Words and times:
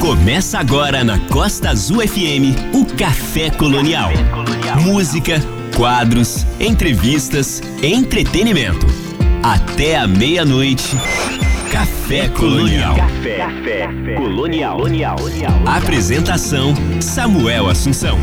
Começa 0.00 0.60
agora 0.60 1.02
na 1.02 1.18
Costa 1.18 1.70
Azul 1.70 2.06
FM 2.06 2.54
o 2.72 2.84
Café 2.96 3.50
Colonial. 3.50 4.10
Música, 4.80 5.40
quadros, 5.76 6.46
entrevistas, 6.60 7.60
entretenimento. 7.82 8.86
Até 9.42 9.96
a 9.96 10.06
meia-noite. 10.06 10.96
Café 11.72 12.28
Colonial. 12.28 12.96
Café, 12.96 13.88
Colonial. 14.16 14.78
Apresentação: 15.66 16.74
Samuel 17.00 17.68
Assunção. 17.68 18.16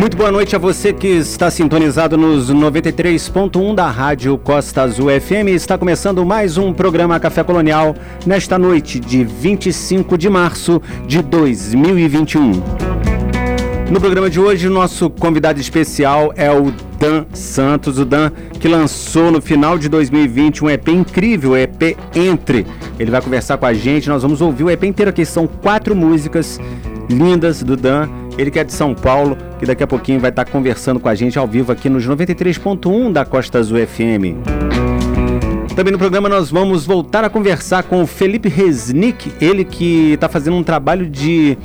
Muito 0.00 0.16
boa 0.16 0.32
noite 0.32 0.56
a 0.56 0.58
você 0.58 0.94
que 0.94 1.08
está 1.08 1.50
sintonizado 1.50 2.16
nos 2.16 2.50
93.1 2.50 3.74
da 3.74 3.90
Rádio 3.90 4.38
Costa 4.38 4.80
Azul 4.80 5.08
FM. 5.10 5.48
Está 5.48 5.76
começando 5.76 6.24
mais 6.24 6.56
um 6.56 6.72
programa 6.72 7.20
Café 7.20 7.44
Colonial 7.44 7.94
nesta 8.24 8.58
noite 8.58 8.98
de 8.98 9.22
25 9.22 10.16
de 10.16 10.30
março 10.30 10.80
de 11.06 11.20
2021. 11.20 12.52
No 13.90 14.00
programa 14.00 14.30
de 14.30 14.40
hoje, 14.40 14.68
o 14.68 14.70
nosso 14.70 15.10
convidado 15.10 15.60
especial 15.60 16.32
é 16.34 16.50
o 16.50 16.72
Dan 16.98 17.26
Santos, 17.34 17.98
o 17.98 18.04
Dan 18.06 18.30
que 18.58 18.68
lançou 18.68 19.30
no 19.30 19.42
final 19.42 19.76
de 19.76 19.90
2020 19.90 20.64
um 20.64 20.70
EP 20.70 20.88
incrível, 20.88 21.50
o 21.50 21.56
EP 21.58 21.94
Entre. 22.14 22.66
Ele 22.98 23.10
vai 23.10 23.20
conversar 23.20 23.58
com 23.58 23.66
a 23.66 23.74
gente, 23.74 24.08
nós 24.08 24.22
vamos 24.22 24.40
ouvir 24.40 24.64
o 24.64 24.70
EP 24.70 24.82
inteiro 24.84 25.10
aqui, 25.10 25.26
são 25.26 25.46
quatro 25.46 25.94
músicas 25.94 26.58
lindas 27.10 27.62
do 27.62 27.76
Dan 27.76 28.08
ele 28.40 28.50
que 28.50 28.58
é 28.58 28.64
de 28.64 28.72
São 28.72 28.94
Paulo, 28.94 29.36
que 29.58 29.66
daqui 29.66 29.82
a 29.82 29.86
pouquinho 29.86 30.18
vai 30.18 30.30
estar 30.30 30.46
conversando 30.46 30.98
com 30.98 31.08
a 31.08 31.14
gente 31.14 31.38
ao 31.38 31.46
vivo 31.46 31.70
aqui 31.70 31.90
nos 31.90 32.06
93.1 32.06 33.12
da 33.12 33.22
Costa 33.22 33.58
Azul 33.58 33.78
FM. 33.86 34.40
Também 35.76 35.92
no 35.92 35.98
programa 35.98 36.26
nós 36.26 36.50
vamos 36.50 36.86
voltar 36.86 37.22
a 37.22 37.28
conversar 37.28 37.82
com 37.82 38.02
o 38.02 38.06
Felipe 38.06 38.48
Resnick, 38.48 39.30
ele 39.42 39.62
que 39.62 40.12
está 40.14 40.26
fazendo 40.26 40.56
um 40.56 40.62
trabalho 40.62 41.06
de, 41.06 41.58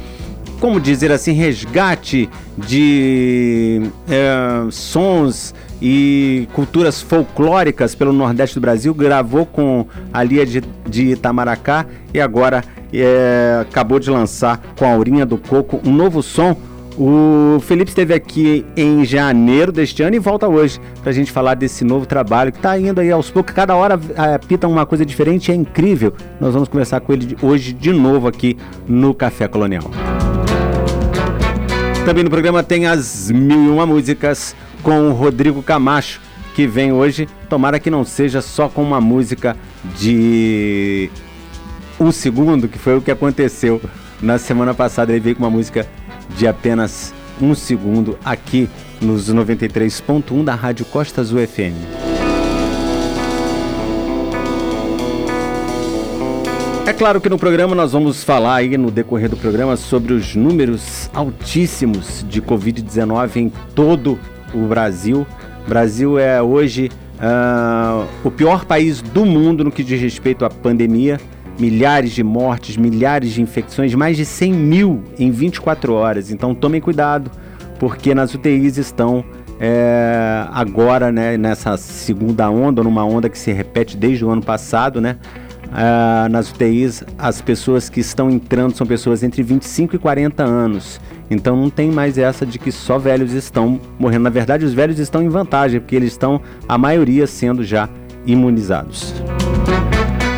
como 0.59 0.77
dizer 0.77 1.13
assim, 1.13 1.31
resgate 1.31 2.29
de 2.57 3.81
é, 4.09 4.69
sons 4.69 5.55
e 5.81 6.47
culturas 6.51 7.01
folclóricas 7.01 7.95
pelo 7.95 8.11
Nordeste 8.11 8.55
do 8.55 8.61
Brasil. 8.61 8.93
Gravou 8.93 9.45
com 9.45 9.87
a 10.11 10.23
Lia 10.23 10.45
de, 10.45 10.61
de 10.87 11.11
Itamaracá 11.11 11.85
e 12.13 12.19
agora 12.19 12.63
é, 13.01 13.59
acabou 13.61 13.99
de 13.99 14.09
lançar 14.09 14.61
com 14.77 14.85
a 14.85 14.93
Aurinha 14.93 15.25
do 15.25 15.37
Coco 15.37 15.81
um 15.85 15.93
novo 15.93 16.21
som. 16.21 16.55
O 16.97 17.59
Felipe 17.59 17.89
esteve 17.89 18.13
aqui 18.13 18.65
em 18.77 19.03
janeiro 19.03 19.69
deste 19.69 20.01
ano 20.01 20.15
e 20.15 20.19
volta 20.19 20.47
hoje 20.47 20.79
para 21.01 21.09
a 21.09 21.13
gente 21.13 21.29
falar 21.29 21.55
desse 21.55 21.83
novo 21.83 22.05
trabalho 22.05 22.53
que 22.53 22.57
está 22.57 22.79
indo 22.79 23.01
aí 23.01 23.11
aos 23.11 23.29
poucos. 23.29 23.53
Cada 23.53 23.75
hora 23.75 23.99
é, 24.15 24.37
pita 24.37 24.65
uma 24.65 24.85
coisa 24.85 25.05
diferente, 25.05 25.51
é 25.51 25.55
incrível. 25.55 26.13
Nós 26.39 26.53
vamos 26.53 26.69
conversar 26.69 27.01
com 27.01 27.11
ele 27.11 27.35
hoje 27.41 27.73
de 27.73 27.91
novo 27.91 28.27
aqui 28.27 28.57
no 28.87 29.13
Café 29.13 29.47
Colonial. 29.47 29.91
Também 32.05 32.23
no 32.23 32.29
programa 32.29 32.63
tem 32.63 32.85
as 32.85 33.29
mil 33.31 33.65
e 33.65 33.69
uma 33.69 33.85
músicas 33.85 34.55
com 34.81 35.09
o 35.09 35.11
Rodrigo 35.11 35.61
Camacho, 35.63 36.21
que 36.53 36.67
vem 36.67 36.93
hoje. 36.93 37.27
Tomara 37.49 37.79
que 37.79 37.89
não 37.89 38.05
seja 38.05 38.41
só 38.41 38.69
com 38.69 38.83
uma 38.83 39.01
música 39.01 39.57
de 39.97 41.09
um 42.05 42.11
segundo, 42.11 42.67
que 42.67 42.77
foi 42.77 42.95
o 42.95 43.01
que 43.01 43.09
aconteceu 43.09 43.81
na 44.21 44.37
semana 44.37 44.73
passada. 44.73 45.11
Ele 45.11 45.19
veio 45.19 45.35
com 45.35 45.43
uma 45.43 45.49
música 45.49 45.87
de 46.37 46.47
apenas 46.47 47.13
um 47.41 47.55
segundo 47.55 48.17
aqui 48.23 48.69
nos 49.01 49.33
93.1 49.33 50.43
da 50.43 50.53
Rádio 50.53 50.85
Costa 50.85 51.21
Azul 51.21 51.45
FM. 51.45 51.73
É 56.85 56.93
claro 56.93 57.19
que 57.19 57.27
no 57.27 57.39
programa 57.39 57.73
nós 57.73 57.93
vamos 57.93 58.23
falar 58.23 58.57
aí 58.57 58.77
no 58.77 58.91
decorrer 58.91 59.27
do 59.27 59.35
programa 59.35 59.75
sobre 59.75 60.13
os 60.13 60.35
números 60.35 61.09
altíssimos 61.11 62.23
de 62.29 62.39
Covid-19 62.39 63.35
em 63.37 63.51
todo 63.73 64.19
o 64.53 64.67
Brasil. 64.67 65.25
O 65.65 65.69
Brasil 65.69 66.19
é 66.19 66.39
hoje 66.39 66.91
uh, 67.15 68.07
o 68.23 68.29
pior 68.29 68.65
país 68.65 69.01
do 69.01 69.25
mundo 69.25 69.63
no 69.63 69.71
que 69.71 69.83
diz 69.83 69.99
respeito 69.99 70.45
à 70.45 70.49
pandemia 70.49 71.19
milhares 71.59 72.11
de 72.11 72.23
mortes, 72.23 72.77
milhares 72.77 73.31
de 73.31 73.41
infecções, 73.41 73.93
mais 73.93 74.17
de 74.17 74.25
100 74.25 74.53
mil 74.53 75.03
em 75.17 75.31
24 75.31 75.93
horas. 75.93 76.31
Então 76.31 76.53
tomem 76.53 76.81
cuidado, 76.81 77.31
porque 77.79 78.13
nas 78.13 78.33
UTIs 78.33 78.77
estão 78.77 79.23
é, 79.59 80.45
agora, 80.51 81.11
né, 81.11 81.37
nessa 81.37 81.77
segunda 81.77 82.49
onda, 82.49 82.83
numa 82.83 83.05
onda 83.05 83.29
que 83.29 83.37
se 83.37 83.51
repete 83.51 83.95
desde 83.95 84.25
o 84.25 84.29
ano 84.29 84.41
passado, 84.41 84.99
né? 84.99 85.17
É, 85.73 86.29
nas 86.29 86.51
UTIs, 86.51 87.03
as 87.17 87.41
pessoas 87.41 87.89
que 87.89 87.99
estão 87.99 88.29
entrando 88.29 88.75
são 88.75 88.85
pessoas 88.85 89.23
entre 89.23 89.41
25 89.43 89.95
e 89.95 89.99
40 89.99 90.43
anos. 90.43 91.01
Então 91.29 91.55
não 91.55 91.69
tem 91.69 91.91
mais 91.91 92.17
essa 92.17 92.45
de 92.45 92.59
que 92.59 92.71
só 92.71 92.97
velhos 92.97 93.33
estão 93.33 93.79
morrendo. 93.99 94.23
Na 94.23 94.29
verdade, 94.29 94.63
os 94.63 94.73
velhos 94.73 94.99
estão 94.99 95.21
em 95.23 95.29
vantagem, 95.29 95.79
porque 95.79 95.95
eles 95.95 96.11
estão, 96.11 96.39
a 96.67 96.77
maioria, 96.77 97.25
sendo 97.25 97.63
já 97.63 97.89
imunizados. 98.25 99.13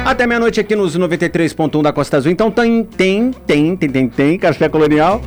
Até 0.07 0.25
meia-noite 0.25 0.57
aqui 0.57 0.73
nos 0.73 0.97
93.1 0.97 1.81
da 1.81 1.91
Costa 1.91 2.16
Azul. 2.16 2.31
Então 2.31 2.50
tem, 2.50 2.81
tem, 2.81 3.29
tem, 3.45 3.75
tem, 3.75 3.90
tem, 3.90 4.07
tem 4.07 4.40
café 4.40 4.69
colonial. 4.69 5.22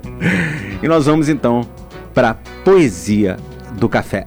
e 0.82 0.88
nós 0.88 1.04
vamos 1.04 1.28
então 1.28 1.60
para 2.14 2.32
poesia 2.64 3.36
do 3.78 3.86
café. 3.86 4.26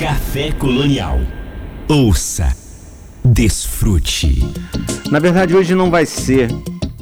Café 0.00 0.50
colonial. 0.50 1.16
Ouça, 1.88 2.52
desfrute. 3.24 4.44
Na 5.12 5.20
verdade, 5.20 5.54
hoje 5.54 5.76
não 5.76 5.92
vai 5.92 6.04
ser 6.04 6.48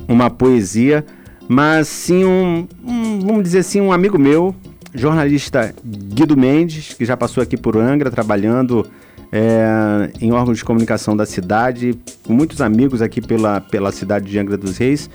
uma 0.07 0.29
poesia, 0.29 1.03
mas 1.49 1.89
sim 1.89 2.27
um, 2.27 2.69
um 2.85 3.21
vamos 3.21 3.43
dizer 3.43 3.61
assim, 3.61 3.81
um 3.81 3.91
amigo 3.91 4.19
meu, 4.19 4.55
jornalista 4.95 5.75
Guido 5.83 6.37
Mendes, 6.37 6.93
que 6.93 7.07
já 7.07 7.17
passou 7.17 7.43
aqui 7.43 7.57
por 7.57 7.75
Angra 7.75 8.11
trabalhando 8.11 8.87
é, 9.33 10.11
em 10.21 10.33
órgãos 10.33 10.59
de 10.59 10.65
comunicação 10.65 11.17
da 11.17 11.27
cidade, 11.27 11.99
muitos 12.29 12.61
amigos 12.61 13.03
aqui 13.03 13.21
pela, 13.21 13.61
pela 13.61 13.93
cidade 13.93 14.27
de 14.27 14.39
Angra 14.39 14.57
dos 14.57 14.77
Reis. 14.77 15.11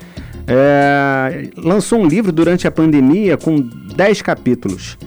É, 0.48 1.50
lançou 1.56 2.00
um 2.00 2.08
livro 2.08 2.32
durante 2.32 2.68
a 2.68 2.72
pandemia 2.72 3.38
com 3.38 3.62
10 3.96 4.22
capítulos. 4.22 4.98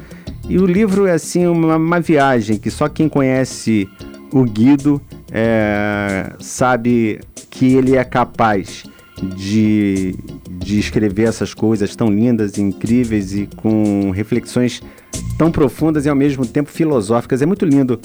E 0.48 0.58
o 0.58 0.66
livro 0.66 1.06
é 1.06 1.12
assim 1.12 1.46
uma, 1.46 1.76
uma 1.76 2.00
viagem 2.00 2.58
que 2.58 2.70
só 2.70 2.88
quem 2.88 3.08
conhece 3.08 3.88
o 4.32 4.44
Guido 4.44 5.00
é, 5.32 6.32
sabe 6.38 7.20
que 7.50 7.74
ele 7.74 7.96
é 7.96 8.04
capaz 8.04 8.84
de, 9.36 10.14
de 10.50 10.78
escrever 10.78 11.28
essas 11.28 11.54
coisas 11.54 11.94
tão 11.94 12.08
lindas, 12.08 12.58
incríveis 12.58 13.34
e 13.34 13.48
com 13.56 14.10
reflexões 14.10 14.82
tão 15.38 15.50
profundas 15.50 16.04
e 16.04 16.08
ao 16.08 16.16
mesmo 16.16 16.44
tempo 16.46 16.70
filosóficas. 16.70 17.42
É 17.42 17.46
muito 17.46 17.64
lindo 17.64 18.00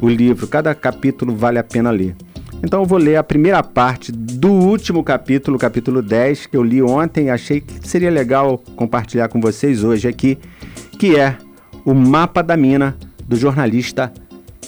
o 0.00 0.08
livro, 0.08 0.46
cada 0.46 0.74
capítulo 0.74 1.34
vale 1.34 1.58
a 1.58 1.64
pena 1.64 1.90
ler. 1.90 2.16
Então 2.62 2.80
eu 2.80 2.86
vou 2.86 2.98
ler 2.98 3.16
a 3.16 3.22
primeira 3.22 3.62
parte 3.62 4.10
do 4.10 4.50
último 4.50 5.04
capítulo, 5.04 5.58
capítulo 5.58 6.00
10, 6.00 6.46
que 6.46 6.56
eu 6.56 6.62
li 6.62 6.82
ontem 6.82 7.26
e 7.26 7.30
achei 7.30 7.60
que 7.60 7.86
seria 7.86 8.10
legal 8.10 8.58
compartilhar 8.76 9.28
com 9.28 9.40
vocês 9.40 9.84
hoje 9.84 10.08
aqui, 10.08 10.38
que 10.98 11.16
é 11.16 11.36
o 11.84 11.92
mapa 11.92 12.42
da 12.42 12.56
mina 12.56 12.96
do 13.26 13.36
jornalista 13.36 14.12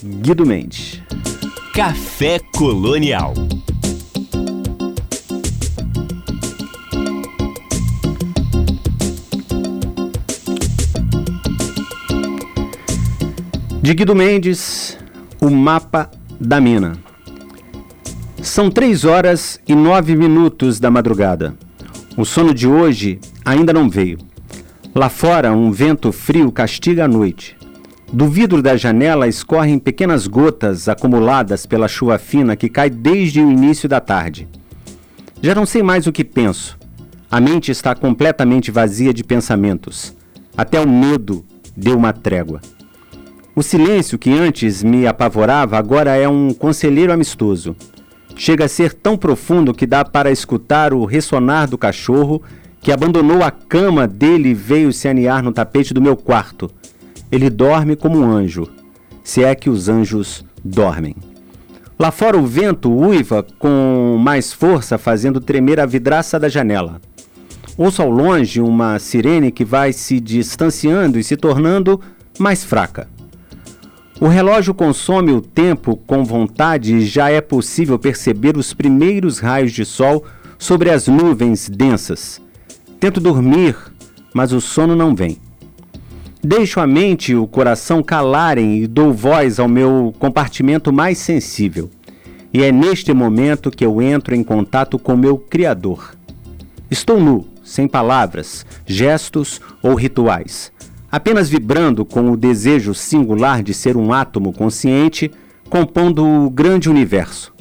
Guido 0.03 0.45
Mendes. 0.45 1.03
Café 1.73 2.39
Colonial. 2.55 3.33
De 13.81 13.95
Guido 13.95 14.15
Mendes, 14.17 14.99
o 15.47 15.51
mapa 15.51 16.11
da 16.41 16.61
mina. 16.61 16.99
São 18.43 18.69
três 18.69 19.05
horas 19.05 19.61
e 19.67 19.75
nove 19.75 20.17
minutos 20.17 20.81
da 20.81 20.91
madrugada. 20.91 21.55
O 22.17 22.25
sono 22.25 22.53
de 22.53 22.67
hoje 22.67 23.21
ainda 23.45 23.73
não 23.73 23.89
veio. 23.89 24.19
Lá 24.93 25.09
fora, 25.09 25.53
um 25.53 25.71
vento 25.71 26.11
frio 26.11 26.51
castiga 26.51 27.05
a 27.05 27.09
noite. 27.09 27.57
Do 28.13 28.29
vidro 28.29 28.61
da 28.61 28.77
janela 28.77 29.29
escorrem 29.29 29.79
pequenas 29.79 30.27
gotas 30.27 30.89
acumuladas 30.89 31.65
pela 31.65 31.87
chuva 31.87 32.19
fina 32.19 32.57
que 32.57 32.69
cai 32.69 32.91
desde 32.91 33.41
o 33.41 33.51
início 33.51 33.89
da 33.89 34.01
tarde. 34.01 34.49
Já 35.41 35.55
não 35.55 35.67
sei 35.67 35.83
mais 35.83 36.07
o 36.07 36.13
que 36.13 36.25
penso. 36.25 36.77
A 37.31 37.41
mente 37.41 37.71
está 37.71 37.95
completamente 37.95 38.71
vazia 38.71 39.15
de 39.15 39.23
pensamentos. 39.23 40.13
Até 40.57 40.81
o 40.81 40.89
medo 40.89 41.45
deu 41.77 41.97
uma 41.97 42.13
trégua. 42.13 42.61
O 43.59 43.63
silêncio 43.63 44.19
que 44.19 44.31
antes 44.31 44.83
me 44.83 45.07
apavorava 45.07 45.79
agora 45.79 46.15
é 46.15 46.29
um 46.29 46.53
conselheiro 46.53 47.11
amistoso. 47.11 47.75
Chega 48.37 48.67
a 48.67 48.69
ser 48.69 48.93
tão 48.93 49.17
profundo 49.17 49.73
que 49.73 49.87
dá 49.87 50.05
para 50.05 50.31
escutar 50.31 50.93
o 50.93 51.07
ressonar 51.07 51.67
do 51.67 51.79
cachorro 51.79 52.43
que 52.83 52.93
abandonou 52.93 53.43
a 53.43 53.51
cama 53.51 54.07
dele 54.07 54.51
e 54.51 54.55
veio 54.55 54.93
se 54.93 55.09
anear 55.09 55.43
no 55.43 55.53
tapete 55.53 55.95
do 55.95 56.03
meu 56.03 56.19
quarto. 56.19 56.71
Ele 57.33 57.49
dorme 57.49 57.97
como 57.97 58.19
um 58.19 58.31
anjo, 58.31 58.69
se 59.25 59.43
é 59.43 59.55
que 59.55 59.71
os 59.71 59.89
anjos 59.89 60.45
dormem. 60.63 61.17
Lá 61.99 62.11
fora 62.11 62.37
o 62.37 62.45
vento 62.45 62.93
uiva 62.93 63.43
com 63.59 64.19
mais 64.23 64.53
força, 64.53 64.99
fazendo 64.99 65.41
tremer 65.41 65.81
a 65.81 65.87
vidraça 65.87 66.39
da 66.39 66.51
janela. 66.51 67.01
Ouço 67.79 68.03
ao 68.03 68.11
longe 68.11 68.61
uma 68.61 68.99
sirene 68.99 69.51
que 69.51 69.65
vai 69.65 69.95
se 69.95 70.21
distanciando 70.21 71.19
e 71.19 71.25
se 71.25 71.39
tornando 71.39 71.99
mais 72.39 72.63
fraca. 72.63 73.16
O 74.19 74.29
relógio 74.29 74.73
consome 74.73 75.31
o 75.31 75.43
tempo 75.43 75.95
com 76.07 76.25
vontade 76.25 76.97
e 76.97 77.05
já 77.05 77.29
é 77.29 77.43
possível 77.43 77.99
perceber 77.99 78.57
os 78.57 78.73
primeiros 78.73 79.39
raios 79.39 79.73
de 79.73 79.85
sol 79.85 80.25
sobre 80.59 80.89
as 80.89 81.07
nuvens 81.07 81.69
densas. 81.69 82.41
Tento 82.99 83.21
dormir, 83.21 83.77
mas 84.33 84.53
o 84.53 84.61
sono 84.61 84.97
não 84.97 85.15
vem. 85.15 85.37
Deixo 86.43 86.81
a 86.81 86.87
mente 86.87 87.33
e 87.33 87.37
o 87.37 87.47
coração 87.47 88.03
calarem 88.03 88.79
e 88.83 88.87
dou 88.87 89.13
voz 89.13 89.61
ao 89.61 89.69
meu 89.69 90.15
compartimento 90.19 90.91
mais 90.91 91.19
sensível. 91.19 91.91
E 92.55 92.63
é 92.63 92.73
neste 92.73 93.13
momento 93.13 93.71
que 93.71 93.85
eu 93.85 94.01
entro 94.01 94.35
em 94.35 94.43
contato 94.43 94.99
com 94.99 95.15
meu 95.15 95.37
Criador. 95.37 96.15
Estou 96.91 97.21
nu, 97.21 97.47
sem 97.63 97.87
palavras, 97.87 98.65
gestos 98.87 99.61
ou 99.83 99.95
rituais 99.95 100.75
apenas 101.17 101.49
vibrando 101.49 102.05
com 102.05 102.31
o 102.31 102.37
desejo 102.37 102.93
singular 102.93 103.63
de 103.63 103.73
ser 103.73 103.97
um 103.97 104.13
átomo 104.13 104.53
consciente, 104.53 105.31
compondo 105.71 106.23
o 106.23 106.51
grande 106.51 106.91
universo. 106.91 107.55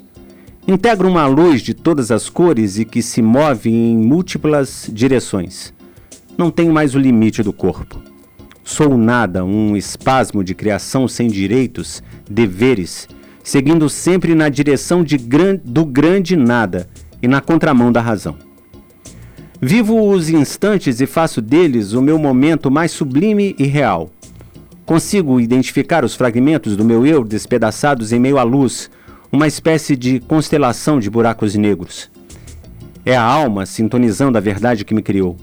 Integro 0.68 1.08
uma 1.08 1.26
luz 1.26 1.62
de 1.62 1.74
todas 1.74 2.12
as 2.12 2.28
cores 2.28 2.78
e 2.78 2.84
que 2.84 3.02
se 3.02 3.22
move 3.22 3.70
em 3.70 3.96
múltiplas 3.96 4.90
direções. 4.92 5.74
Não 6.38 6.52
tenho 6.52 6.74
mais 6.74 6.96
o 6.96 7.00
limite 7.00 7.42
do 7.42 7.54
corpo. 7.54 8.02
Sou 8.62 8.98
nada, 8.98 9.46
um 9.46 9.78
espasmo 9.78 10.44
de 10.44 10.54
criação 10.54 11.08
sem 11.08 11.30
direitos, 11.30 12.04
deveres, 12.30 13.08
seguindo 13.42 13.88
sempre 13.90 14.36
na 14.36 14.50
direção 14.50 15.02
gran 15.22 15.56
do 15.64 15.86
grande 15.86 16.36
nada 16.36 16.90
e 17.22 17.28
na 17.28 17.40
contramão 17.40 17.90
da 17.90 18.02
razão. 18.02 18.36
Vivo 19.62 20.10
os 20.10 20.30
instantes 20.30 21.00
e 21.00 21.06
faço 21.06 21.42
deles 21.42 21.94
o 21.94 22.02
meu 22.02 22.20
momento 22.20 22.70
mais 22.70 22.92
sublime 22.92 23.56
e 23.58 23.64
real. 23.64 24.12
Consigo 24.86 25.40
identificar 25.40 26.04
os 26.04 26.14
fragmentos 26.14 26.76
do 26.76 26.84
meu 26.84 27.06
eu 27.06 27.24
despedaçados 27.24 28.12
em 28.12 28.20
meio 28.20 28.38
à 28.38 28.44
luz, 28.44 28.90
uma 29.32 29.48
espécie 29.48 29.96
de 29.96 30.20
constelação 30.20 31.00
de 31.00 31.10
buracos 31.10 31.56
negros. 31.56 32.12
É 33.06 33.16
a 33.16 33.24
alma 33.24 33.66
sintonizando 33.66 34.38
a 34.38 34.42
verdade 34.42 34.84
que 34.84 34.94
me 34.94 35.02
criou. 35.02 35.38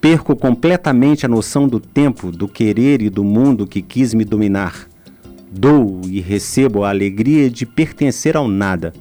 Perco 0.00 0.36
completamente 0.36 1.26
a 1.26 1.28
noção 1.28 1.66
do 1.66 1.80
tempo, 1.80 2.30
do 2.30 2.46
querer 2.46 3.02
e 3.02 3.10
do 3.10 3.24
mundo 3.24 3.66
que 3.66 3.82
quis 3.82 4.14
me 4.14 4.24
dominar. 4.24 4.86
Dou 5.50 6.00
e 6.06 6.20
recebo 6.20 6.84
a 6.84 6.90
alegria 6.90 7.50
de 7.50 7.66
pertencer 7.66 8.36
ao 8.36 8.46
nada 8.46 8.92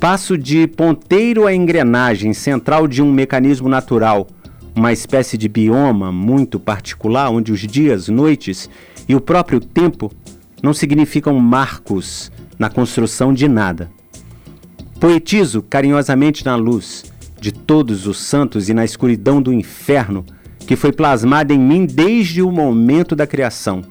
Passo 0.00 0.36
de 0.36 0.66
ponteiro 0.66 1.46
a 1.46 1.54
engrenagem 1.54 2.34
central 2.34 2.86
de 2.86 3.02
um 3.02 3.10
mecanismo 3.10 3.66
natural, 3.66 4.26
uma 4.74 4.92
espécie 4.92 5.38
de 5.38 5.48
bioma 5.48 6.12
muito 6.12 6.60
particular 6.60 7.30
onde 7.30 7.50
os 7.50 7.60
dias, 7.60 8.08
noites 8.08 8.68
e 9.08 9.14
o 9.14 9.20
próprio 9.20 9.58
tempo 9.58 10.12
não 10.62 10.74
significam 10.74 11.38
marcos 11.40 12.30
na 12.58 12.68
construção 12.68 13.32
de 13.32 13.48
nada. 13.48 13.90
Poetizo 15.00 15.62
carinhosamente 15.62 16.44
na 16.44 16.56
luz 16.56 17.04
de 17.40 17.50
todos 17.50 18.06
os 18.06 18.18
santos 18.18 18.68
e 18.68 18.74
na 18.74 18.84
escuridão 18.84 19.40
do 19.40 19.52
inferno 19.52 20.26
que 20.66 20.76
foi 20.76 20.92
plasmada 20.92 21.54
em 21.54 21.58
mim 21.58 21.86
desde 21.86 22.42
o 22.42 22.50
momento 22.50 23.16
da 23.16 23.26
criação. 23.26 23.82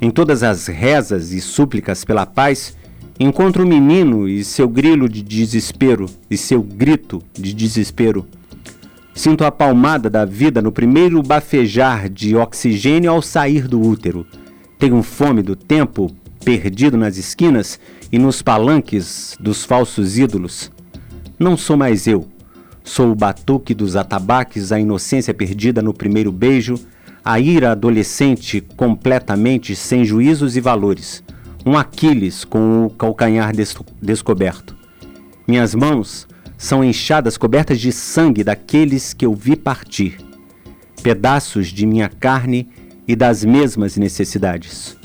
Em 0.00 0.10
todas 0.10 0.42
as 0.42 0.66
rezas 0.66 1.32
e 1.32 1.40
súplicas 1.40 2.04
pela 2.04 2.26
paz, 2.26 2.76
Encontro 3.20 3.64
o 3.64 3.66
um 3.66 3.68
menino 3.68 4.28
e 4.28 4.44
seu 4.44 4.68
grilo 4.68 5.08
de 5.08 5.22
desespero 5.22 6.06
e 6.30 6.36
seu 6.36 6.62
grito 6.62 7.20
de 7.32 7.52
desespero. 7.52 8.24
Sinto 9.12 9.44
a 9.44 9.50
palmada 9.50 10.08
da 10.08 10.24
vida 10.24 10.62
no 10.62 10.70
primeiro 10.70 11.20
bafejar 11.20 12.08
de 12.08 12.36
oxigênio 12.36 13.10
ao 13.10 13.20
sair 13.20 13.66
do 13.66 13.80
útero. 13.80 14.24
Tenho 14.78 15.02
fome 15.02 15.42
do 15.42 15.56
tempo 15.56 16.14
perdido 16.44 16.96
nas 16.96 17.16
esquinas 17.16 17.80
e 18.12 18.20
nos 18.20 18.40
palanques 18.40 19.36
dos 19.40 19.64
falsos 19.64 20.16
ídolos. 20.16 20.70
Não 21.36 21.56
sou 21.56 21.76
mais 21.76 22.06
eu. 22.06 22.28
Sou 22.84 23.10
o 23.10 23.16
batuque 23.16 23.74
dos 23.74 23.96
atabaques, 23.96 24.70
a 24.70 24.78
inocência 24.78 25.34
perdida 25.34 25.82
no 25.82 25.92
primeiro 25.92 26.30
beijo, 26.30 26.76
a 27.24 27.40
ira 27.40 27.72
adolescente 27.72 28.60
completamente 28.76 29.74
sem 29.74 30.04
juízos 30.04 30.56
e 30.56 30.60
valores 30.60 31.24
um 31.68 31.76
Aquiles 31.76 32.44
com 32.44 32.86
o 32.86 32.90
calcanhar 32.90 33.54
des 33.54 33.76
descoberto. 34.00 34.74
Minhas 35.46 35.74
mãos 35.74 36.26
são 36.56 36.82
enxadas 36.82 37.36
cobertas 37.36 37.78
de 37.78 37.92
sangue 37.92 38.42
daqueles 38.42 39.12
que 39.12 39.26
eu 39.26 39.34
vi 39.34 39.54
partir, 39.54 40.16
pedaços 41.02 41.66
de 41.66 41.84
minha 41.84 42.08
carne 42.08 42.66
e 43.06 43.14
das 43.14 43.44
mesmas 43.44 43.98
necessidades. 43.98 44.96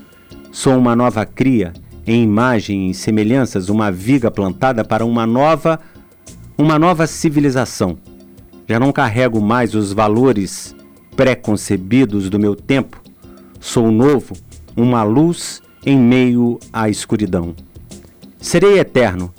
Sou 0.53 0.77
uma 0.77 0.95
nova 0.95 1.25
cria, 1.25 1.73
em 2.07 2.23
imagem 2.23 2.89
e 2.89 2.93
semelhanças, 2.93 3.67
uma 3.67 3.91
viga 3.91 4.31
plantada 4.31 4.85
para 4.85 5.05
uma 5.05 5.27
nova, 5.27 5.81
uma 6.57 6.79
nova 6.79 7.05
civilização. 7.07 7.97
Já 8.69 8.79
não 8.79 8.93
carrego 8.93 9.41
mais 9.41 9.75
os 9.75 9.91
valores 9.91 10.73
pré-concebidos 11.13 12.29
do 12.29 12.39
meu 12.39 12.55
tempo. 12.55 13.01
Sou 13.59 13.91
novo, 13.91 14.33
uma 14.77 15.03
luz 15.03 15.61
em 15.85 15.97
meio 15.97 16.59
à 16.71 16.89
escuridão. 16.89 17.55
Serei 18.39 18.79
eterno. 18.79 19.33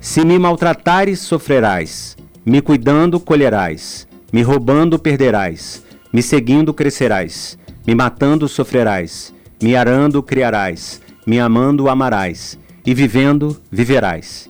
Se 0.00 0.24
me 0.24 0.38
maltratares, 0.38 1.20
sofrerás. 1.20 2.16
Me 2.44 2.60
cuidando, 2.60 3.20
colherás. 3.20 4.08
Me 4.32 4.42
roubando, 4.42 4.98
perderás. 4.98 5.82
Me 6.12 6.22
seguindo, 6.22 6.74
crescerás. 6.74 7.58
Me 7.86 7.94
matando, 7.94 8.48
sofrerás. 8.48 9.32
Me 9.62 9.76
arando, 9.76 10.22
criarás. 10.22 11.00
Me 11.26 11.38
amando, 11.40 11.88
amarás. 11.88 12.58
E 12.84 12.94
vivendo, 12.94 13.56
viverás. 13.70 14.48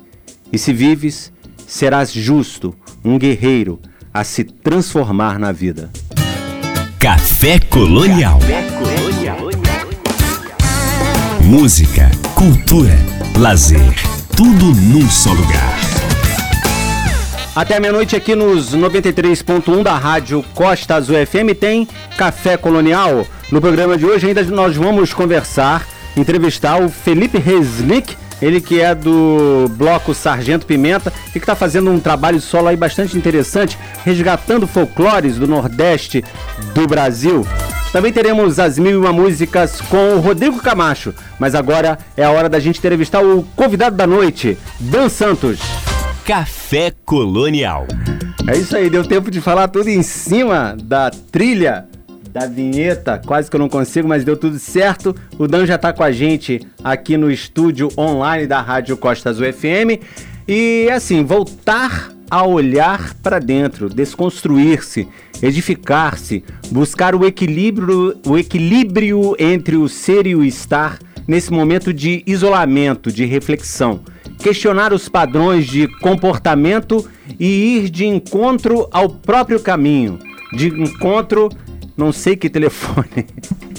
E 0.53 0.59
se 0.59 0.73
vives, 0.73 1.33
serás 1.67 2.13
justo, 2.15 2.75
um 3.05 3.19
guerreiro, 3.19 3.79
a 4.15 4.25
se 4.25 4.45
transformar 4.45 5.39
na 5.39 5.53
vida. 5.53 5.91
Café 6.99 7.59
Colonial. 7.59 8.39
Café 8.39 8.63
Colonial. 8.63 8.90
Música, 11.51 12.09
cultura, 12.37 12.97
lazer, 13.37 13.93
tudo 14.37 14.67
num 14.67 15.11
só 15.11 15.33
lugar. 15.33 15.81
Até 17.57 17.81
meia-noite 17.81 18.15
aqui 18.15 18.37
nos 18.37 18.73
93.1 18.73 19.83
da 19.83 19.99
Rádio 19.99 20.45
Costa 20.55 20.95
Azul 20.95 21.17
FM 21.27 21.59
tem 21.59 21.89
Café 22.17 22.57
Colonial. 22.57 23.27
No 23.51 23.61
programa 23.61 23.99
de 23.99 24.07
hoje 24.07 24.29
ainda 24.29 24.45
nós 24.45 24.77
vamos 24.77 25.13
conversar, 25.13 25.85
entrevistar 26.17 26.81
o 26.81 26.89
Felipe 26.89 27.39
Resnick, 27.39 28.17
ele 28.41 28.61
que 28.61 28.81
é 28.81 28.95
do 28.95 29.71
bloco 29.77 30.15
Sargento 30.15 30.67
Pimenta 30.67 31.13
e 31.29 31.33
que 31.33 31.39
está 31.39 31.55
fazendo 31.55 31.91
um 31.91 32.01
trabalho 32.01 32.41
solo 32.41 32.69
aí 32.69 32.77
bastante 32.77 33.17
interessante, 33.17 33.79
resgatando 34.05 34.67
folclores 34.67 35.37
do 35.37 35.47
Nordeste 35.47 36.25
do 36.75 36.87
Brasil. 36.87 37.47
Também 37.93 38.13
teremos 38.13 38.61
as 38.61 38.79
mil 38.79 38.93
e 38.93 38.97
uma 38.97 39.13
músicas 39.13 39.81
com 39.81 40.15
o 40.15 40.21
Rodrigo 40.21 40.61
Camacho. 40.61 41.13
Mas 41.41 41.57
agora 41.57 41.99
é 42.17 42.23
a 42.23 42.31
hora 42.31 42.49
da 42.49 42.61
gente 42.61 42.79
entrevistar 42.79 43.21
o 43.21 43.43
convidado 43.57 43.97
da 43.97 44.07
noite, 44.07 44.57
Dan 44.79 45.09
Santos. 45.09 45.59
Café 46.25 46.93
Colonial. 47.05 47.89
É 48.47 48.57
isso 48.57 48.77
aí, 48.77 48.89
deu 48.89 49.05
tempo 49.05 49.31
de 49.31 49.41
falar 49.41 49.67
tudo 49.69 49.89
em 49.89 50.03
cima 50.03 50.77
da 50.81 51.11
trilha, 51.11 51.87
da 52.33 52.47
vinheta. 52.47 53.21
Quase 53.25 53.51
que 53.51 53.57
eu 53.57 53.61
não 53.61 53.69
consigo, 53.69 54.09
mas 54.09 54.25
deu 54.25 54.37
tudo 54.37 54.59
certo. 54.59 55.15
O 55.39 55.47
Dan 55.47 55.67
já 55.67 55.75
está 55.75 55.93
com 55.93 56.03
a 56.03 56.13
gente 56.13 56.61
aqui 56.83 57.17
no 57.17 57.31
estúdio 57.31 57.89
online 57.99 58.47
da 58.47 58.61
Rádio 58.61 58.97
Costa 58.97 59.31
Azul 59.31 59.53
FM. 59.53 60.03
E 60.47 60.89
assim, 60.91 61.25
voltar 61.25 62.11
a 62.31 62.47
olhar 62.47 63.15
para 63.15 63.41
dentro, 63.41 63.89
desconstruir-se, 63.89 65.09
edificar-se, 65.43 66.45
buscar 66.71 67.15
o 67.15 67.25
equilíbrio, 67.25 68.17
o 68.25 68.39
equilíbrio 68.39 69.35
entre 69.39 69.77
o 69.77 69.89
ser 69.89 70.27
e 70.27 70.37
o 70.37 70.45
estar 70.45 70.99
nesse 71.27 71.53
momento 71.53 71.93
de 71.93 72.23
isolamento, 72.27 73.11
de 73.11 73.25
reflexão, 73.25 74.01
questionar 74.39 74.93
os 74.93 75.09
padrões 75.09 75.67
de 75.67 75.89
comportamento 75.99 77.09
e 77.39 77.77
ir 77.77 77.91
de 77.91 78.07
encontro 78.07 78.89
ao 78.91 79.09
próprio 79.09 79.61
caminho, 79.61 80.19
de 80.53 80.69
encontro, 80.69 81.49
não 82.01 82.13
sei 82.13 82.35
que 82.35 82.49
telefone. 82.49 83.27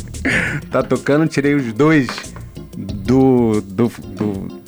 tá 0.69 0.83
tocando, 0.83 1.27
tirei 1.27 1.55
os 1.55 1.73
dois 1.73 2.07
do, 2.77 3.59
do, 3.61 3.87
do, 3.89 4.61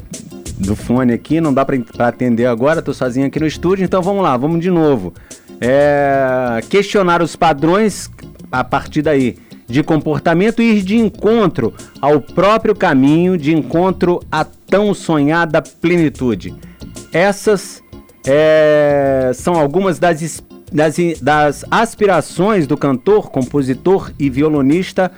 do 0.57 0.75
fone 0.75 1.13
aqui, 1.13 1.39
não 1.39 1.53
dá 1.53 1.63
para 1.63 1.77
atender 1.99 2.47
agora, 2.47 2.81
tô 2.81 2.93
sozinho 2.93 3.27
aqui 3.27 3.39
no 3.39 3.45
estúdio, 3.45 3.85
então 3.85 4.01
vamos 4.01 4.23
lá, 4.23 4.35
vamos 4.35 4.59
de 4.59 4.71
novo. 4.71 5.13
É, 5.61 6.59
questionar 6.67 7.21
os 7.21 7.35
padrões 7.35 8.09
a 8.51 8.63
partir 8.63 9.03
daí 9.03 9.37
de 9.67 9.81
comportamento 9.83 10.61
e 10.61 10.77
ir 10.77 10.81
de 10.81 10.97
encontro 10.97 11.73
ao 12.01 12.19
próprio 12.19 12.75
caminho, 12.75 13.37
de 13.37 13.55
encontro 13.55 14.19
à 14.31 14.43
tão 14.43 14.93
sonhada 14.93 15.61
plenitude. 15.61 16.53
Essas 17.13 17.83
é, 18.25 19.31
são 19.33 19.55
algumas 19.55 19.99
das, 19.99 20.43
das, 20.73 20.97
das 21.21 21.63
aspirações 21.69 22.65
do 22.65 22.75
cantor, 22.75 23.29
compositor 23.29 24.11
e 24.17 24.29
violonista 24.29 25.11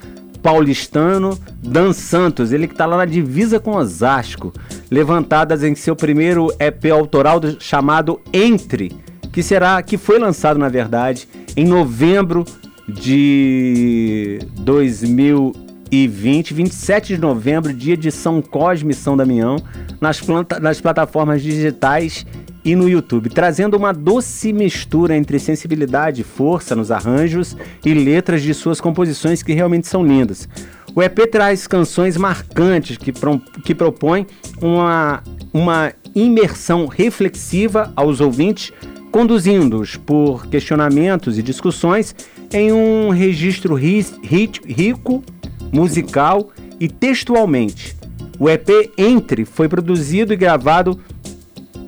paulistano 0.44 1.40
Dan 1.58 1.92
Santos, 1.92 2.52
ele 2.52 2.68
que 2.68 2.74
está 2.74 2.86
lá 2.86 2.98
na 2.98 3.06
divisa 3.06 3.60
com 3.60 3.72
Osasco, 3.72 4.54
levantadas 4.92 5.64
em 5.64 5.74
seu 5.74 5.96
primeiro 5.96 6.54
EP 6.60 6.86
autoral 6.92 7.40
do, 7.40 7.60
chamado 7.60 8.22
Entre, 8.32 8.92
que 9.32 9.42
será 9.42 9.82
que 9.82 9.98
foi 9.98 10.20
lançado 10.20 10.60
na 10.60 10.70
verdade 10.70 11.28
em 11.58 11.66
novembro 11.66 12.46
de 12.88 14.38
2020, 14.60 16.54
27 16.54 17.16
de 17.16 17.22
novembro, 17.22 17.74
dia 17.74 17.98
de 17.98 18.12
São 18.12 18.40
Cosme 18.40 18.92
e 18.92 18.96
São 18.96 19.18
Damião, 19.18 19.58
nas, 20.00 20.22
planta, 20.22 20.60
nas 20.60 20.80
plataformas 20.80 21.42
digitais 21.42 22.24
e 22.66 22.76
no 22.76 22.90
YouTube, 22.90 23.30
trazendo 23.30 23.78
uma 23.78 23.94
doce 23.94 24.52
mistura 24.52 25.16
entre 25.16 25.38
sensibilidade 25.38 26.22
e 26.22 26.24
força 26.24 26.76
nos 26.76 26.90
arranjos 26.90 27.56
e 27.86 27.94
letras 27.94 28.42
de 28.42 28.56
suas 28.56 28.82
composições 28.82 29.44
que 29.44 29.54
realmente 29.54 29.88
são 29.88 30.04
lindas. 30.04 30.50
O 30.96 31.04
EP 31.04 31.30
traz 31.32 31.68
canções 31.68 32.18
marcantes 32.18 32.98
que, 32.98 33.12
pro, 33.12 33.40
que 33.64 33.76
propõem 33.76 34.26
uma, 34.60 35.22
uma 35.54 35.94
imersão 36.16 36.88
reflexiva 36.88 37.94
aos 37.96 38.20
ouvintes, 38.20 38.74
conduzindo-os 39.12 39.96
por 39.96 40.48
questionamentos 40.48 41.38
e 41.38 41.44
discussões 41.44 42.16
em 42.52 42.72
um 42.72 43.10
registro 43.10 43.76
ri, 43.76 44.04
ri, 44.24 44.50
rico, 44.66 45.24
musical 45.72 46.50
e 46.80 46.88
textualmente. 46.88 47.96
O 48.40 48.50
EP 48.50 48.92
Entre 48.98 49.46
foi 49.46 49.70
produzido 49.70 50.34
e 50.34 50.36
gravado 50.36 51.00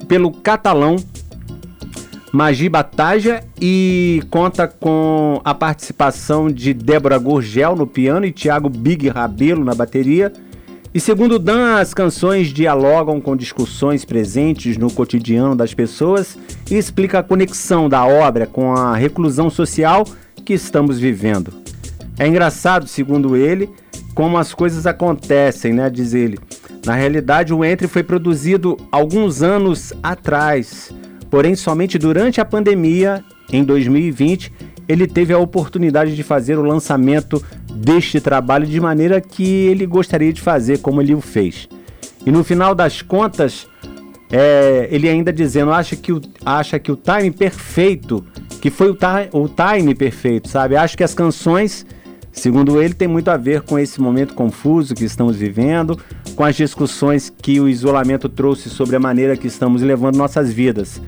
pelo 0.07 0.31
catalão 0.31 0.95
Magi 2.31 2.67
Bataja 2.69 3.43
e 3.59 4.21
conta 4.29 4.67
com 4.67 5.41
a 5.43 5.53
participação 5.55 6.51
de 6.51 6.73
Débora 6.73 7.17
Gurgel 7.17 7.75
no 7.75 7.87
piano 7.87 8.25
e 8.25 8.31
Thiago 8.31 8.69
Big 8.69 9.07
Rabelo 9.07 9.63
na 9.63 9.73
bateria. 9.73 10.31
E 10.93 10.99
segundo 10.99 11.39
Dan, 11.39 11.75
as 11.75 11.93
canções 11.93 12.47
dialogam 12.47 13.21
com 13.21 13.35
discussões 13.35 14.03
presentes 14.03 14.77
no 14.77 14.91
cotidiano 14.91 15.55
das 15.55 15.73
pessoas 15.73 16.37
e 16.69 16.75
explica 16.75 17.19
a 17.19 17.23
conexão 17.23 17.87
da 17.87 18.05
obra 18.05 18.45
com 18.45 18.73
a 18.73 18.95
reclusão 18.95 19.49
social 19.49 20.05
que 20.43 20.53
estamos 20.53 20.99
vivendo. 20.99 21.53
É 22.19 22.27
engraçado, 22.27 22.87
segundo 22.87 23.35
ele, 23.35 23.69
como 24.15 24.37
as 24.37 24.53
coisas 24.53 24.87
acontecem, 24.87 25.71
né? 25.71 25.89
Diz 25.89 26.13
ele. 26.13 26.39
Na 26.87 26.95
realidade, 26.95 27.53
o 27.53 27.65
Entre 27.65 27.85
foi 27.85 28.01
produzido 28.01 28.77
alguns 28.89 29.43
anos 29.43 29.91
atrás, 30.01 30.89
porém, 31.29 31.53
somente 31.53 31.97
durante 31.97 32.39
a 32.39 32.45
pandemia, 32.45 33.21
em 33.51 33.61
2020, 33.61 34.53
ele 34.87 35.05
teve 35.05 35.33
a 35.33 35.37
oportunidade 35.37 36.15
de 36.15 36.23
fazer 36.23 36.57
o 36.57 36.61
lançamento 36.61 37.43
deste 37.69 38.21
trabalho 38.21 38.65
de 38.65 38.79
maneira 38.79 39.19
que 39.19 39.43
ele 39.43 39.85
gostaria 39.85 40.31
de 40.31 40.39
fazer, 40.39 40.79
como 40.79 41.01
ele 41.01 41.13
o 41.13 41.19
fez. 41.19 41.67
E 42.25 42.31
no 42.31 42.41
final 42.41 42.73
das 42.73 43.01
contas, 43.01 43.67
é, 44.31 44.87
ele 44.89 45.09
ainda 45.09 45.33
dizendo, 45.33 45.73
acha 45.73 45.93
que, 45.93 46.13
o, 46.13 46.21
acha 46.45 46.79
que 46.79 46.89
o 46.89 46.95
time 46.95 47.31
perfeito, 47.31 48.25
que 48.61 48.69
foi 48.69 48.91
o, 48.91 48.97
o 49.33 49.49
time 49.49 49.93
perfeito, 49.93 50.47
sabe? 50.47 50.77
Acho 50.77 50.95
que 50.95 51.03
as 51.03 51.13
canções 51.13 51.85
Segundo 52.37 52.79
ele, 52.79 52.93
tem 52.93 53.07
muito 53.07 53.29
a 53.29 53.35
ver 53.35 53.63
com 53.63 53.79
esse 53.79 53.99
momento 53.99 54.35
confuso 54.35 54.93
que 54.93 55.03
estamos 55.03 55.35
vivendo, 55.35 55.99
com 56.35 56.43
as 56.43 56.55
discussões 56.55 57.33
que 57.35 57.59
o 57.59 57.67
isolamento 57.67 58.29
trouxe 58.29 58.69
sobre 58.69 58.95
a 58.95 58.99
maneira 58.99 59.35
que 59.35 59.47
estamos 59.47 59.81
levando 59.81 60.17
nossas 60.17 60.53
vidas. 60.53 61.01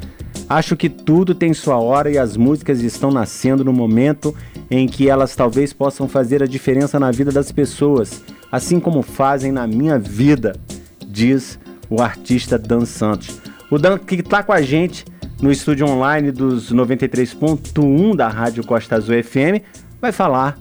Acho 0.50 0.76
que 0.76 0.90
tudo 0.90 1.36
tem 1.36 1.54
sua 1.54 1.78
hora 1.78 2.10
e 2.10 2.18
as 2.18 2.36
músicas 2.36 2.82
estão 2.82 3.12
nascendo 3.12 3.64
no 3.64 3.72
momento 3.72 4.36
em 4.72 4.88
que 4.88 5.08
elas 5.08 5.36
talvez 5.36 5.72
possam 5.72 6.08
fazer 6.08 6.42
a 6.42 6.48
diferença 6.48 7.00
na 7.00 7.12
vida 7.12 7.32
das 7.32 7.52
pessoas, 7.52 8.24
assim 8.52 8.80
como 8.80 9.04
fazem 9.04 9.52
na 9.52 9.68
minha 9.68 10.00
vida, 10.00 10.56
diz 11.08 11.60
o 11.92 12.02
artista 12.02 12.58
Dan 12.58 12.86
Santos. 12.86 13.40
O 13.70 13.78
Dan 13.78 14.00
que 14.00 14.16
está 14.16 14.42
com 14.42 14.52
a 14.52 14.64
gente 14.64 15.06
no 15.40 15.52
estúdio 15.52 15.88
online 15.88 16.32
dos 16.32 16.74
93.1 16.74 18.16
da 18.16 18.28
Rádio 18.28 18.66
Costa 18.66 18.96
Azul 18.96 19.24
FM 19.24 19.62
vai 20.02 20.12
falar 20.12 20.58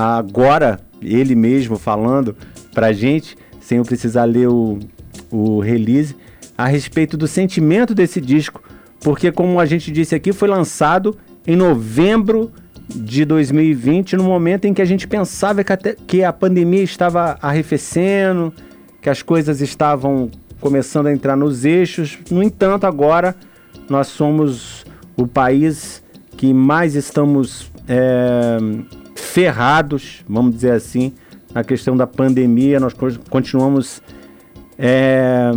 agora 0.00 0.80
ele 1.02 1.34
mesmo 1.34 1.76
falando 1.76 2.34
pra 2.72 2.94
gente, 2.94 3.36
sem 3.60 3.76
eu 3.76 3.84
precisar 3.84 4.24
ler 4.24 4.48
o, 4.48 4.78
o 5.30 5.60
release, 5.60 6.16
a 6.56 6.66
respeito 6.66 7.14
do 7.14 7.26
sentimento 7.26 7.94
desse 7.94 8.18
disco, 8.18 8.62
porque 9.00 9.30
como 9.30 9.60
a 9.60 9.66
gente 9.66 9.92
disse 9.92 10.14
aqui, 10.14 10.32
foi 10.32 10.48
lançado 10.48 11.14
em 11.46 11.56
novembro 11.56 12.50
de 12.88 13.24
2020, 13.26 14.16
no 14.16 14.24
momento 14.24 14.64
em 14.64 14.72
que 14.72 14.80
a 14.80 14.84
gente 14.86 15.06
pensava 15.06 15.62
que, 15.62 15.72
até, 15.72 15.94
que 16.06 16.24
a 16.24 16.32
pandemia 16.32 16.82
estava 16.82 17.36
arrefecendo, 17.42 18.52
que 19.02 19.10
as 19.10 19.20
coisas 19.20 19.60
estavam 19.60 20.30
começando 20.58 21.08
a 21.08 21.12
entrar 21.12 21.36
nos 21.36 21.64
eixos. 21.66 22.18
No 22.30 22.42
entanto, 22.42 22.86
agora 22.86 23.34
nós 23.90 24.06
somos 24.06 24.86
o 25.16 25.26
país 25.26 26.02
que 26.36 26.54
mais 26.54 26.94
estamos 26.94 27.70
é, 27.88 28.58
ferrados, 29.22 30.24
vamos 30.28 30.54
dizer 30.54 30.72
assim, 30.72 31.12
na 31.54 31.62
questão 31.64 31.96
da 31.96 32.06
pandemia. 32.06 32.78
Nós 32.80 32.94
continuamos 33.30 34.02
é, 34.78 35.50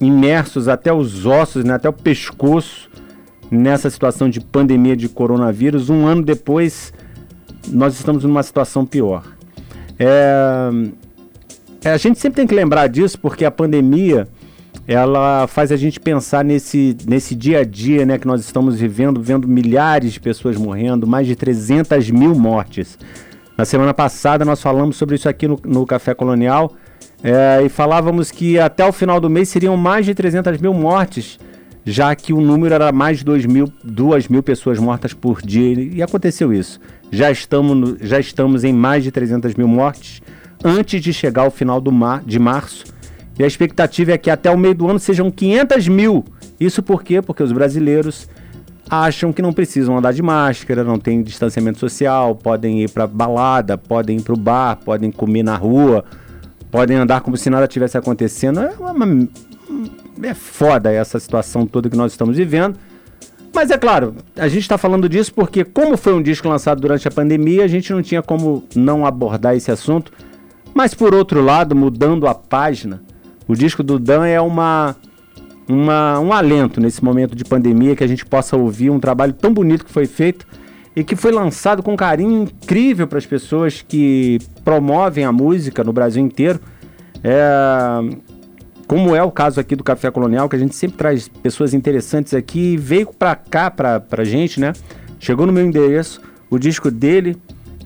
imersos 0.00 0.68
até 0.68 0.92
os 0.92 1.26
ossos, 1.26 1.64
né, 1.64 1.74
até 1.74 1.88
o 1.88 1.92
pescoço, 1.92 2.90
nessa 3.50 3.90
situação 3.90 4.28
de 4.28 4.40
pandemia 4.40 4.96
de 4.96 5.08
coronavírus. 5.08 5.90
Um 5.90 6.06
ano 6.06 6.22
depois, 6.22 6.92
nós 7.68 7.94
estamos 7.94 8.24
numa 8.24 8.42
situação 8.42 8.84
pior. 8.86 9.24
É, 9.98 10.70
a 11.84 11.96
gente 11.96 12.18
sempre 12.18 12.36
tem 12.36 12.46
que 12.46 12.54
lembrar 12.54 12.86
disso, 12.88 13.18
porque 13.18 13.44
a 13.44 13.50
pandemia 13.50 14.28
ela 14.92 15.46
faz 15.46 15.72
a 15.72 15.76
gente 15.76 15.98
pensar 15.98 16.44
nesse, 16.44 16.96
nesse 17.06 17.34
dia 17.34 17.60
a 17.60 17.64
dia 17.64 18.04
né, 18.04 18.18
que 18.18 18.26
nós 18.26 18.40
estamos 18.40 18.78
vivendo, 18.78 19.22
vendo 19.22 19.48
milhares 19.48 20.12
de 20.12 20.20
pessoas 20.20 20.56
morrendo, 20.56 21.06
mais 21.06 21.26
de 21.26 21.34
300 21.34 22.10
mil 22.10 22.34
mortes. 22.34 22.98
Na 23.56 23.64
semana 23.64 23.94
passada 23.94 24.44
nós 24.44 24.60
falamos 24.60 24.96
sobre 24.96 25.16
isso 25.16 25.28
aqui 25.28 25.48
no, 25.48 25.58
no 25.64 25.86
Café 25.86 26.14
Colonial 26.14 26.72
é, 27.22 27.62
e 27.64 27.68
falávamos 27.68 28.30
que 28.30 28.58
até 28.58 28.84
o 28.86 28.92
final 28.92 29.20
do 29.20 29.30
mês 29.30 29.48
seriam 29.48 29.76
mais 29.76 30.04
de 30.04 30.14
300 30.14 30.58
mil 30.58 30.74
mortes, 30.74 31.38
já 31.84 32.14
que 32.14 32.32
o 32.32 32.40
número 32.40 32.74
era 32.74 32.92
mais 32.92 33.18
de 33.18 33.24
2 33.24 33.46
mil, 33.46 33.72
2 33.82 34.28
mil 34.28 34.42
pessoas 34.42 34.78
mortas 34.78 35.14
por 35.14 35.40
dia 35.42 35.72
e 35.74 36.02
aconteceu 36.02 36.52
isso. 36.52 36.80
Já 37.10 37.30
estamos, 37.30 37.96
já 38.00 38.18
estamos 38.18 38.64
em 38.64 38.72
mais 38.72 39.04
de 39.04 39.10
300 39.10 39.54
mil 39.54 39.68
mortes 39.68 40.20
antes 40.64 41.02
de 41.02 41.12
chegar 41.12 41.42
ao 41.42 41.50
final 41.50 41.80
do 41.80 41.90
mar, 41.90 42.22
de 42.24 42.38
março 42.38 42.91
e 43.38 43.44
a 43.44 43.46
expectativa 43.46 44.12
é 44.12 44.18
que 44.18 44.30
até 44.30 44.50
o 44.50 44.58
meio 44.58 44.74
do 44.74 44.88
ano 44.88 44.98
sejam 44.98 45.30
500 45.30 45.88
mil. 45.88 46.24
Isso 46.60 46.82
por 46.82 47.02
quê? 47.02 47.22
Porque 47.22 47.42
os 47.42 47.52
brasileiros 47.52 48.28
acham 48.88 49.32
que 49.32 49.40
não 49.40 49.52
precisam 49.52 49.96
andar 49.96 50.12
de 50.12 50.22
máscara, 50.22 50.84
não 50.84 50.98
tem 50.98 51.22
distanciamento 51.22 51.78
social, 51.78 52.34
podem 52.34 52.82
ir 52.82 52.90
para 52.90 53.06
balada, 53.06 53.78
podem 53.78 54.18
ir 54.18 54.22
para 54.22 54.34
o 54.34 54.36
bar, 54.36 54.76
podem 54.84 55.10
comer 55.10 55.42
na 55.42 55.56
rua, 55.56 56.04
podem 56.70 56.96
andar 56.98 57.22
como 57.22 57.36
se 57.36 57.48
nada 57.48 57.66
tivesse 57.66 57.96
acontecendo. 57.96 58.60
É, 58.60 58.74
uma, 58.78 59.28
é 60.22 60.34
foda 60.34 60.92
essa 60.92 61.18
situação 61.18 61.66
toda 61.66 61.88
que 61.88 61.96
nós 61.96 62.12
estamos 62.12 62.36
vivendo. 62.36 62.76
Mas 63.54 63.70
é 63.70 63.76
claro, 63.76 64.14
a 64.36 64.48
gente 64.48 64.62
está 64.62 64.78
falando 64.78 65.08
disso 65.08 65.32
porque, 65.34 65.64
como 65.64 65.96
foi 65.96 66.14
um 66.14 66.22
disco 66.22 66.48
lançado 66.48 66.80
durante 66.80 67.06
a 67.06 67.10
pandemia, 67.10 67.64
a 67.64 67.68
gente 67.68 67.92
não 67.92 68.02
tinha 68.02 68.22
como 68.22 68.64
não 68.74 69.06
abordar 69.06 69.54
esse 69.54 69.70
assunto. 69.70 70.12
Mas 70.74 70.94
por 70.94 71.14
outro 71.14 71.42
lado, 71.42 71.76
mudando 71.76 72.26
a 72.26 72.34
página, 72.34 73.02
o 73.48 73.54
disco 73.54 73.82
do 73.82 73.98
Dan 73.98 74.26
é 74.26 74.40
uma, 74.40 74.96
uma, 75.68 76.20
um 76.20 76.32
alento 76.32 76.80
nesse 76.80 77.04
momento 77.04 77.34
de 77.34 77.44
pandemia 77.44 77.96
que 77.96 78.04
a 78.04 78.06
gente 78.06 78.24
possa 78.24 78.56
ouvir 78.56 78.90
um 78.90 79.00
trabalho 79.00 79.32
tão 79.32 79.52
bonito 79.52 79.84
que 79.84 79.92
foi 79.92 80.06
feito 80.06 80.46
e 80.94 81.02
que 81.02 81.16
foi 81.16 81.32
lançado 81.32 81.82
com 81.82 81.94
um 81.94 81.96
carinho 81.96 82.42
incrível 82.42 83.06
para 83.06 83.18
as 83.18 83.26
pessoas 83.26 83.82
que 83.86 84.38
promovem 84.64 85.24
a 85.24 85.32
música 85.32 85.82
no 85.82 85.92
Brasil 85.92 86.22
inteiro. 86.22 86.60
É, 87.24 88.00
como 88.86 89.16
é 89.16 89.22
o 89.22 89.30
caso 89.30 89.58
aqui 89.58 89.74
do 89.74 89.82
Café 89.82 90.10
Colonial, 90.10 90.48
que 90.48 90.56
a 90.56 90.58
gente 90.58 90.74
sempre 90.74 90.98
traz 90.98 91.28
pessoas 91.28 91.72
interessantes 91.72 92.34
aqui, 92.34 92.76
veio 92.76 93.06
para 93.06 93.34
cá, 93.34 93.70
para 93.70 94.02
a 94.10 94.24
gente, 94.24 94.60
né? 94.60 94.74
Chegou 95.18 95.46
no 95.46 95.52
meu 95.52 95.64
endereço, 95.64 96.20
o 96.50 96.58
disco 96.58 96.90
dele, 96.90 97.36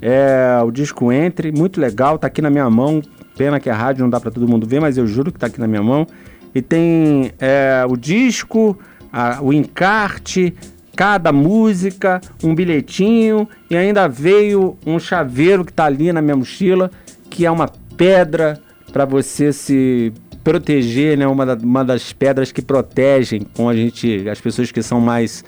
É 0.02 0.60
o 0.62 0.70
disco 0.70 1.10
Entre, 1.10 1.50
muito 1.50 1.80
legal, 1.80 2.18
tá 2.18 2.26
aqui 2.26 2.42
na 2.42 2.50
minha 2.50 2.68
mão. 2.68 3.00
Pena 3.36 3.60
que 3.60 3.68
a 3.68 3.74
rádio 3.74 4.02
não 4.02 4.10
dá 4.10 4.18
para 4.18 4.30
todo 4.30 4.48
mundo 4.48 4.66
ver, 4.66 4.80
mas 4.80 4.96
eu 4.96 5.06
juro 5.06 5.30
que 5.30 5.38
tá 5.38 5.46
aqui 5.46 5.60
na 5.60 5.66
minha 5.66 5.82
mão. 5.82 6.06
E 6.54 6.62
tem 6.62 7.32
é, 7.38 7.84
o 7.88 7.96
disco, 7.96 8.78
a, 9.12 9.40
o 9.42 9.52
encarte, 9.52 10.54
cada 10.96 11.30
música, 11.30 12.20
um 12.42 12.54
bilhetinho 12.54 13.46
e 13.70 13.76
ainda 13.76 14.08
veio 14.08 14.78
um 14.86 14.98
chaveiro 14.98 15.64
que 15.64 15.72
tá 15.72 15.84
ali 15.84 16.10
na 16.10 16.22
minha 16.22 16.36
mochila, 16.36 16.90
que 17.28 17.44
é 17.44 17.50
uma 17.50 17.68
pedra 17.96 18.58
para 18.90 19.04
você 19.04 19.52
se 19.52 20.12
proteger, 20.42 21.18
né? 21.18 21.26
Uma, 21.26 21.44
da, 21.44 21.54
uma 21.54 21.84
das 21.84 22.12
pedras 22.12 22.50
que 22.50 22.62
protegem 22.62 23.42
com 23.54 23.68
a 23.68 23.76
gente, 23.76 24.26
as 24.28 24.40
pessoas 24.40 24.72
que 24.72 24.82
são 24.82 25.00
mais 25.00 25.44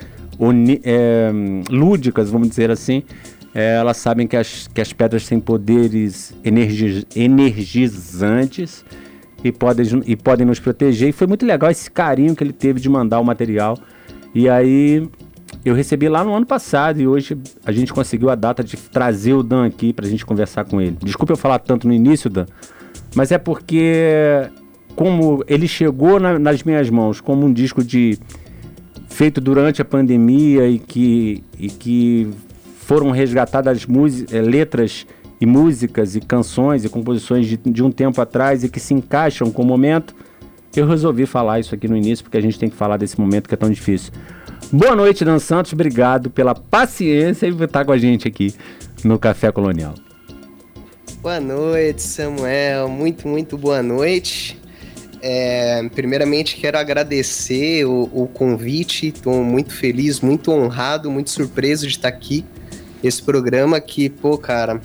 é, 0.85 1.31
lúdicas, 1.71 2.31
vamos 2.31 2.51
dizer 2.51 2.71
assim, 2.71 3.03
é, 3.59 3.75
elas 3.75 3.97
sabem 3.97 4.25
que 4.25 4.37
as, 4.37 4.69
que 4.69 4.81
as 4.81 4.93
pedras 4.93 5.27
têm 5.27 5.41
poderes 5.41 6.33
energiz, 6.45 7.05
energizantes 7.17 8.85
e 9.43 9.51
podem, 9.51 9.85
e 10.07 10.15
podem 10.15 10.47
nos 10.47 10.61
proteger. 10.61 11.09
E 11.09 11.13
foi 11.13 11.27
muito 11.27 11.45
legal 11.45 11.69
esse 11.69 11.91
carinho 11.91 12.37
que 12.37 12.45
ele 12.45 12.53
teve 12.53 12.79
de 12.79 12.89
mandar 12.89 13.19
o 13.19 13.25
material. 13.25 13.77
E 14.33 14.49
aí 14.49 15.09
eu 15.65 15.75
recebi 15.75 16.09
lá 16.09 16.23
no 16.23 16.33
ano 16.35 16.47
passado 16.47 17.01
e 17.01 17.09
hoje 17.09 17.37
a 17.67 17.73
gente 17.73 17.93
conseguiu 17.93 18.31
a 18.31 18.37
data 18.37 18.63
de 18.63 18.77
trazer 18.77 19.35
o 19.35 19.43
Dan 19.43 19.67
aqui 19.67 19.93
para 19.93 20.07
a 20.07 20.09
gente 20.09 20.25
conversar 20.25 20.65
com 20.65 20.81
ele. 20.81 20.97
Desculpa 21.03 21.33
eu 21.33 21.37
falar 21.37 21.59
tanto 21.59 21.89
no 21.89 21.93
início, 21.93 22.31
Dan, 22.31 22.47
mas 23.13 23.33
é 23.33 23.39
porque 23.39 24.49
como 24.95 25.43
ele 25.49 25.67
chegou 25.67 26.21
na, 26.21 26.39
nas 26.39 26.63
minhas 26.63 26.89
mãos 26.91 27.21
como 27.21 27.45
um 27.45 27.53
disco 27.53 27.83
de 27.83 28.21
feito 29.09 29.41
durante 29.41 29.83
a 29.83 29.85
pandemia 29.85 30.69
e 30.69 30.79
que, 30.79 31.43
e 31.59 31.69
que 31.69 32.31
foram 32.89 33.11
resgatadas 33.11 33.87
é, 34.33 34.41
letras 34.41 35.07
e 35.39 35.45
músicas 35.45 36.17
e 36.17 36.23
canções 36.23 36.87
e 36.87 36.89
composições 36.89 37.47
de, 37.47 37.59
de 37.59 37.83
um 37.85 37.93
tempo 37.93 38.19
atrás 38.19 38.65
e 38.65 38.69
que 38.71 38.81
se 38.81 38.95
encaixam 38.95 39.51
com 39.51 39.61
o 39.61 39.67
momento, 39.67 40.17
eu 40.75 40.87
resolvi 40.87 41.27
falar 41.27 41.61
isso 41.61 41.75
aqui 41.75 41.87
no 41.87 41.95
início 41.95 42.25
porque 42.25 42.39
a 42.39 42.41
gente 42.41 42.59
tem 42.59 42.71
que 42.71 42.77
falar 42.77 42.97
desse 42.97 43.21
momento 43.21 43.47
que 43.47 43.53
é 43.53 43.59
tão 43.59 43.69
difícil. 43.69 44.11
Boa 44.73 44.97
noite, 44.97 45.23
Dan 45.23 45.39
Santos. 45.39 45.75
Obrigado 45.75 46.31
pela 46.31 46.55
paciência 46.55 47.47
e 47.47 47.53
por 47.53 47.65
estar 47.65 47.85
com 47.85 47.93
a 47.93 47.99
gente 47.99 48.27
aqui 48.27 48.55
no 49.05 49.19
Café 49.19 49.53
Colonial. 49.53 49.93
Boa 51.21 51.41
noite, 51.41 52.01
Samuel. 52.01 52.89
Muito, 52.89 53.29
muito 53.29 53.59
boa 53.59 53.83
noite. 53.83 54.59
É, 55.21 55.87
primeiramente, 55.95 56.57
quero 56.57 56.79
agradecer 56.79 57.85
o, 57.85 58.09
o 58.15 58.27
convite. 58.29 59.09
Estou 59.09 59.45
muito 59.45 59.75
feliz, 59.75 60.23
muito 60.23 60.51
honrado, 60.51 61.11
muito 61.11 61.29
surpreso 61.29 61.87
de 61.87 61.93
estar 61.93 62.09
aqui. 62.09 62.47
Esse 63.03 63.23
programa 63.23 63.81
que, 63.81 64.09
pô, 64.09 64.37
cara, 64.37 64.81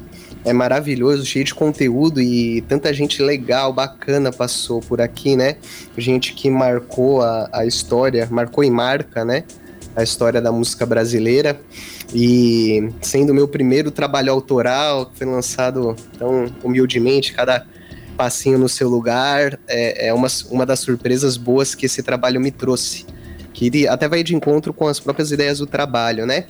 é 0.46 0.52
maravilhoso, 0.52 1.26
cheio 1.26 1.46
de 1.46 1.54
conteúdo 1.54 2.22
e 2.22 2.62
tanta 2.62 2.94
gente 2.94 3.22
legal, 3.22 3.72
bacana 3.72 4.32
passou 4.32 4.82
por 4.82 5.00
aqui, 5.00 5.36
né? 5.36 5.56
Gente 5.98 6.34
que 6.34 6.50
marcou 6.50 7.22
a, 7.22 7.50
a 7.52 7.66
história, 7.66 8.28
marcou 8.30 8.64
e 8.64 8.70
marca, 8.70 9.24
né? 9.24 9.44
A 9.96 10.04
história 10.04 10.42
da 10.42 10.52
música 10.52 10.86
brasileira. 10.86 11.60
E 12.14 12.90
sendo 13.02 13.34
meu 13.34 13.48
primeiro 13.48 13.90
trabalho 13.90 14.32
autoral, 14.32 15.08
que 15.08 15.20
foi 15.20 15.28
lançado 15.28 15.96
tão 16.18 16.46
humildemente, 16.64 17.34
cada 17.34 17.66
passinho 18.18 18.58
no 18.58 18.70
seu 18.70 18.90
lugar, 18.90 19.60
é, 19.68 20.08
é 20.08 20.14
uma, 20.14 20.28
uma 20.52 20.66
das 20.66 20.80
surpresas 20.80 21.38
boas 21.38 21.74
que 21.74 21.86
esse 21.86 22.04
trabalho 22.04 22.40
me 22.40 22.52
trouxe. 22.52 23.06
Que 23.54 23.88
até 23.88 24.08
vai 24.08 24.24
de 24.24 24.36
encontro 24.36 24.74
com 24.74 24.88
as 24.88 25.00
próprias 25.00 25.32
ideias 25.32 25.60
do 25.60 25.68
trabalho, 25.68 26.26
né? 26.26 26.46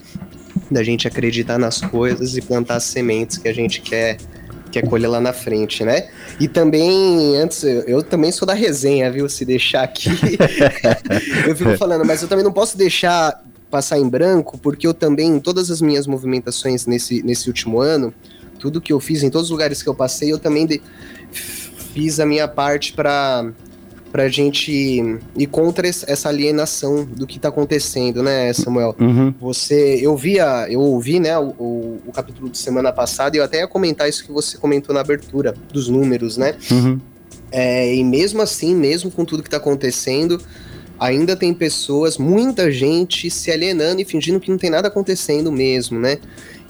Da 0.70 0.82
gente 0.82 1.06
acreditar 1.06 1.58
nas 1.58 1.80
coisas 1.80 2.36
e 2.36 2.40
plantar 2.40 2.76
as 2.76 2.84
sementes 2.84 3.38
que 3.38 3.48
a 3.48 3.52
gente 3.52 3.80
quer 3.80 4.18
quer 4.74 4.88
colher 4.88 5.06
lá 5.06 5.20
na 5.20 5.32
frente, 5.32 5.84
né? 5.84 6.08
E 6.40 6.48
também, 6.48 7.36
antes, 7.36 7.62
eu, 7.62 7.82
eu 7.82 8.02
também 8.02 8.32
sou 8.32 8.44
da 8.44 8.54
resenha, 8.54 9.08
viu? 9.10 9.28
Se 9.28 9.44
deixar 9.44 9.84
aqui. 9.84 10.10
eu 11.46 11.54
fico 11.54 11.76
falando, 11.76 12.04
mas 12.04 12.22
eu 12.22 12.28
também 12.28 12.44
não 12.44 12.52
posso 12.52 12.76
deixar 12.76 13.40
passar 13.70 13.98
em 13.98 14.08
branco, 14.08 14.58
porque 14.58 14.86
eu 14.86 14.92
também, 14.92 15.36
em 15.36 15.40
todas 15.40 15.70
as 15.70 15.80
minhas 15.80 16.06
movimentações 16.06 16.86
nesse, 16.86 17.22
nesse 17.22 17.48
último 17.48 17.80
ano, 17.80 18.12
tudo 18.58 18.80
que 18.80 18.92
eu 18.92 19.00
fiz, 19.00 19.22
em 19.22 19.30
todos 19.30 19.46
os 19.46 19.50
lugares 19.50 19.82
que 19.82 19.88
eu 19.88 19.94
passei, 19.94 20.32
eu 20.32 20.38
também 20.38 20.66
de, 20.66 20.82
fiz 21.32 22.18
a 22.18 22.26
minha 22.26 22.48
parte 22.48 22.92
para 22.92 23.52
pra 24.14 24.28
gente 24.28 24.70
ir 25.36 25.46
contra 25.48 25.88
essa 25.88 26.28
alienação 26.28 27.04
do 27.04 27.26
que 27.26 27.36
tá 27.36 27.48
acontecendo, 27.48 28.22
né, 28.22 28.52
Samuel? 28.52 28.94
Uhum. 29.00 29.34
Você, 29.40 29.98
eu 30.00 30.16
via, 30.16 30.68
eu 30.70 30.78
ouvi, 30.78 31.18
né, 31.18 31.36
o, 31.36 31.48
o, 31.58 32.00
o, 32.06 32.12
capítulo 32.12 32.48
de 32.48 32.56
semana 32.56 32.92
passada 32.92 33.36
e 33.36 33.40
eu 33.40 33.44
até 33.44 33.58
ia 33.58 33.66
comentar 33.66 34.08
isso 34.08 34.24
que 34.24 34.30
você 34.30 34.56
comentou 34.56 34.94
na 34.94 35.00
abertura 35.00 35.52
dos 35.72 35.88
números, 35.88 36.36
né? 36.36 36.54
Uhum. 36.70 37.00
É, 37.50 37.92
e 37.92 38.04
mesmo 38.04 38.40
assim, 38.40 38.72
mesmo 38.72 39.10
com 39.10 39.24
tudo 39.24 39.42
que 39.42 39.50
tá 39.50 39.56
acontecendo, 39.56 40.40
ainda 40.96 41.34
tem 41.34 41.52
pessoas, 41.52 42.16
muita 42.16 42.70
gente 42.70 43.28
se 43.28 43.50
alienando 43.50 44.00
e 44.00 44.04
fingindo 44.04 44.38
que 44.38 44.48
não 44.48 44.58
tem 44.58 44.70
nada 44.70 44.86
acontecendo 44.86 45.50
mesmo, 45.50 45.98
né? 45.98 46.18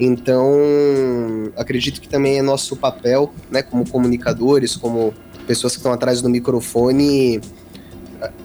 Então, 0.00 0.56
acredito 1.58 2.00
que 2.00 2.08
também 2.08 2.38
é 2.38 2.42
nosso 2.42 2.74
papel, 2.74 3.34
né, 3.50 3.60
como 3.60 3.86
comunicadores, 3.86 4.76
como 4.76 5.12
pessoas 5.46 5.72
que 5.74 5.78
estão 5.78 5.92
atrás 5.92 6.22
do 6.22 6.28
microfone, 6.28 7.40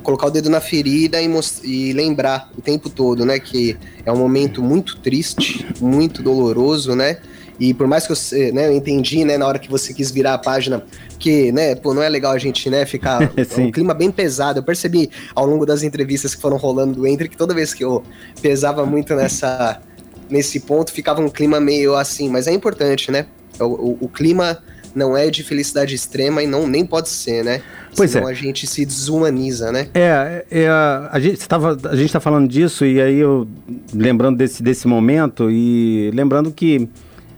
colocar 0.03 0.27
o 0.27 0.31
dedo 0.31 0.49
na 0.49 0.59
ferida 0.59 1.21
e, 1.21 1.29
e, 1.63 1.93
lembrar 1.93 2.49
o 2.57 2.61
tempo 2.61 2.89
todo, 2.89 3.25
né, 3.25 3.39
que 3.39 3.77
é 4.05 4.11
um 4.11 4.17
momento 4.17 4.61
muito 4.61 4.97
triste, 4.97 5.65
muito 5.79 6.21
doloroso, 6.21 6.95
né? 6.95 7.17
E 7.59 7.73
por 7.73 7.87
mais 7.87 8.07
que 8.07 8.13
eu, 8.13 8.53
né, 8.53 8.67
eu 8.67 8.73
entendi, 8.73 9.25
né, 9.25 9.37
na 9.37 9.45
hora 9.45 9.59
que 9.59 9.69
você 9.69 9.93
quis 9.93 10.09
virar 10.11 10.35
a 10.35 10.37
página, 10.37 10.81
que, 11.17 11.51
né, 11.51 11.75
pô, 11.75 11.93
não 11.93 12.01
é 12.01 12.07
legal 12.07 12.31
a 12.31 12.37
gente, 12.37 12.69
né, 12.69 12.85
ficar 12.85 13.21
é 13.21 13.29
um 13.61 13.69
clima 13.69 13.93
bem 13.93 14.09
pesado. 14.09 14.59
Eu 14.59 14.63
percebi 14.63 15.09
ao 15.35 15.45
longo 15.45 15.65
das 15.65 15.83
entrevistas 15.83 16.33
que 16.33 16.41
foram 16.41 16.55
rolando 16.55 16.93
do 16.93 17.07
Entre 17.07 17.27
que 17.27 17.35
toda 17.35 17.53
vez 17.53 17.73
que 17.73 17.83
eu 17.83 18.01
pesava 18.41 18.85
muito 18.85 19.13
nessa 19.13 19.81
nesse 20.29 20.59
ponto 20.59 20.91
ficava 20.91 21.19
um 21.21 21.27
clima 21.27 21.59
meio 21.59 21.95
assim, 21.95 22.29
mas 22.29 22.45
é 22.45 22.53
importante, 22.53 23.11
né? 23.11 23.25
O, 23.59 23.65
o, 23.65 23.97
o 24.01 24.07
clima 24.07 24.59
não 24.95 25.15
é 25.15 25.29
de 25.29 25.43
felicidade 25.43 25.95
extrema 25.95 26.41
e 26.41 26.47
não 26.47 26.67
nem 26.67 26.85
pode 26.85 27.09
ser, 27.09 27.43
né? 27.43 27.61
Pois 27.95 28.11
Senão 28.11 28.29
é. 28.29 28.31
a 28.31 28.35
gente 28.35 28.67
se 28.67 28.85
desumaniza, 28.85 29.71
né? 29.71 29.87
É, 29.93 30.45
é 30.49 30.67
a 30.67 31.19
gente 31.19 31.39
estava 31.39 31.77
a 31.89 31.95
gente 31.95 32.05
está 32.05 32.19
falando 32.19 32.47
disso 32.47 32.85
e 32.85 33.01
aí 33.01 33.17
eu 33.17 33.47
lembrando 33.93 34.37
desse 34.37 34.61
desse 34.61 34.87
momento 34.87 35.49
e 35.49 36.11
lembrando 36.13 36.51
que 36.51 36.87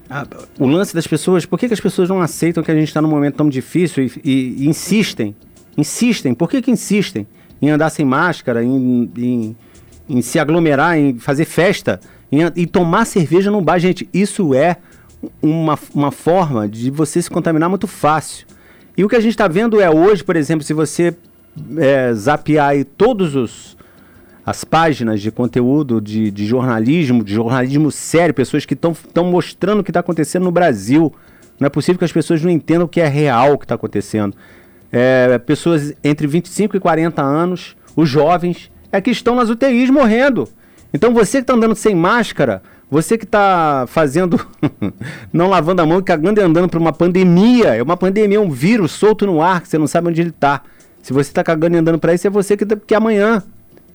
a, 0.09 0.27
o 0.59 0.67
lance 0.67 0.93
das 0.93 1.07
pessoas, 1.07 1.45
por 1.45 1.57
que, 1.57 1.67
que 1.67 1.73
as 1.73 1.79
pessoas 1.79 2.09
não 2.09 2.21
aceitam 2.21 2.61
que 2.61 2.71
a 2.71 2.75
gente 2.75 2.87
está 2.87 3.01
num 3.01 3.09
momento 3.09 3.35
tão 3.35 3.47
difícil 3.47 4.03
e, 4.03 4.11
e, 4.23 4.63
e, 4.63 4.67
insistem, 4.67 5.33
insistem, 5.77 6.33
por 6.33 6.49
que 6.49 6.61
que 6.61 6.69
insistem 6.69 7.25
em 7.61 7.69
andar 7.69 7.89
sem 7.89 8.05
máscara, 8.05 8.61
em, 8.61 9.09
em, 9.17 9.55
em 10.09 10.21
se 10.21 10.37
aglomerar, 10.37 10.97
em 10.97 11.17
fazer 11.17 11.45
festa? 11.45 11.99
e, 12.55 12.65
tomar 12.65 13.05
cerveja 13.05 13.51
no 13.51 13.61
bar, 13.61 13.77
gente, 13.77 14.07
isso 14.13 14.53
é 14.53 14.77
uma, 15.41 15.77
uma 15.93 16.11
forma 16.11 16.67
de 16.67 16.89
você 16.89 17.21
se 17.21 17.29
contaminar 17.29 17.69
muito 17.69 17.87
fácil. 17.87 18.47
E 18.97 19.03
o 19.03 19.09
que 19.09 19.15
a 19.15 19.19
gente 19.19 19.31
está 19.31 19.47
vendo 19.47 19.79
é 19.79 19.89
hoje, 19.89 20.23
por 20.23 20.35
exemplo, 20.35 20.63
se 20.63 20.73
você 20.73 21.15
é, 21.77 22.13
zapear 22.13 22.69
aí 22.69 22.83
todos 22.83 23.35
os 23.35 23.77
as 24.45 24.63
páginas 24.63 25.21
de 25.21 25.31
conteúdo 25.31 26.01
de, 26.01 26.31
de 26.31 26.45
jornalismo, 26.45 27.23
de 27.23 27.33
jornalismo 27.33 27.91
sério, 27.91 28.33
pessoas 28.33 28.65
que 28.65 28.73
estão 28.73 29.23
mostrando 29.23 29.81
o 29.81 29.83
que 29.83 29.91
está 29.91 29.99
acontecendo 29.99 30.43
no 30.43 30.51
Brasil. 30.51 31.13
Não 31.59 31.67
é 31.67 31.69
possível 31.69 31.99
que 31.99 32.05
as 32.05 32.11
pessoas 32.11 32.41
não 32.41 32.49
entendam 32.49 32.85
o 32.85 32.89
que 32.89 32.99
é 32.99 33.07
real 33.07 33.53
o 33.53 33.57
que 33.57 33.65
está 33.65 33.75
acontecendo. 33.75 34.35
É, 34.91 35.37
pessoas 35.37 35.93
entre 36.03 36.25
25 36.25 36.75
e 36.75 36.79
40 36.79 37.21
anos, 37.21 37.75
os 37.95 38.09
jovens, 38.09 38.71
é 38.91 38.99
que 38.99 39.11
estão 39.11 39.35
nas 39.35 39.49
UTIs 39.49 39.89
morrendo. 39.89 40.49
Então 40.93 41.13
você 41.13 41.37
que 41.37 41.43
está 41.43 41.53
andando 41.53 41.75
sem 41.75 41.95
máscara, 41.95 42.63
você 42.91 43.17
que 43.17 43.23
está 43.23 43.85
fazendo, 43.87 44.45
não 45.31 45.47
lavando 45.47 45.81
a 45.81 45.85
mão, 45.85 46.01
cagando 46.01 46.41
e 46.41 46.43
andando 46.43 46.67
para 46.67 46.77
uma 46.77 46.91
pandemia, 46.91 47.73
é 47.73 47.81
uma 47.81 47.95
pandemia, 47.95 48.37
é 48.37 48.41
um 48.41 48.51
vírus 48.51 48.91
solto 48.91 49.25
no 49.25 49.41
ar, 49.41 49.61
que 49.61 49.69
você 49.69 49.77
não 49.77 49.87
sabe 49.87 50.09
onde 50.09 50.19
ele 50.19 50.31
está. 50.31 50.61
Se 51.01 51.13
você 51.13 51.29
está 51.29 51.41
cagando 51.41 51.77
e 51.77 51.79
andando 51.79 51.97
para 51.97 52.13
isso, 52.13 52.27
é 52.27 52.29
você 52.29 52.57
que, 52.57 52.65
que 52.65 52.93
amanhã, 52.93 53.41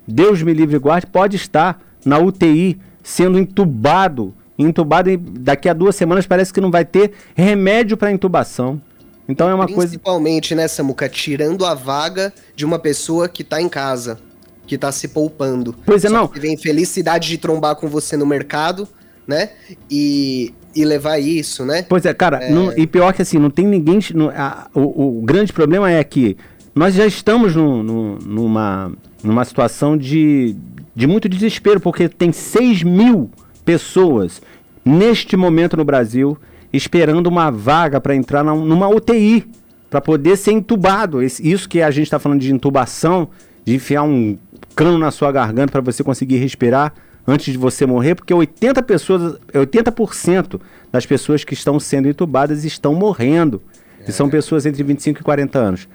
Deus 0.09 0.42
me 0.42 0.54
livre 0.54 0.76
e 0.76 0.78
guarde, 0.78 1.06
pode 1.09 1.37
estar 1.37 1.78
na 2.06 2.18
UTI, 2.18 2.80
sendo 3.02 3.38
entubado. 3.38 4.32
Entubado 4.59 5.11
e 5.11 5.18
daqui 5.18 5.68
a 5.68 5.74
duas 5.74 5.94
semanas 5.94 6.26
parece 6.26 6.50
que 6.50 6.61
não 6.62 6.70
vai 6.70 6.87
ter 6.87 7.12
remédio 7.35 7.98
para 7.98 8.11
intubação. 8.11 8.80
Então 9.28 9.46
é 9.46 9.54
uma 9.54 9.66
Principalmente, 9.66 9.76
coisa. 9.76 9.90
Principalmente, 9.90 10.54
né, 10.54 10.68
Samuca, 10.68 11.06
tirando 11.06 11.66
a 11.66 11.74
vaga 11.74 12.32
de 12.54 12.64
uma 12.64 12.78
pessoa 12.78 13.28
que 13.28 13.42
está 13.42 13.61
em 13.61 13.68
casa 13.68 14.18
que 14.66 14.76
tá 14.76 14.90
se 14.90 15.09
poupando. 15.09 15.74
Pois 15.85 16.05
é, 16.05 16.09
Só 16.09 16.14
não. 16.14 16.29
Que 16.29 16.40
vem 16.40 16.57
felicidade 16.57 17.29
de 17.29 17.38
trombar 17.38 17.76
com 17.76 17.88
você 17.88 18.16
no 18.16 18.26
mercado, 18.26 18.88
né? 19.26 19.50
E, 19.90 20.52
e 20.74 20.85
levar 20.85 21.18
isso, 21.18 21.64
né? 21.64 21.85
Pois 21.88 22.05
é, 22.05 22.12
cara, 22.12 22.38
é... 22.44 22.50
Não, 22.50 22.76
e 22.76 22.87
pior 22.87 23.12
que 23.12 23.22
assim, 23.22 23.38
não 23.38 23.50
tem 23.50 23.66
ninguém. 23.66 23.98
No, 24.14 24.31
a, 24.31 24.68
o, 24.74 25.18
o, 25.18 25.22
grande 25.22 25.52
problema 25.52 25.90
é 25.90 26.02
que 26.02 26.37
nós 26.74 26.94
já 26.94 27.07
estamos 27.07 27.55
no, 27.55 27.83
no, 27.83 28.18
numa, 28.18 28.92
numa 29.22 29.44
situação 29.44 29.96
de, 29.96 30.57
de 30.94 31.07
muito 31.07 31.29
desespero, 31.29 31.81
porque 31.81 32.09
tem 32.09 32.33
6 32.33 32.83
mil 32.83 33.31
pessoas 33.64 34.42
neste 34.85 35.37
momento 35.37 35.76
no 35.76 35.85
Brasil 35.85 36.38
esperando 36.72 37.26
uma 37.26 37.50
vaga 37.50 38.00
para 38.00 38.14
entrar 38.14 38.44
numa 38.44 38.88
UTI, 38.88 39.46
para 39.88 40.00
poder 40.00 40.37
ser 40.37 40.52
entubado. 40.52 41.22
Isso 41.22 41.68
que 41.68 41.81
a 41.81 41.90
gente 41.90 42.05
está 42.05 42.18
falando 42.18 42.40
de 42.40 42.52
intubação, 42.52 43.29
de 43.64 43.74
enfiar 43.74 44.02
um 44.02 44.37
cano 44.75 44.99
na 44.99 45.11
sua 45.11 45.31
garganta 45.33 45.73
para 45.73 45.81
você 45.81 46.03
conseguir 46.05 46.37
respirar 46.37 46.92
antes 47.27 47.53
de 47.53 47.59
você 47.59 47.85
morrer, 47.85 48.14
porque 48.14 48.33
80 48.33 48.83
pessoas, 48.83 49.35
80% 49.53 50.61
das 50.92 51.05
pessoas 51.05 51.42
que 51.42 51.55
estão 51.55 51.81
sendo 51.81 52.09
entubadas 52.09 52.64
estão 52.64 52.95
morrendo. 52.95 53.61
É. 54.01 54.11
E 54.11 54.12
são 54.12 54.29
pessoas 54.29 54.64
entre 54.64 54.83
25 54.83 55.21
e 55.21 55.25
40 55.25 55.59
anos. 55.59 55.88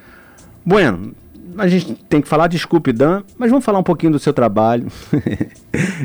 Bueno, 0.65 1.13
a 1.57 1.67
gente 1.67 1.93
tem 2.09 2.21
que 2.21 2.27
falar, 2.27 2.47
desculpe, 2.47 2.91
Dan, 2.91 3.23
mas 3.37 3.49
vamos 3.49 3.65
falar 3.65 3.79
um 3.79 3.83
pouquinho 3.83 4.11
do 4.11 4.19
seu 4.19 4.33
trabalho. 4.33 4.87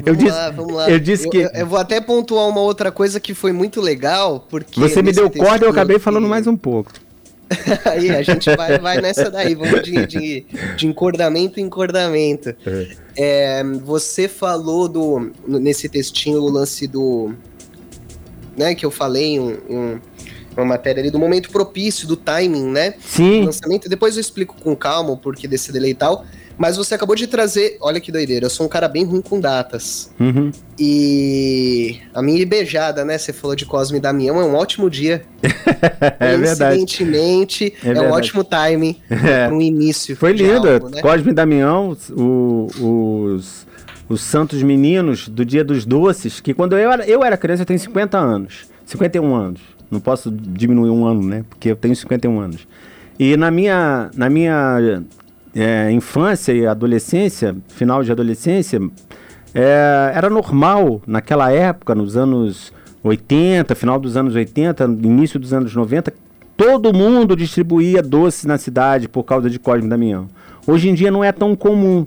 eu 0.04 0.14
vamos 0.14 0.18
disse, 0.18 0.36
lá, 0.36 0.50
vamos 0.50 0.74
lá. 0.74 0.90
Eu 0.90 0.98
disse 0.98 1.28
que. 1.28 1.38
Eu, 1.38 1.50
eu, 1.54 1.66
vou 1.66 1.78
até 1.78 2.00
pontuar 2.00 2.48
uma 2.48 2.60
outra 2.60 2.90
coisa 2.90 3.20
que 3.20 3.34
foi 3.34 3.52
muito 3.52 3.80
legal, 3.80 4.46
porque. 4.48 4.80
Você 4.80 5.02
me 5.02 5.12
deu 5.12 5.30
corda 5.30 5.64
e 5.64 5.66
eu 5.66 5.70
acabei 5.70 5.98
falando 5.98 6.28
mais 6.28 6.46
um 6.46 6.56
pouco. 6.56 6.92
Aí, 7.84 8.10
a 8.10 8.22
gente 8.22 8.54
vai, 8.56 8.78
vai 8.78 9.00
nessa 9.00 9.30
daí, 9.30 9.54
vamos 9.54 9.82
de, 9.82 10.06
de, 10.06 10.46
de 10.76 10.86
encordamento 10.86 11.60
em 11.60 11.64
encordamento. 11.64 12.54
É. 12.66 12.96
É, 13.16 13.64
você 13.84 14.28
falou 14.28 14.88
do, 14.88 15.32
nesse 15.46 15.88
textinho 15.88 16.40
o 16.40 16.48
lance 16.48 16.86
do. 16.86 17.32
Né, 18.56 18.74
que 18.74 18.86
eu 18.86 18.90
falei, 18.90 19.38
um, 19.38 19.58
um 19.68 20.00
uma 20.56 20.64
matéria 20.64 21.02
ali 21.02 21.10
do 21.10 21.18
momento 21.18 21.50
propício, 21.50 22.08
do 22.08 22.16
timing, 22.16 22.66
né? 22.70 22.94
Sim. 23.00 23.44
Lançamento. 23.44 23.88
Depois 23.88 24.16
eu 24.16 24.20
explico 24.20 24.56
com 24.60 24.74
calma 24.74 25.10
o 25.10 25.16
porquê 25.16 25.46
desse 25.46 25.70
delay 25.70 25.90
e 25.90 25.94
tal. 25.94 26.24
Mas 26.58 26.76
você 26.76 26.94
acabou 26.94 27.14
de 27.14 27.26
trazer. 27.26 27.76
Olha 27.80 28.00
que 28.00 28.10
doideira, 28.10 28.46
eu 28.46 28.50
sou 28.50 28.66
um 28.66 28.68
cara 28.68 28.88
bem 28.88 29.04
ruim 29.04 29.20
com 29.20 29.38
datas. 29.38 30.10
Uhum. 30.18 30.50
E 30.78 32.00
a 32.14 32.22
minha 32.22 32.44
beijada, 32.46 33.04
né? 33.04 33.18
Você 33.18 33.32
falou 33.32 33.54
de 33.54 33.66
Cosme 33.66 33.98
e 33.98 34.00
Damião, 34.00 34.40
é 34.40 34.44
um 34.44 34.54
ótimo 34.54 34.88
dia. 34.88 35.22
é 36.18 36.36
verdade. 36.36 36.76
Coincidentemente, 36.76 37.74
é, 37.84 37.90
é 37.90 38.00
um 38.00 38.10
ótimo 38.10 38.42
timing 38.42 38.96
é. 39.10 39.46
para 39.46 39.54
um 39.54 39.60
início. 39.60 40.16
Foi 40.16 40.32
lindo. 40.32 40.68
Algo, 40.68 40.88
né? 40.88 41.02
Cosme 41.02 41.30
e 41.30 41.34
Damião, 41.34 41.96
o, 42.10 42.68
os, 42.80 43.66
os 44.08 44.20
santos 44.22 44.62
meninos 44.62 45.28
do 45.28 45.44
Dia 45.44 45.64
dos 45.64 45.84
Doces, 45.84 46.40
que 46.40 46.54
quando 46.54 46.76
eu 46.76 46.90
era, 46.90 47.06
eu 47.06 47.22
era 47.22 47.36
criança, 47.36 47.62
eu 47.62 47.66
tenho 47.66 47.80
50 47.80 48.18
anos. 48.18 48.66
51 48.86 49.34
anos. 49.34 49.60
Não 49.90 50.00
posso 50.00 50.30
diminuir 50.30 50.90
um 50.90 51.06
ano, 51.06 51.22
né? 51.22 51.44
Porque 51.48 51.70
eu 51.70 51.76
tenho 51.76 51.94
51 51.94 52.40
anos. 52.40 52.66
E 53.18 53.36
na 53.36 53.50
minha, 53.50 54.10
na 54.14 54.28
minha 54.28 55.02
é, 55.56 55.90
infância 55.90 56.52
e 56.52 56.66
adolescência, 56.66 57.56
final 57.68 58.02
de 58.02 58.12
adolescência, 58.12 58.78
é, 59.54 60.12
era 60.14 60.28
normal 60.28 61.00
naquela 61.06 61.50
época, 61.50 61.94
nos 61.94 62.14
anos 62.14 62.70
80, 63.02 63.74
final 63.74 63.98
dos 63.98 64.18
anos 64.18 64.34
80, 64.34 64.84
início 65.02 65.40
dos 65.40 65.54
anos 65.54 65.74
90, 65.74 66.12
todo 66.56 66.92
mundo 66.92 67.34
distribuía 67.34 68.02
doces 68.02 68.44
na 68.44 68.58
cidade 68.58 69.08
por 69.08 69.24
causa 69.24 69.48
de 69.48 69.58
Cosme 69.58 69.88
Damião. 69.88 70.28
Hoje 70.66 70.90
em 70.90 70.94
dia 70.94 71.10
não 71.10 71.24
é 71.24 71.32
tão 71.32 71.56
comum, 71.56 72.06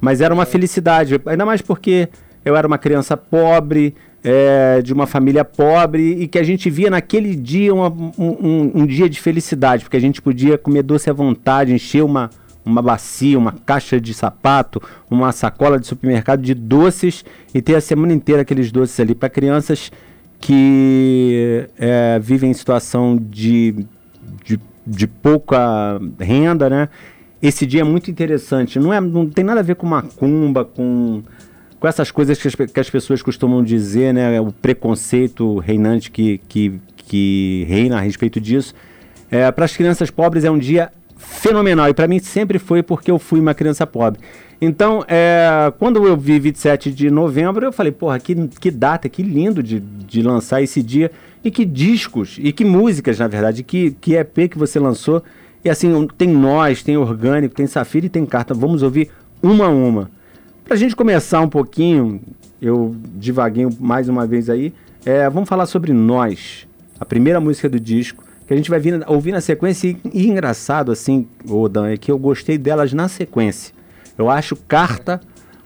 mas 0.00 0.22
era 0.22 0.32
uma 0.32 0.46
felicidade, 0.46 1.20
ainda 1.26 1.44
mais 1.44 1.60
porque 1.60 2.08
eu 2.42 2.56
era 2.56 2.66
uma 2.66 2.78
criança 2.78 3.18
pobre, 3.18 3.94
é, 4.24 4.80
de 4.80 4.92
uma 4.92 5.06
família 5.06 5.44
pobre 5.44 6.22
e 6.22 6.28
que 6.28 6.38
a 6.38 6.42
gente 6.42 6.70
via 6.70 6.88
naquele 6.88 7.34
dia 7.34 7.74
uma, 7.74 7.88
um, 7.88 8.70
um, 8.74 8.86
dia 8.86 9.10
de 9.10 9.20
felicidade, 9.20 9.84
porque 9.84 9.96
a 9.96 10.00
gente 10.00 10.22
podia 10.22 10.56
comer 10.56 10.82
doce 10.82 11.10
à 11.10 11.12
vontade, 11.12 11.72
encher 11.72 12.02
uma, 12.02 12.30
uma 12.64 12.82
bacia, 12.82 13.38
uma 13.38 13.52
caixa 13.52 14.00
de 14.00 14.14
sapato, 14.14 14.82
uma 15.10 15.32
sacola 15.32 15.78
de 15.78 15.86
supermercado 15.86 16.42
de 16.42 16.54
doces 16.54 17.24
e 17.54 17.60
ter 17.60 17.74
a 17.74 17.80
semana 17.80 18.12
inteira 18.12 18.42
aqueles 18.42 18.70
doces 18.70 18.98
ali 19.00 19.14
para 19.14 19.28
crianças 19.28 19.90
que 20.40 21.68
é, 21.78 22.18
vivem 22.18 22.50
em 22.50 22.54
situação 22.54 23.16
de, 23.16 23.86
de, 24.44 24.58
de 24.86 25.06
pouca 25.06 26.00
renda, 26.18 26.68
né? 26.68 26.88
Esse 27.40 27.66
dia 27.66 27.80
é 27.80 27.84
muito 27.84 28.10
interessante. 28.10 28.78
Não, 28.78 28.92
é, 28.92 29.00
não 29.00 29.28
tem 29.28 29.44
nada 29.44 29.60
a 29.60 29.62
ver 29.62 29.76
com 29.76 29.86
macumba, 29.86 30.64
com 30.64 31.22
com 31.82 31.88
essas 31.88 32.12
coisas 32.12 32.40
que 32.40 32.46
as, 32.46 32.54
que 32.54 32.78
as 32.78 32.88
pessoas 32.88 33.22
costumam 33.22 33.60
dizer, 33.60 34.14
né? 34.14 34.40
O 34.40 34.52
preconceito 34.52 35.58
reinante 35.58 36.12
que, 36.12 36.38
que, 36.46 36.80
que 36.96 37.66
reina 37.68 37.96
a 37.96 38.00
respeito 38.00 38.40
disso. 38.40 38.72
É, 39.28 39.50
para 39.50 39.64
as 39.64 39.76
crianças 39.76 40.08
pobres 40.08 40.44
é 40.44 40.50
um 40.50 40.60
dia 40.60 40.92
fenomenal 41.22 41.88
e 41.88 41.94
para 41.94 42.08
mim 42.08 42.18
sempre 42.18 42.58
foi 42.58 42.82
porque 42.82 43.10
eu 43.10 43.18
fui 43.18 43.40
uma 43.40 43.54
criança 43.54 43.86
pobre. 43.86 44.20
Então, 44.64 45.04
é, 45.08 45.72
quando 45.76 46.06
eu 46.06 46.16
vi 46.16 46.38
27 46.38 46.92
de 46.92 47.10
novembro, 47.10 47.66
eu 47.66 47.72
falei, 47.72 47.90
porra, 47.90 48.20
que, 48.20 48.46
que 48.60 48.70
data, 48.70 49.08
que 49.08 49.20
lindo 49.20 49.60
de, 49.60 49.80
de 49.80 50.22
lançar 50.22 50.62
esse 50.62 50.80
dia. 50.80 51.10
E 51.44 51.50
que 51.50 51.64
discos, 51.64 52.38
e 52.40 52.52
que 52.52 52.64
músicas, 52.64 53.18
na 53.18 53.26
verdade, 53.26 53.64
que, 53.64 53.90
que 54.00 54.14
EP 54.14 54.48
que 54.48 54.56
você 54.56 54.78
lançou. 54.78 55.20
E 55.64 55.68
assim, 55.68 56.06
tem 56.16 56.28
nós, 56.28 56.84
tem 56.84 56.96
orgânico, 56.96 57.56
tem 57.56 57.66
safira 57.66 58.06
e 58.06 58.08
tem 58.08 58.24
carta. 58.24 58.54
Vamos 58.54 58.84
ouvir 58.84 59.10
uma 59.42 59.66
a 59.66 59.68
uma. 59.68 60.08
Para 60.64 60.74
a 60.74 60.76
gente 60.76 60.94
começar 60.94 61.40
um 61.40 61.48
pouquinho, 61.48 62.20
eu 62.60 62.94
devaguinho 63.14 63.70
mais 63.80 64.08
uma 64.08 64.24
vez 64.28 64.48
aí, 64.48 64.72
é, 65.04 65.28
vamos 65.28 65.48
falar 65.48 65.66
sobre 65.66 65.92
Nós, 65.92 66.68
a 67.00 67.04
primeira 67.04 67.40
música 67.40 67.68
do 67.68 67.80
disco, 67.80 68.22
que 68.52 68.54
a 68.54 68.56
gente 68.56 68.70
vai 68.70 68.78
vir, 68.78 69.02
ouvir 69.06 69.32
na 69.32 69.40
sequência. 69.40 69.88
E, 69.88 69.96
e 70.12 70.28
engraçado, 70.28 70.92
assim, 70.92 71.26
o 71.48 71.68
Dan, 71.68 71.88
é 71.88 71.96
que 71.96 72.10
eu 72.10 72.18
gostei 72.18 72.58
delas 72.58 72.92
na 72.92 73.08
sequência. 73.08 73.74
Eu 74.16 74.28
acho 74.28 74.54
Carta 74.56 75.20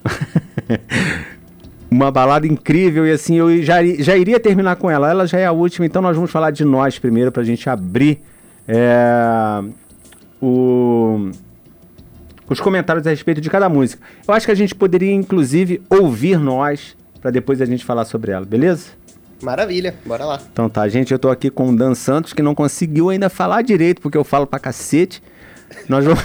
uma 1.90 2.10
balada 2.10 2.46
incrível 2.46 3.06
e 3.06 3.10
assim, 3.10 3.36
eu 3.36 3.62
já, 3.62 3.84
já 3.98 4.16
iria 4.16 4.38
terminar 4.38 4.76
com 4.76 4.90
ela. 4.90 5.10
Ela 5.10 5.26
já 5.26 5.38
é 5.38 5.46
a 5.46 5.52
última, 5.52 5.84
então 5.84 6.00
nós 6.00 6.14
vamos 6.14 6.30
falar 6.30 6.52
de 6.52 6.64
Nós 6.64 6.98
primeiro 6.98 7.32
para 7.32 7.42
a 7.42 7.44
gente 7.44 7.68
abrir 7.68 8.20
é, 8.68 9.62
o 10.40 11.30
os 12.48 12.60
comentários 12.60 13.04
a 13.04 13.10
respeito 13.10 13.40
de 13.40 13.50
cada 13.50 13.68
música. 13.68 14.00
Eu 14.26 14.32
acho 14.32 14.46
que 14.46 14.52
a 14.52 14.54
gente 14.56 14.72
poderia, 14.72 15.12
inclusive, 15.12 15.82
ouvir 15.90 16.38
nós, 16.38 16.96
para 17.20 17.32
depois 17.32 17.60
a 17.60 17.64
gente 17.64 17.84
falar 17.84 18.04
sobre 18.04 18.30
ela, 18.30 18.46
beleza? 18.46 18.90
Maravilha, 19.42 19.94
bora 20.04 20.24
lá. 20.24 20.40
Então 20.52 20.68
tá, 20.68 20.88
gente, 20.88 21.12
eu 21.12 21.18
tô 21.18 21.28
aqui 21.28 21.50
com 21.50 21.70
o 21.70 21.76
Dan 21.76 21.94
Santos, 21.94 22.32
que 22.32 22.42
não 22.42 22.54
conseguiu 22.54 23.10
ainda 23.10 23.28
falar 23.28 23.62
direito, 23.62 24.00
porque 24.00 24.16
eu 24.16 24.24
falo 24.24 24.46
pra 24.46 24.58
cacete. 24.58 25.22
Nós 25.88 26.04
vamos, 26.04 26.24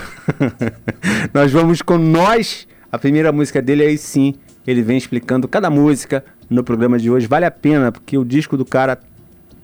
nós 1.34 1.52
vamos 1.52 1.82
com 1.82 1.98
nós. 1.98 2.68
A 2.92 2.98
primeira 2.98 3.32
música 3.32 3.62
dele 3.62 3.84
aí 3.84 3.98
sim, 3.98 4.36
ele 4.66 4.82
vem 4.82 4.98
explicando 4.98 5.48
cada 5.48 5.70
música 5.70 6.24
no 6.50 6.64
programa 6.64 7.00
de 7.00 7.10
hoje. 7.10 7.28
Vale 7.28 7.46
a 7.46 7.52
pena, 7.52 7.92
porque 7.92 8.18
o 8.18 8.26
disco 8.26 8.58
do 8.58 8.66
cara 8.66 9.00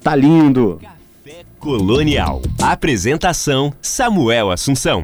tá 0.01 0.15
lindo. 0.15 0.79
Café 0.81 1.43
Colonial. 1.59 2.41
Apresentação: 2.61 3.73
Samuel 3.81 4.51
Assunção. 4.51 5.03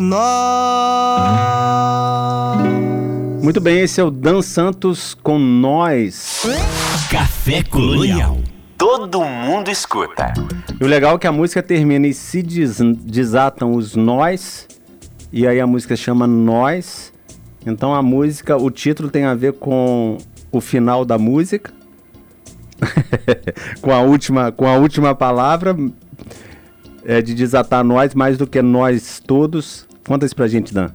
Nós. 0.00 1.40
Muito 3.42 3.60
bem, 3.60 3.80
esse 3.80 4.00
é 4.00 4.04
o 4.04 4.10
Dan 4.10 4.42
Santos 4.42 5.14
com 5.14 5.38
nós. 5.38 6.46
Café 7.10 7.62
Colonial. 7.62 8.38
Todo 8.76 9.22
mundo 9.24 9.70
escuta. 9.70 10.32
E 10.80 10.84
o 10.84 10.86
legal 10.86 11.16
é 11.16 11.18
que 11.18 11.26
a 11.26 11.32
música 11.32 11.62
termina 11.62 12.06
e 12.06 12.14
se 12.14 12.42
des- 12.42 12.78
desatam 12.80 13.72
os 13.74 13.94
nós, 13.94 14.66
e 15.32 15.46
aí 15.46 15.60
a 15.60 15.66
música 15.66 15.94
chama 15.96 16.26
Nós. 16.26 17.12
Então 17.66 17.94
a 17.94 18.02
música, 18.02 18.56
o 18.56 18.70
título 18.70 19.10
tem 19.10 19.24
a 19.24 19.34
ver 19.34 19.52
com 19.54 20.16
o 20.50 20.60
final 20.62 21.04
da 21.04 21.18
música, 21.18 21.70
com 23.82 23.92
a 23.92 24.00
última, 24.00 24.50
com 24.50 24.66
a 24.66 24.74
última 24.76 25.14
palavra 25.14 25.76
é, 27.04 27.20
de 27.20 27.34
desatar 27.34 27.84
nós 27.84 28.14
mais 28.14 28.38
do 28.38 28.46
que 28.46 28.62
nós 28.62 29.20
todos. 29.26 29.86
Conta 30.10 30.26
isso 30.26 30.34
pra 30.34 30.48
gente, 30.48 30.74
Dan. 30.74 30.90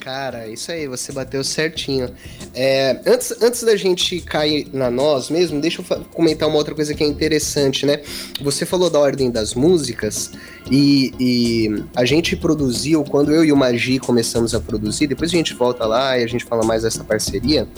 Cara, 0.00 0.48
isso 0.48 0.72
aí, 0.72 0.88
você 0.88 1.12
bateu 1.12 1.44
certinho. 1.44 2.08
É, 2.54 2.98
antes, 3.06 3.34
antes 3.42 3.62
da 3.62 3.76
gente 3.76 4.18
cair 4.22 4.66
na 4.72 4.90
nós 4.90 5.28
mesmo, 5.28 5.60
deixa 5.60 5.82
eu 5.82 6.04
comentar 6.06 6.48
uma 6.48 6.56
outra 6.56 6.74
coisa 6.74 6.94
que 6.94 7.04
é 7.04 7.06
interessante, 7.06 7.84
né? 7.84 8.00
Você 8.40 8.64
falou 8.64 8.88
da 8.88 8.98
ordem 8.98 9.30
das 9.30 9.52
músicas 9.52 10.30
e, 10.70 11.12
e 11.20 11.84
a 11.94 12.06
gente 12.06 12.34
produziu, 12.34 13.04
quando 13.04 13.30
eu 13.30 13.44
e 13.44 13.52
o 13.52 13.56
Magi 13.58 13.98
começamos 13.98 14.54
a 14.54 14.60
produzir, 14.60 15.06
depois 15.06 15.30
a 15.30 15.36
gente 15.36 15.52
volta 15.52 15.84
lá 15.84 16.16
e 16.16 16.24
a 16.24 16.26
gente 16.26 16.46
fala 16.46 16.64
mais 16.64 16.82
dessa 16.82 17.04
parceria, 17.04 17.68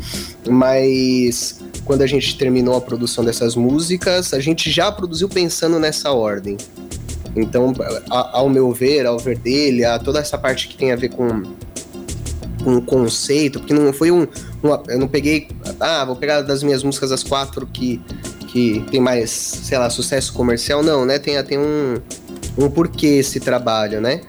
mas 0.48 1.58
quando 1.84 2.02
a 2.02 2.06
gente 2.06 2.38
terminou 2.38 2.76
a 2.76 2.80
produção 2.80 3.24
dessas 3.24 3.56
músicas, 3.56 4.32
a 4.32 4.38
gente 4.38 4.70
já 4.70 4.92
produziu 4.92 5.28
pensando 5.28 5.80
nessa 5.80 6.12
ordem. 6.12 6.56
Então, 7.34 7.72
a- 8.10 8.38
ao 8.38 8.48
meu 8.48 8.72
ver, 8.72 9.06
ao 9.06 9.18
ver 9.18 9.38
dele, 9.38 9.84
a 9.84 9.98
toda 9.98 10.18
essa 10.18 10.36
parte 10.36 10.68
que 10.68 10.76
tem 10.76 10.92
a 10.92 10.96
ver 10.96 11.08
com 11.10 11.42
um 12.64 12.80
conceito, 12.80 13.58
porque 13.58 13.74
não 13.74 13.92
foi 13.92 14.10
um, 14.10 14.22
um- 14.62 14.82
Eu 14.88 14.98
não 14.98 15.08
peguei. 15.08 15.48
Ah, 15.80 16.04
vou 16.04 16.14
pegar 16.16 16.42
das 16.42 16.62
minhas 16.62 16.82
músicas 16.82 17.10
as 17.10 17.22
quatro 17.24 17.66
que, 17.66 18.00
que 18.48 18.84
tem 18.90 19.00
mais, 19.00 19.30
sei 19.30 19.78
lá, 19.78 19.88
sucesso 19.90 20.32
comercial. 20.32 20.82
Não, 20.82 21.04
né? 21.04 21.18
Tem, 21.18 21.42
tem 21.42 21.58
um, 21.58 21.96
um 22.56 22.70
porquê 22.70 23.06
esse 23.18 23.40
trabalho, 23.40 24.00
né? 24.00 24.20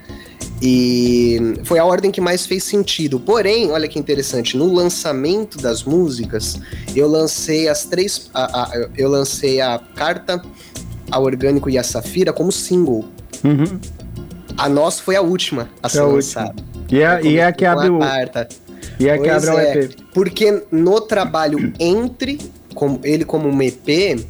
E 0.62 1.56
foi 1.66 1.78
a 1.78 1.84
ordem 1.86 2.10
que 2.10 2.22
mais 2.22 2.46
fez 2.46 2.64
sentido. 2.64 3.20
Porém, 3.20 3.70
olha 3.72 3.88
que 3.88 4.00
interessante, 4.00 4.56
no 4.56 4.72
lançamento 4.74 5.58
das 5.58 5.84
músicas, 5.84 6.58
eu 6.96 7.08
lancei 7.08 7.68
as 7.68 7.84
três. 7.84 8.30
a- 8.34 8.64
a- 8.64 8.88
eu 8.98 9.10
lancei 9.10 9.60
a 9.60 9.78
carta, 9.96 10.42
a 11.14 11.20
orgânico 11.20 11.70
e 11.70 11.78
a 11.78 11.84
safira 11.84 12.34
como 12.34 12.52
single. 12.52 13.06
Uhum. 13.44 13.80
A 14.58 14.68
nossa 14.68 15.04
foi 15.04 15.16
a 15.16 15.22
última 15.22 15.70
a 15.82 15.88
ser 15.88 16.02
lançada. 16.02 16.56
E 16.92 17.02
é, 17.02 17.22
e 17.24 17.38
é 17.38 17.46
a 17.46 17.52
que 17.52 17.66
abre 17.66 17.90
o, 17.90 18.00
carta. 18.00 18.48
e 19.00 19.08
é 19.08 19.14
a 19.14 19.20
que 19.20 19.30
abre 19.30 19.50
o 19.50 19.60
é, 19.60 19.78
EP. 19.78 19.92
Porque 20.12 20.64
no 20.72 21.00
trabalho 21.02 21.72
entre, 21.80 22.40
como 22.74 23.00
ele 23.04 23.26
como 23.26 23.48
um 23.48 23.62
EP, 23.62 24.26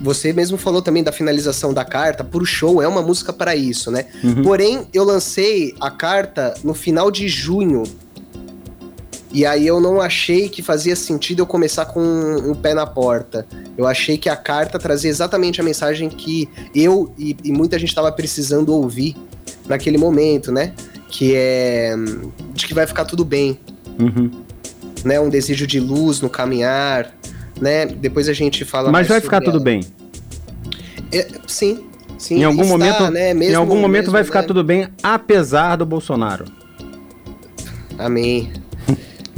você 0.00 0.32
mesmo 0.32 0.56
falou 0.56 0.80
também 0.80 1.02
da 1.02 1.12
finalização 1.12 1.74
da 1.74 1.84
carta, 1.84 2.24
pro 2.24 2.44
show 2.46 2.82
é 2.82 2.88
uma 2.88 3.02
música 3.02 3.30
para 3.30 3.54
isso, 3.54 3.90
né? 3.90 4.06
Uhum. 4.22 4.42
Porém, 4.42 4.86
eu 4.94 5.04
lancei 5.04 5.74
a 5.78 5.90
carta 5.90 6.54
no 6.64 6.72
final 6.72 7.10
de 7.10 7.28
junho. 7.28 7.82
E 9.34 9.44
aí 9.44 9.66
eu 9.66 9.80
não 9.80 10.00
achei 10.00 10.48
que 10.48 10.62
fazia 10.62 10.94
sentido 10.94 11.40
eu 11.40 11.46
começar 11.46 11.86
com 11.86 12.00
um 12.00 12.54
pé 12.54 12.72
na 12.72 12.86
porta. 12.86 13.44
Eu 13.76 13.84
achei 13.84 14.16
que 14.16 14.28
a 14.28 14.36
carta 14.36 14.78
trazia 14.78 15.10
exatamente 15.10 15.60
a 15.60 15.64
mensagem 15.64 16.08
que 16.08 16.48
eu 16.72 17.12
e, 17.18 17.36
e 17.42 17.50
muita 17.50 17.76
gente 17.76 17.88
estava 17.88 18.12
precisando 18.12 18.72
ouvir 18.72 19.16
naquele 19.66 19.98
momento, 19.98 20.52
né? 20.52 20.72
Que 21.08 21.32
é 21.34 21.96
hum, 21.98 22.30
de 22.54 22.64
que 22.68 22.72
vai 22.74 22.86
ficar 22.86 23.04
tudo 23.06 23.24
bem, 23.24 23.58
Uhum. 23.98 24.30
né? 25.04 25.18
Um 25.18 25.28
desejo 25.28 25.66
de 25.66 25.80
luz 25.80 26.20
no 26.20 26.30
caminhar, 26.30 27.12
né? 27.60 27.86
Depois 27.86 28.28
a 28.28 28.32
gente 28.32 28.64
fala 28.64 28.84
Mas 28.84 28.92
mais 28.92 29.08
vai 29.08 29.20
ficar 29.20 29.38
sobre 29.38 29.46
tudo 29.46 29.56
ela. 29.56 29.64
bem. 29.64 29.80
É, 31.12 31.26
sim, 31.48 31.84
sim. 32.18 32.36
Em 32.36 32.44
algum 32.44 32.62
está, 32.62 32.72
momento, 32.78 33.10
né? 33.10 33.32
em 33.32 33.34
Mesmo- 33.34 33.58
algum 33.58 33.74
momento 33.80 34.02
mesmo, 34.04 34.12
vai 34.12 34.22
ficar 34.22 34.42
né? 34.42 34.46
tudo 34.46 34.62
bem, 34.62 34.86
apesar 35.02 35.74
do 35.74 35.84
Bolsonaro. 35.84 36.44
Amém. 37.98 38.52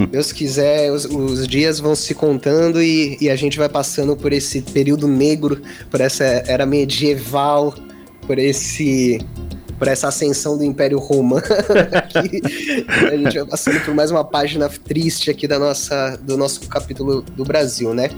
Deus 0.04 0.32
quiser, 0.32 0.92
os, 0.92 1.06
os 1.06 1.48
dias 1.48 1.80
vão 1.80 1.94
se 1.94 2.14
contando 2.14 2.82
e, 2.82 3.16
e 3.20 3.30
a 3.30 3.36
gente 3.36 3.56
vai 3.56 3.68
passando 3.68 4.16
por 4.16 4.32
esse 4.32 4.60
período 4.60 5.08
negro, 5.08 5.62
por 5.90 6.00
essa 6.00 6.24
era 6.24 6.66
medieval, 6.66 7.74
por 8.26 8.38
esse 8.38 9.18
por 9.78 9.88
essa 9.88 10.08
ascensão 10.08 10.56
do 10.56 10.64
Império 10.64 10.98
Romano. 10.98 11.42
a 13.12 13.16
gente 13.16 13.38
vai 13.38 13.46
passando 13.46 13.80
por 13.84 13.94
mais 13.94 14.10
uma 14.10 14.24
página 14.24 14.68
triste 14.68 15.30
aqui 15.30 15.46
da 15.46 15.58
nossa, 15.58 16.18
do 16.22 16.36
nosso 16.36 16.60
capítulo 16.68 17.22
do 17.22 17.44
Brasil, 17.44 17.92
né? 17.94 18.10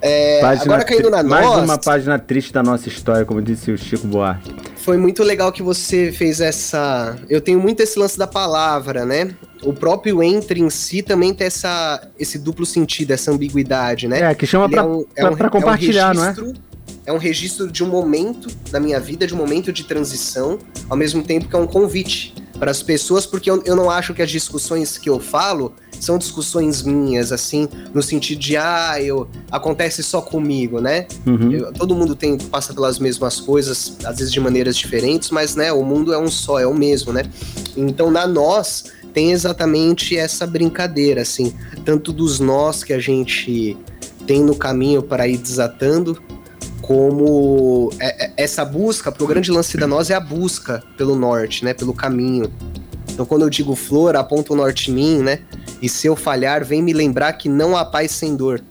É, 0.00 0.40
agora 0.42 0.84
caindo 0.84 1.10
na 1.10 1.22
Mais 1.22 1.46
nós, 1.46 1.64
uma 1.64 1.78
página 1.78 2.18
triste 2.18 2.52
da 2.52 2.62
nossa 2.62 2.88
história, 2.88 3.24
como 3.24 3.42
disse 3.42 3.70
o 3.70 3.78
Chico 3.78 4.06
Buarque. 4.06 4.54
foi 4.76 4.96
muito 4.96 5.22
legal 5.22 5.50
que 5.52 5.62
você 5.62 6.12
fez 6.12 6.40
essa. 6.40 7.16
Eu 7.28 7.40
tenho 7.40 7.58
muito 7.58 7.80
esse 7.80 7.98
lance 7.98 8.18
da 8.18 8.26
palavra, 8.26 9.04
né? 9.04 9.34
O 9.62 9.72
próprio 9.72 10.22
entre 10.22 10.60
em 10.60 10.68
si 10.70 11.02
também 11.02 11.32
tem 11.32 11.46
essa, 11.46 12.06
esse 12.18 12.38
duplo 12.38 12.66
sentido, 12.66 13.12
essa 13.12 13.30
ambiguidade, 13.32 14.06
né? 14.06 14.30
É, 14.30 14.34
que 14.34 14.46
chama 14.46 14.66
Ele 14.66 14.74
pra, 14.74 14.82
é 14.82 14.86
um- 14.86 15.00
é 15.16 15.20
pra- 15.22 15.30
um- 15.30 15.36
pra 15.36 15.46
é 15.46 15.48
um 15.48 15.50
compartilhar, 15.52 16.14
não 16.14 16.24
é? 16.26 16.34
É 17.06 17.12
um 17.12 17.18
registro 17.18 17.70
de 17.70 17.84
um 17.84 17.88
momento 17.88 18.48
da 18.70 18.80
minha 18.80 18.98
vida, 18.98 19.26
de 19.26 19.34
um 19.34 19.36
momento 19.36 19.72
de 19.72 19.84
transição, 19.84 20.58
ao 20.88 20.96
mesmo 20.96 21.22
tempo 21.22 21.48
que 21.48 21.54
é 21.54 21.58
um 21.58 21.66
convite 21.66 22.34
para 22.58 22.70
as 22.70 22.82
pessoas, 22.82 23.26
porque 23.26 23.50
eu, 23.50 23.62
eu 23.64 23.76
não 23.76 23.90
acho 23.90 24.14
que 24.14 24.22
as 24.22 24.30
discussões 24.30 24.96
que 24.96 25.10
eu 25.10 25.18
falo 25.20 25.74
são 26.00 26.16
discussões 26.18 26.82
minhas, 26.82 27.32
assim, 27.32 27.68
no 27.92 28.02
sentido 28.02 28.38
de, 28.38 28.56
ah, 28.56 28.94
eu, 29.02 29.28
acontece 29.50 30.02
só 30.02 30.20
comigo, 30.20 30.80
né? 30.80 31.06
Uhum. 31.26 31.50
Eu- 31.52 31.72
todo 31.72 31.94
mundo 31.94 32.14
tem 32.14 32.36
passa 32.38 32.72
pelas 32.72 32.98
mesmas 32.98 33.40
coisas, 33.40 33.96
às 34.04 34.18
vezes 34.18 34.32
de 34.32 34.40
maneiras 34.40 34.76
diferentes, 34.76 35.30
mas 35.30 35.56
né, 35.56 35.72
o 35.72 35.82
mundo 35.82 36.12
é 36.12 36.18
um 36.18 36.28
só, 36.28 36.58
é 36.58 36.66
o 36.66 36.74
mesmo, 36.74 37.12
né? 37.12 37.24
Então 37.76 38.10
na 38.10 38.26
nós 38.26 38.84
tem 39.12 39.32
exatamente 39.32 40.16
essa 40.16 40.46
brincadeira, 40.46 41.22
assim, 41.22 41.54
tanto 41.84 42.12
dos 42.12 42.38
nós 42.40 42.82
que 42.84 42.92
a 42.92 42.98
gente 42.98 43.76
tem 44.26 44.42
no 44.42 44.54
caminho 44.54 45.02
para 45.02 45.28
ir 45.28 45.36
desatando, 45.38 46.20
como 46.86 47.90
é, 47.98 48.26
é, 48.26 48.32
essa 48.36 48.62
busca, 48.62 49.10
porque 49.10 49.24
o 49.24 49.26
grande 49.26 49.50
lance 49.50 49.76
da 49.78 49.86
nós 49.86 50.10
é 50.10 50.14
a 50.14 50.20
busca 50.20 50.82
pelo 50.98 51.16
norte, 51.16 51.64
né, 51.64 51.72
pelo 51.72 51.94
caminho. 51.94 52.52
Então 53.10 53.24
quando 53.24 53.42
eu 53.42 53.50
digo 53.50 53.74
flor, 53.74 54.16
aponta 54.16 54.52
o 54.52 54.56
norte 54.56 54.90
em 54.90 54.94
mim, 54.94 55.18
né, 55.18 55.40
e 55.80 55.88
se 55.88 56.06
eu 56.06 56.14
falhar, 56.14 56.62
vem 56.62 56.82
me 56.82 56.92
lembrar 56.92 57.32
que 57.34 57.48
não 57.48 57.74
há 57.74 57.84
paz 57.84 58.10
sem 58.10 58.36
dor 58.36 58.62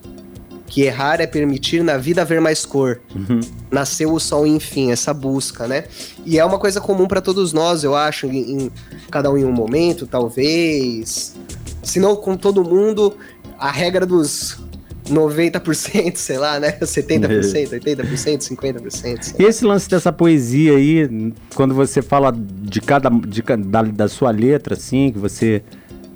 que 0.68 0.82
errar 0.82 1.22
é 1.22 1.28
permitir 1.28 1.84
na 1.84 1.98
vida 1.98 2.26
ver 2.26 2.42
mais 2.42 2.66
cor. 2.66 3.00
Uhum. 3.16 3.42
Nasceu 3.70 4.12
o 4.12 4.20
sol, 4.20 4.48
enfim, 4.48 4.92
essa 4.92 5.14
busca, 5.14 5.68
né? 5.68 5.84
E 6.26 6.40
é 6.40 6.44
uma 6.44 6.58
coisa 6.58 6.82
comum 6.82 7.08
para 7.08 7.22
todos 7.22 7.54
nós, 7.54 7.84
eu 7.84 7.96
acho, 7.96 8.26
em, 8.26 8.64
em, 8.64 8.72
cada 9.12 9.30
um 9.30 9.38
em 9.38 9.46
um 9.46 9.52
momento, 9.52 10.08
talvez. 10.08 11.36
Se 11.84 12.00
não 12.00 12.16
com 12.16 12.36
todo 12.36 12.64
mundo, 12.64 13.16
a 13.60 13.70
regra 13.70 14.04
dos 14.04 14.63
90%, 15.10 16.16
sei 16.16 16.38
lá, 16.38 16.60
né? 16.60 16.72
70%, 16.80 17.80
80%, 17.80 18.56
50%. 18.58 19.36
E 19.40 19.44
esse 19.44 19.66
lance 19.66 19.90
dessa 19.90 20.12
poesia 20.12 20.76
aí, 20.78 21.34
quando 21.56 21.74
você 21.74 22.02
fala 22.02 22.32
de 22.34 22.82
cada 22.82 23.10
de, 23.10 23.42
da, 23.42 23.82
da 23.82 24.08
sua 24.08 24.32
letra, 24.32 24.76
assim, 24.76 25.12
que 25.12 25.20
você 25.20 25.62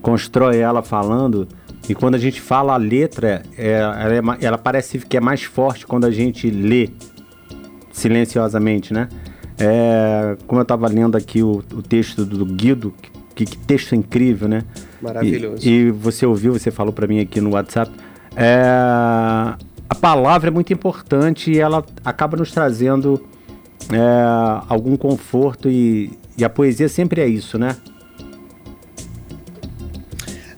constrói 0.02 0.58
ela 0.58 0.82
falando, 0.82 1.47
e 1.89 1.95
quando 1.95 2.15
a 2.15 2.17
gente 2.17 2.41
fala 2.41 2.73
a 2.73 2.78
letra, 2.78 3.43
é, 3.58 3.71
ela, 3.71 4.36
é, 4.36 4.45
ela, 4.45 4.58
parece 4.58 5.00
que 5.00 5.17
é 5.17 5.21
mais 5.21 5.43
forte 5.43 5.86
quando 5.86 6.06
a 6.06 6.12
gente 6.12 6.50
lê 6.50 6.89
silenciosamente, 7.91 8.93
né? 8.93 9.08
É, 9.58 10.38
como 10.45 10.60
eu 10.60 10.63
estava 10.63 10.88
lendo 10.88 11.17
aqui 11.17 11.41
o, 11.41 11.63
o 11.73 11.82
texto 11.82 12.26
do 12.26 12.45
Guido, 12.45 12.93
que, 13.34 13.45
que, 13.45 13.58
texto 13.58 13.95
incrível, 13.95 14.47
né? 14.47 14.63
Maravilhoso. 15.02 15.67
E, 15.67 15.69
e 15.69 15.91
você 15.91 16.26
ouviu, 16.26 16.54
você 16.54 16.69
falou 16.71 16.91
para 16.91 17.08
mim 17.08 17.19
aqui 17.19 17.39
no 17.39 17.52
WhatsApp. 17.52 17.91
É, 18.39 18.62
a 19.89 19.95
palavra 20.00 20.50
é 20.50 20.52
muito 20.52 20.71
importante 20.71 21.52
e 21.52 21.60
ela 21.60 21.84
acaba 22.06 22.38
nos 22.38 22.52
trazendo 22.52 23.26
é, 23.91 24.63
algum 24.69 24.95
conforto 24.95 25.67
e, 25.67 26.12
e 26.38 26.45
a 26.45 26.50
poesia 26.50 26.88
sempre 26.88 27.19
é 27.19 27.28
isso, 27.28 27.58
né? 27.58 27.76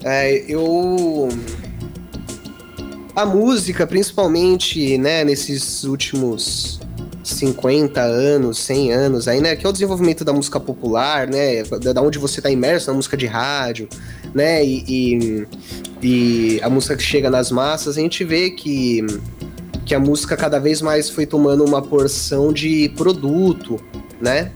É, 0.04 0.44
eu. 0.48 1.30
A 3.16 3.26
música, 3.26 3.88
principalmente, 3.88 4.98
né, 4.98 5.24
nesses 5.24 5.84
últimos 5.84 6.80
50 7.24 8.02
anos, 8.02 8.60
100 8.60 8.94
anos 8.94 9.28
aí, 9.28 9.42
né, 9.42 9.56
que 9.56 9.66
é 9.66 9.70
o 9.70 9.74
desenvolvimento 9.74 10.24
da 10.24 10.32
música 10.32 10.60
popular, 10.60 11.28
né, 11.28 11.64
da 11.94 12.02
onde 12.02 12.18
você 12.18 12.40
está 12.40 12.50
imerso 12.50 12.90
na 12.90 12.96
música 12.96 13.18
de 13.18 13.26
rádio, 13.26 13.90
né, 14.34 14.64
e, 14.64 14.84
e, 14.88 15.48
e, 16.02 16.62
a 16.62 16.70
música 16.70 16.96
que 16.96 17.04
chega 17.04 17.30
nas 17.30 17.52
massas, 17.52 17.98
a 17.98 18.02
gente 18.02 18.24
vê 18.24 18.52
que, 18.52 19.06
que 19.86 19.96
a 19.96 20.00
música 20.00 20.38
cada 20.38 20.60
vez 20.60 20.82
mais 20.82 21.10
foi 21.10 21.26
tomando 21.26 21.66
uma 21.66 21.82
porção 21.82 22.54
de 22.54 22.90
produto, 22.96 23.80
né, 24.22 24.52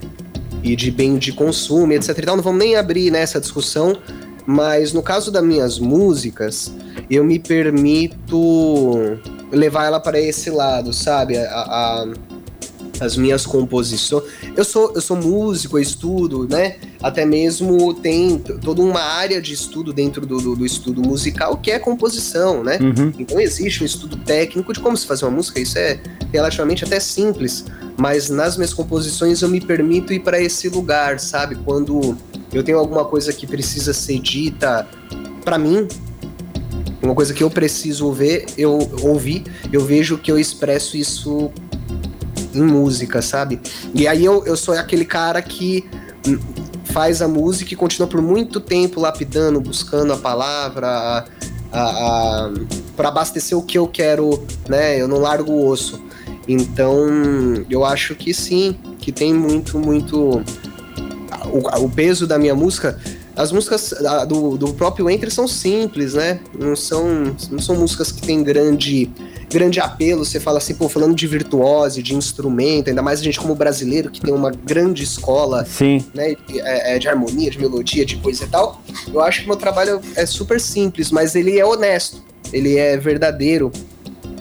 e 0.64 0.76
de 0.76 0.90
bem 0.90 1.18
de 1.18 1.34
consumo, 1.34 1.92
etc 1.92 2.18
e 2.18 2.22
tal. 2.22 2.36
Não 2.38 2.44
vamos 2.44 2.60
nem 2.60 2.76
abrir 2.76 3.12
nessa 3.12 3.38
né, 3.38 3.42
discussão, 3.42 3.98
mas 4.46 4.94
no 4.94 5.02
caso 5.02 5.32
das 5.32 5.44
minhas 5.44 5.78
músicas, 5.78 6.74
eu 7.10 7.24
me 7.24 7.38
permito 7.38 9.20
levar 9.52 9.86
ela 9.86 10.00
para 10.00 10.20
esse 10.20 10.50
lado, 10.50 10.94
sabe? 10.94 11.38
A, 11.38 11.44
a, 11.46 12.08
as 13.00 13.18
minhas 13.18 13.46
composições. 13.46 14.24
Eu 14.56 14.64
sou, 14.64 14.92
eu 14.96 15.02
sou 15.02 15.18
músico, 15.18 15.78
eu 15.78 15.82
estudo, 15.82 16.48
né? 16.48 16.78
Até 17.02 17.26
mesmo 17.26 17.94
tem 17.94 18.38
toda 18.38 18.82
uma 18.82 19.02
área 19.02 19.42
de 19.42 19.54
estudo 19.54 19.92
dentro 19.92 20.26
do, 20.26 20.38
do, 20.38 20.56
do 20.56 20.66
estudo 20.66 21.02
musical 21.02 21.58
que 21.58 21.72
é 21.72 21.80
composição, 21.80 22.64
né? 22.64 22.78
Uhum. 22.82 23.12
Então 23.18 23.40
existe 23.40 23.84
um 23.84 23.86
estudo 23.86 24.18
técnico 24.18 24.74
de 24.74 24.80
como 24.80 24.96
se 24.96 25.06
fazer 25.06 25.26
uma 25.26 25.32
música, 25.32 25.60
isso 25.60 25.78
é 25.78 26.00
relativamente 26.32 26.84
até 26.84 27.00
simples. 27.00 27.66
Mas 27.98 28.30
nas 28.30 28.58
minhas 28.58 28.74
composições 28.74 29.42
eu 29.42 29.50
me 29.50 29.62
permito 29.62 30.14
ir 30.14 30.20
para 30.20 30.42
esse 30.42 30.70
lugar, 30.70 31.20
sabe? 31.20 31.56
Quando 31.56 32.18
eu 32.52 32.64
tenho 32.64 32.78
alguma 32.78 33.06
coisa 33.06 33.34
que 33.34 33.46
precisa 33.46 33.94
ser 33.94 34.20
dita 34.20 34.88
para 35.44 35.58
mim, 35.58 35.88
uma 37.02 37.14
coisa 37.14 37.34
que 37.34 37.44
eu 37.44 37.50
preciso 37.50 38.12
ver, 38.14 38.46
eu 38.58 38.90
ouvir, 39.02 39.44
eu 39.72 39.82
vejo 39.82 40.18
que 40.18 40.32
eu 40.32 40.40
expresso 40.40 40.96
isso 40.96 41.52
em 42.54 42.62
música, 42.62 43.22
sabe? 43.22 43.60
E 43.94 44.08
aí 44.08 44.24
eu, 44.24 44.46
eu 44.46 44.56
sou 44.56 44.74
aquele 44.76 45.06
cara 45.06 45.42
que 45.42 45.88
faz 46.86 47.22
a 47.22 47.28
música 47.28 47.74
e 47.74 47.78
continua 47.78 48.08
por 48.08 48.22
muito 48.22 48.60
tempo 48.60 49.00
lapidando, 49.00 49.60
buscando 49.60 50.14
a 50.14 50.18
palavra, 50.18 50.88
a, 50.88 51.26
a, 51.72 51.82
a 51.82 52.54
para 52.96 53.10
abastecer 53.10 53.58
o 53.58 53.64
que 53.64 53.78
eu 53.78 53.88
quero, 53.88 54.44
né? 54.70 55.00
Eu 55.00 55.08
não 55.08 55.18
largo 55.18 55.52
o 55.52 55.68
osso. 55.68 56.02
Então, 56.48 57.08
eu 57.70 57.86
acho 57.86 58.16
que 58.16 58.34
sim, 58.34 58.78
que 59.00 59.12
tem 59.12 59.34
muito, 59.34 59.80
muito 59.80 60.44
o, 61.46 61.84
o 61.84 61.90
peso 61.90 62.28
da 62.28 62.38
minha 62.38 62.54
música 62.54 63.00
as 63.36 63.52
músicas 63.52 63.94
do, 64.28 64.58
do 64.58 64.74
próprio 64.74 65.10
Entre 65.10 65.32
são 65.32 65.48
simples, 65.48 66.14
né? 66.14 66.40
Não 66.58 66.76
são, 66.76 67.36
não 67.50 67.60
são 67.60 67.76
músicas 67.76 68.12
que 68.12 68.22
têm 68.22 68.44
grande, 68.44 69.10
grande 69.50 69.80
apelo. 69.80 70.24
Você 70.24 70.40
fala 70.40 70.60
assim, 70.60 70.76
pô, 70.76 70.88
falando 70.88 71.16
de 71.16 71.26
virtuose, 71.26 72.04
de 72.04 72.14
instrumento, 72.14 72.90
ainda 72.90 73.02
mais 73.02 73.20
a 73.20 73.24
gente 73.24 73.40
como 73.40 73.56
brasileiro 73.56 74.12
que 74.12 74.22
tem 74.22 74.34
uma 74.34 74.52
grande 74.52 75.04
escola 75.04 75.66
Sim. 75.66 76.06
Né, 76.14 76.36
é, 76.50 76.96
é, 76.96 77.00
de 77.00 77.08
harmonia, 77.08 77.50
de 77.50 77.60
melodia, 77.60 78.06
de 78.06 78.18
coisa 78.18 78.44
e 78.44 78.48
tal. 78.48 78.82
Eu 79.12 79.22
acho 79.22 79.42
que 79.42 79.48
meu 79.48 79.58
trabalho 79.58 80.00
é 80.16 80.26
super 80.26 80.60
simples, 80.60 81.12
mas 81.12 81.36
ele 81.36 81.58
é 81.58 81.66
honesto, 81.66 82.24
ele 82.52 82.78
é 82.78 82.98
verdadeiro. 82.98 83.72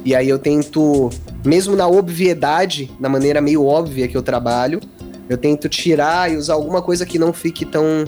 E 0.04 0.14
aí 0.14 0.28
eu 0.28 0.38
tento, 0.38 1.08
mesmo 1.44 1.74
na 1.76 1.86
obviedade, 1.88 2.90
na 3.00 3.08
maneira 3.08 3.40
meio 3.40 3.64
óbvia 3.64 4.06
que 4.06 4.16
eu 4.16 4.22
trabalho, 4.22 4.80
eu 5.28 5.38
tento 5.38 5.68
tirar 5.68 6.30
e 6.30 6.36
usar 6.36 6.54
alguma 6.54 6.82
coisa 6.82 7.06
que 7.06 7.18
não 7.18 7.32
fique 7.32 7.64
tão 7.64 8.04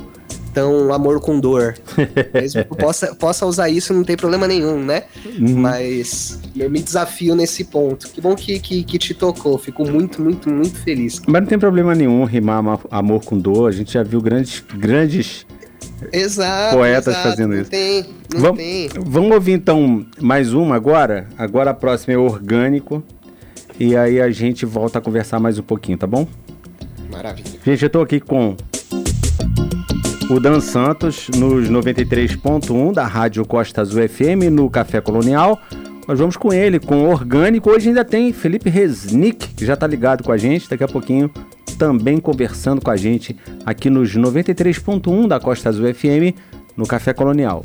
tão 0.55 0.93
amor 0.93 1.21
com 1.21 1.39
dor. 1.39 1.75
Mesmo 2.33 2.65
que 2.65 2.77
possa, 2.77 3.15
possa 3.15 3.45
usar 3.45 3.69
isso, 3.69 3.93
não 3.93 4.05
tem 4.05 4.17
problema 4.17 4.47
nenhum, 4.47 4.79
né? 4.83 5.03
Uhum. 5.27 5.59
Mas 5.59 6.39
eu 6.57 6.71
me 6.71 6.81
desafio 6.81 7.35
nesse 7.35 7.65
ponto. 7.65 8.09
Que 8.09 8.21
bom 8.21 8.37
que, 8.37 8.61
que, 8.61 8.85
que, 8.85 8.99
te 8.99 9.13
tocou. 9.13 9.59
Fico 9.59 9.85
muito, 9.85 10.23
muito, 10.23 10.49
muito 10.49 10.79
feliz. 10.79 11.21
Mas 11.27 11.43
não 11.43 11.49
tem 11.49 11.59
problema 11.59 11.95
nenhum 11.95 12.25
rimar 12.25 12.63
amor 12.91 13.25
com 13.25 13.37
dor. 13.37 13.69
A 13.69 13.73
gente 13.73 13.93
já 13.93 14.03
viu 14.03 14.23
grandes, 14.23 14.63
grandes 14.75 15.45
exato, 16.13 16.77
poetas 16.77 17.09
exato. 17.09 17.29
fazendo 17.29 17.55
não 17.55 17.61
isso. 17.61 17.71
Tem, 17.71 18.07
não 18.33 18.41
vamos, 18.41 18.57
tem. 18.59 18.89
Vamos 19.05 19.33
ouvir 19.33 19.53
então 19.53 20.07
mais 20.21 20.55
uma 20.55 20.77
agora? 20.77 21.27
Agora 21.37 21.71
a 21.73 21.75
próxima 21.75 22.15
é 22.15 22.19
orgânico. 22.19 23.03
E 23.79 23.97
aí 23.97 24.21
a 24.21 24.31
gente 24.31 24.65
volta 24.65 25.01
a 25.01 25.03
conversar 25.03 25.41
mais 25.41 25.59
um 25.59 25.63
pouquinho, 25.63 25.99
tá 25.99 26.07
bom? 26.07 26.29
Maravilha. 27.11 27.59
Gente, 27.65 27.83
eu 27.83 27.91
tô 27.91 28.01
aqui 28.01 28.21
com 28.21 28.57
o 30.31 30.41
Dan 30.41 30.61
Santos 30.61 31.29
nos 31.37 31.69
93.1 31.69 32.93
da 32.93 33.07
Rádio 33.07 33.45
Costa 33.45 33.83
Azul 33.83 34.09
FM 34.09 34.51
no 34.51 34.71
Café 34.71 35.01
Colonial. 35.01 35.61
Nós 36.09 36.19
vamos 36.19 36.37
com 36.37 36.53
ele, 36.53 36.79
com 36.79 37.09
Orgânico. 37.09 37.71
Hoje 37.71 37.89
ainda 37.89 38.05
tem 38.05 38.33
Felipe 38.33 38.71
Resnick, 38.71 39.55
que 39.55 39.67
já 39.67 39.77
tá 39.77 39.87
ligado 39.87 40.25
com 40.25 40.33
a 40.33 40.37
gente. 40.37 40.69
Daqui 40.69 40.85
a 40.85 40.89
pouquinho 40.89 41.31
também 41.79 42.19
conversando 42.19 42.81
com 42.81 42.91
a 42.91 42.97
gente 42.97 43.37
aqui 43.67 43.91
nos 43.91 44.17
93.1 44.17 45.29
da 45.29 45.41
Costa 45.41 45.69
Azul 45.69 45.93
FM 45.93 46.37
no 46.77 46.87
Café 46.87 47.13
Colonial. 47.13 47.65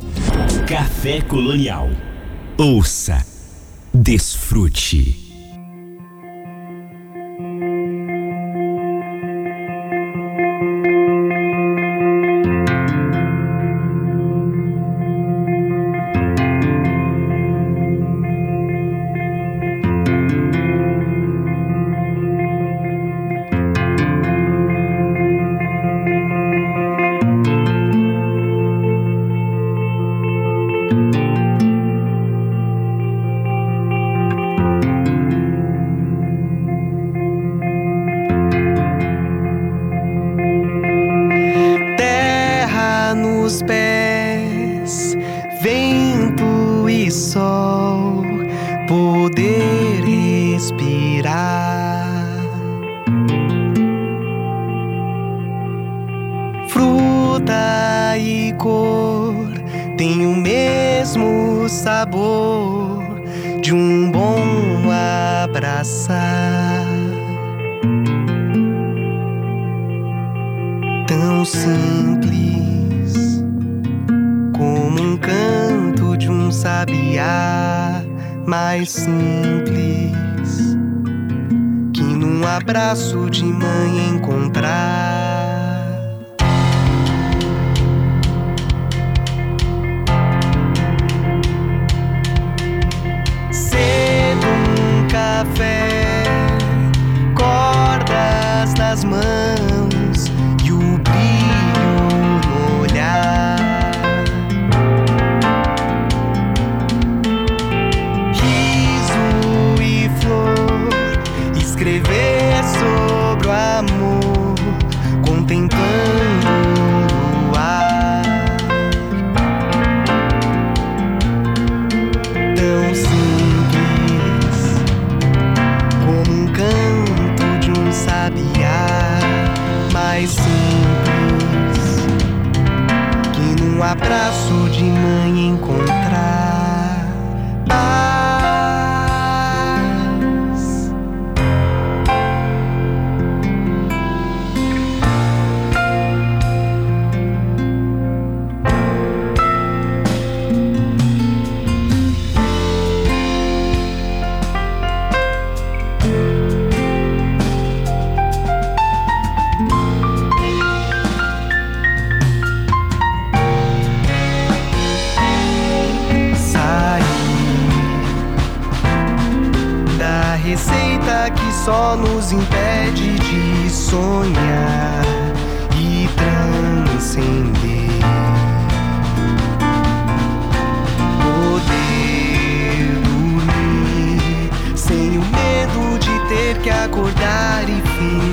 Café 0.67 1.21
Colonial. 1.21 1.89
Ouça, 2.57 3.25
desfrute. 3.93 5.28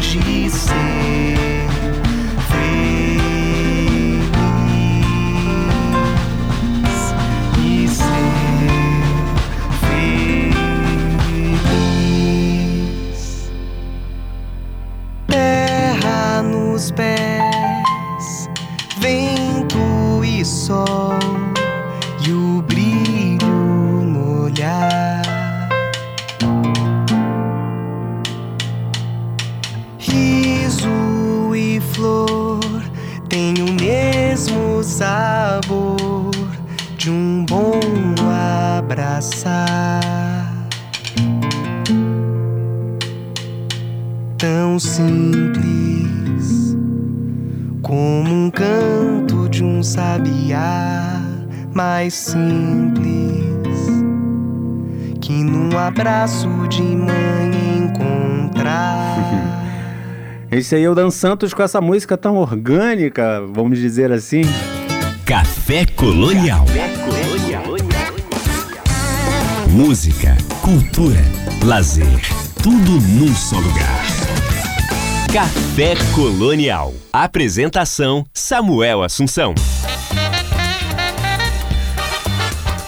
GC. 0.07 1.06
Esse 60.57 60.75
aí 60.75 60.85
é 60.85 60.89
o 60.89 60.95
Dan 60.95 61.11
Santos 61.11 61.53
com 61.53 61.63
essa 61.63 61.83
música 61.83 62.17
tão 62.17 62.37
orgânica, 62.37 63.45
vamos 63.47 63.79
dizer 63.79 64.11
assim. 64.11 64.41
Café 65.23 65.85
Colonial. 65.85 66.65
Música, 69.69 70.35
cultura, 70.63 71.21
lazer, 71.63 72.07
tudo 72.63 72.93
num 72.93 73.35
só 73.35 73.57
lugar. 73.57 74.03
Café 75.31 75.95
Colonial. 76.15 76.95
Apresentação 77.13 78.25
Samuel 78.33 79.03
Assunção. 79.03 79.55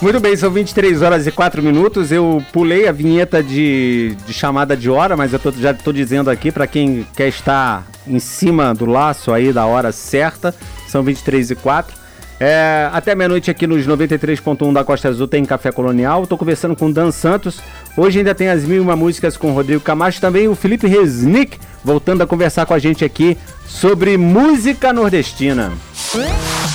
Muito 0.00 0.20
bem, 0.20 0.36
são 0.36 0.48
23 0.50 1.02
horas 1.02 1.26
e 1.26 1.32
4 1.32 1.60
minutos. 1.60 2.12
Eu 2.12 2.42
pulei 2.52 2.86
a 2.86 2.92
vinheta 2.92 3.42
de, 3.42 4.16
de 4.24 4.32
chamada 4.32 4.76
de 4.76 4.88
hora, 4.88 5.16
mas 5.16 5.32
eu 5.32 5.40
tô- 5.40 5.50
já 5.50 5.72
estou 5.72 5.92
dizendo 5.92 6.30
aqui 6.30 6.52
para 6.52 6.68
quem 6.68 7.04
quer 7.16 7.26
estar 7.28 7.84
em 8.06 8.20
cima 8.20 8.72
do 8.72 8.86
laço 8.86 9.32
aí 9.32 9.52
da 9.52 9.66
hora 9.66 9.90
certa. 9.90 10.54
São 10.86 11.02
23 11.02 11.50
e 11.50 11.54
4. 11.56 11.96
É, 12.40 12.88
até 12.92 13.16
meia-noite 13.16 13.50
aqui 13.50 13.66
nos 13.66 13.84
93.1 13.88 14.72
da 14.72 14.84
Costa 14.84 15.08
Azul 15.08 15.26
tem 15.26 15.44
Café 15.44 15.72
Colonial. 15.72 16.22
Estou 16.22 16.38
conversando 16.38 16.76
com 16.76 16.88
Dan 16.92 17.10
Santos. 17.10 17.60
Hoje 17.96 18.18
ainda 18.18 18.32
tem 18.36 18.48
as 18.48 18.62
mil 18.64 18.76
e 18.76 18.80
uma 18.80 18.94
músicas 18.94 19.36
com 19.36 19.50
o 19.50 19.54
Rodrigo 19.54 19.80
Camacho. 19.80 20.20
Também 20.20 20.46
o 20.46 20.54
Felipe 20.54 20.86
Resnick 20.86 21.58
voltando 21.84 22.22
a 22.22 22.26
conversar 22.28 22.64
com 22.66 22.74
a 22.74 22.78
gente 22.78 23.04
aqui 23.04 23.36
sobre 23.66 24.16
música 24.16 24.92
nordestina. 24.92 25.72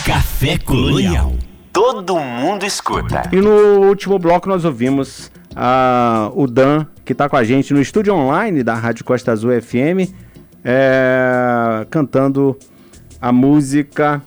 Café 0.06 0.58
Colonial. 0.58 1.34
Todo 1.74 2.16
mundo 2.20 2.66
escuta. 2.66 3.24
E 3.32 3.38
no 3.38 3.88
último 3.88 4.20
bloco 4.20 4.48
nós 4.48 4.64
ouvimos 4.64 5.32
ah, 5.56 6.32
o 6.36 6.46
Dan, 6.46 6.86
que 7.04 7.14
está 7.14 7.28
com 7.28 7.36
a 7.36 7.44
gente 7.44 7.74
no 7.74 7.82
estúdio 7.82 8.14
online 8.14 8.62
da 8.64 8.76
Rádio 8.76 9.04
Costa 9.04 9.32
Azul 9.32 9.60
FM, 9.60 10.14
é, 10.64 11.86
cantando 11.90 12.56
a 13.20 13.32
música 13.32 14.22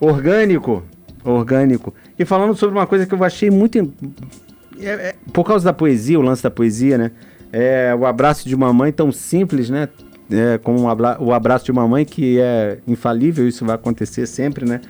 Orgânico. 0.00 0.82
Orgânico. 1.22 1.92
E 2.18 2.24
falando 2.24 2.56
sobre 2.56 2.78
uma 2.78 2.86
coisa 2.86 3.04
que 3.04 3.14
eu 3.14 3.22
achei 3.22 3.50
muito. 3.50 3.78
é- 4.80 4.88
é, 4.88 5.14
por 5.34 5.44
causa 5.44 5.66
da 5.66 5.72
poesia, 5.74 6.18
o 6.18 6.22
lance 6.22 6.42
da 6.42 6.50
poesia, 6.50 6.96
né? 6.96 7.10
É, 7.52 7.94
o 7.94 8.06
abraço 8.06 8.48
de 8.48 8.54
uma 8.54 8.72
mãe 8.72 8.90
tão 8.90 9.12
simples, 9.12 9.68
né? 9.68 9.88
É, 10.30 10.58
como 10.58 10.88
o 11.20 11.32
abraço 11.32 11.64
de 11.66 11.70
uma 11.70 11.86
mãe 11.86 12.04
que 12.04 12.40
é 12.40 12.78
infalível, 12.86 13.46
isso 13.46 13.64
vai 13.64 13.74
acontecer 13.74 14.26
sempre, 14.26 14.64
né? 14.66 14.80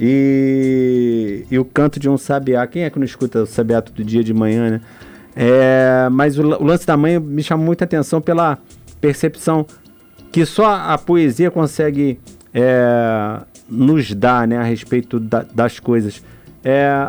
E, 0.00 1.13
e 1.50 1.58
o 1.58 1.64
canto 1.64 1.98
de 2.00 2.08
um 2.08 2.16
sabiá. 2.16 2.66
Quem 2.66 2.84
é 2.84 2.90
que 2.90 2.98
não 2.98 3.04
escuta 3.04 3.42
o 3.42 3.46
sabiá 3.46 3.80
todo 3.82 4.02
dia 4.04 4.22
de 4.22 4.32
manhã, 4.32 4.70
né? 4.70 4.80
É, 5.36 6.08
mas 6.10 6.38
o, 6.38 6.42
o 6.42 6.64
lance 6.64 6.86
da 6.86 6.96
mãe 6.96 7.18
me 7.18 7.42
chamou 7.42 7.66
muita 7.66 7.84
atenção 7.84 8.20
pela 8.20 8.58
percepção 9.00 9.66
que 10.30 10.44
só 10.46 10.66
a 10.66 10.98
poesia 10.98 11.50
consegue 11.50 12.18
é, 12.52 13.40
nos 13.68 14.12
dar 14.14 14.46
né, 14.46 14.56
a 14.58 14.62
respeito 14.62 15.18
da- 15.20 15.44
das 15.54 15.78
coisas. 15.80 16.22
É, 16.64 17.08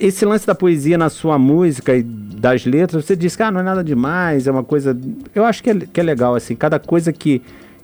esse 0.00 0.24
lance 0.24 0.46
da 0.46 0.54
poesia 0.54 0.98
na 0.98 1.08
sua 1.08 1.38
música 1.38 1.94
e 1.94 2.02
das 2.02 2.64
letras, 2.66 3.04
você 3.04 3.14
diz 3.14 3.36
que 3.36 3.42
ah, 3.42 3.50
não 3.50 3.60
é 3.60 3.62
nada 3.62 3.84
demais, 3.84 4.46
é 4.46 4.50
uma 4.50 4.64
coisa. 4.64 4.98
Eu 5.34 5.44
acho 5.44 5.62
que 5.62 5.70
é, 5.70 5.74
que 5.74 6.00
é 6.00 6.02
legal, 6.02 6.34
assim, 6.34 6.56
cada 6.56 6.78
coisa 6.80 7.12
que, 7.12 7.40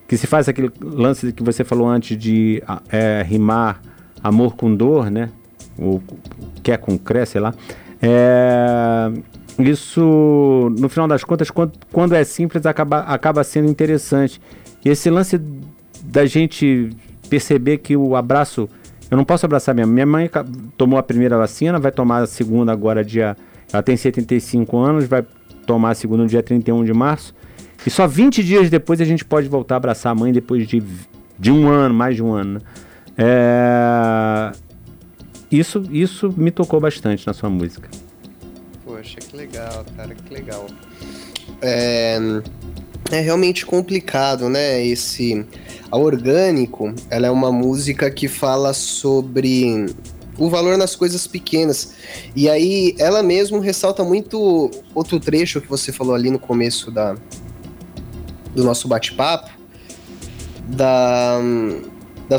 que 0.08 0.16
se 0.16 0.26
faz 0.26 0.48
aquele 0.48 0.72
lance 0.82 1.32
que 1.32 1.42
você 1.42 1.62
falou 1.62 1.88
antes 1.88 2.18
de 2.18 2.62
ah, 2.66 2.82
é, 2.90 3.22
rimar 3.22 3.80
amor 4.22 4.56
com 4.56 4.74
dor, 4.74 5.10
né? 5.10 5.30
ou 5.78 6.02
quer 6.62 6.78
com 6.78 6.98
cré, 6.98 7.24
sei 7.24 7.40
lá. 7.40 7.54
É, 8.02 9.10
isso, 9.58 10.72
no 10.78 10.88
final 10.88 11.06
das 11.08 11.24
contas, 11.24 11.50
quando, 11.50 11.72
quando 11.92 12.14
é 12.14 12.24
simples, 12.24 12.66
acaba, 12.66 13.00
acaba 13.00 13.44
sendo 13.44 13.70
interessante. 13.70 14.40
E 14.84 14.88
esse 14.88 15.08
lance 15.08 15.40
da 16.02 16.26
gente 16.26 16.90
perceber 17.30 17.78
que 17.78 17.96
o 17.96 18.16
abraço. 18.16 18.68
Eu 19.10 19.16
não 19.16 19.24
posso 19.24 19.46
abraçar 19.46 19.74
minha 19.74 19.86
mãe. 19.86 19.94
Minha 19.94 20.06
mãe 20.06 20.30
tomou 20.76 20.98
a 20.98 21.02
primeira 21.02 21.38
vacina, 21.38 21.78
vai 21.78 21.90
tomar 21.90 22.22
a 22.22 22.26
segunda 22.26 22.72
agora, 22.72 23.04
dia. 23.04 23.36
Ela 23.72 23.82
tem 23.82 23.96
75 23.96 24.76
anos, 24.78 25.04
vai 25.06 25.24
tomar 25.66 25.90
a 25.90 25.94
segunda 25.94 26.22
no 26.22 26.28
dia 26.28 26.42
31 26.42 26.84
de 26.84 26.92
março. 26.92 27.34
E 27.86 27.90
só 27.90 28.06
20 28.06 28.42
dias 28.42 28.68
depois 28.68 29.00
a 29.00 29.04
gente 29.04 29.24
pode 29.24 29.48
voltar 29.48 29.76
a 29.76 29.78
abraçar 29.78 30.12
a 30.12 30.14
mãe 30.14 30.32
depois 30.32 30.66
de, 30.66 30.82
de 31.38 31.50
um 31.50 31.68
ano, 31.68 31.94
mais 31.94 32.16
de 32.16 32.22
um 32.22 32.32
ano. 32.32 32.54
Né? 32.54 32.60
É... 33.18 34.52
Isso, 35.50 35.82
isso 35.90 36.32
me 36.36 36.50
tocou 36.50 36.80
bastante 36.80 37.26
na 37.26 37.32
sua 37.32 37.50
música. 37.50 37.88
Poxa, 38.84 39.16
que 39.16 39.36
legal, 39.36 39.84
cara, 39.96 40.14
que 40.14 40.32
legal. 40.32 40.66
É, 41.60 42.18
é 43.10 43.20
realmente 43.20 43.66
complicado, 43.66 44.48
né? 44.48 44.84
Esse. 44.84 45.44
A 45.90 45.96
Orgânico, 45.96 46.94
ela 47.08 47.26
é 47.26 47.30
uma 47.30 47.50
música 47.50 48.10
que 48.10 48.28
fala 48.28 48.74
sobre 48.74 49.86
o 50.36 50.50
valor 50.50 50.76
nas 50.76 50.94
coisas 50.94 51.26
pequenas. 51.26 51.94
E 52.36 52.48
aí, 52.48 52.94
ela 52.98 53.22
mesmo 53.22 53.58
ressalta 53.58 54.04
muito 54.04 54.70
outro 54.94 55.18
trecho 55.18 55.62
que 55.62 55.68
você 55.68 55.90
falou 55.90 56.14
ali 56.14 56.30
no 56.30 56.38
começo 56.38 56.90
da, 56.90 57.16
do 58.54 58.62
nosso 58.64 58.86
bate-papo, 58.86 59.50
da, 60.68 61.38
da, 62.28 62.36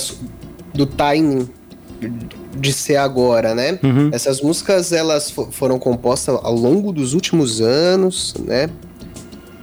do 0.79 0.85
timing 0.85 1.49
de 2.57 2.71
ser 2.71 2.95
agora, 2.95 3.53
né? 3.53 3.77
Uhum. 3.83 4.09
Essas 4.13 4.41
músicas 4.41 4.93
elas 4.93 5.29
foram 5.51 5.77
compostas 5.77 6.39
ao 6.41 6.55
longo 6.55 6.93
dos 6.93 7.13
últimos 7.13 7.59
anos, 7.59 8.33
né? 8.39 8.69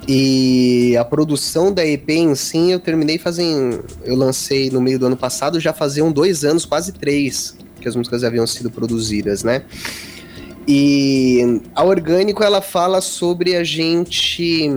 E 0.07 0.95
a 0.97 1.05
produção 1.05 1.73
da 1.73 1.85
EP 1.85 2.11
em 2.11 2.35
si 2.35 2.71
eu 2.71 2.79
terminei 2.79 3.17
fazendo. 3.19 3.83
Eu 4.05 4.15
lancei 4.15 4.71
no 4.71 4.81
meio 4.81 4.99
do 4.99 5.07
ano 5.07 5.17
passado, 5.17 5.59
já 5.59 5.73
faziam 5.73 6.13
dois 6.13 6.45
anos, 6.45 6.67
quase 6.67 6.93
três, 6.93 7.57
que 7.81 7.89
as 7.89 7.97
músicas 7.97 8.23
haviam 8.23 8.47
sido 8.47 8.71
produzidas, 8.71 9.43
né? 9.43 9.63
E 10.69 11.63
a 11.75 11.83
Orgânico 11.83 12.45
ela 12.45 12.61
fala 12.61 13.01
sobre 13.01 13.57
a 13.57 13.65
gente 13.65 14.71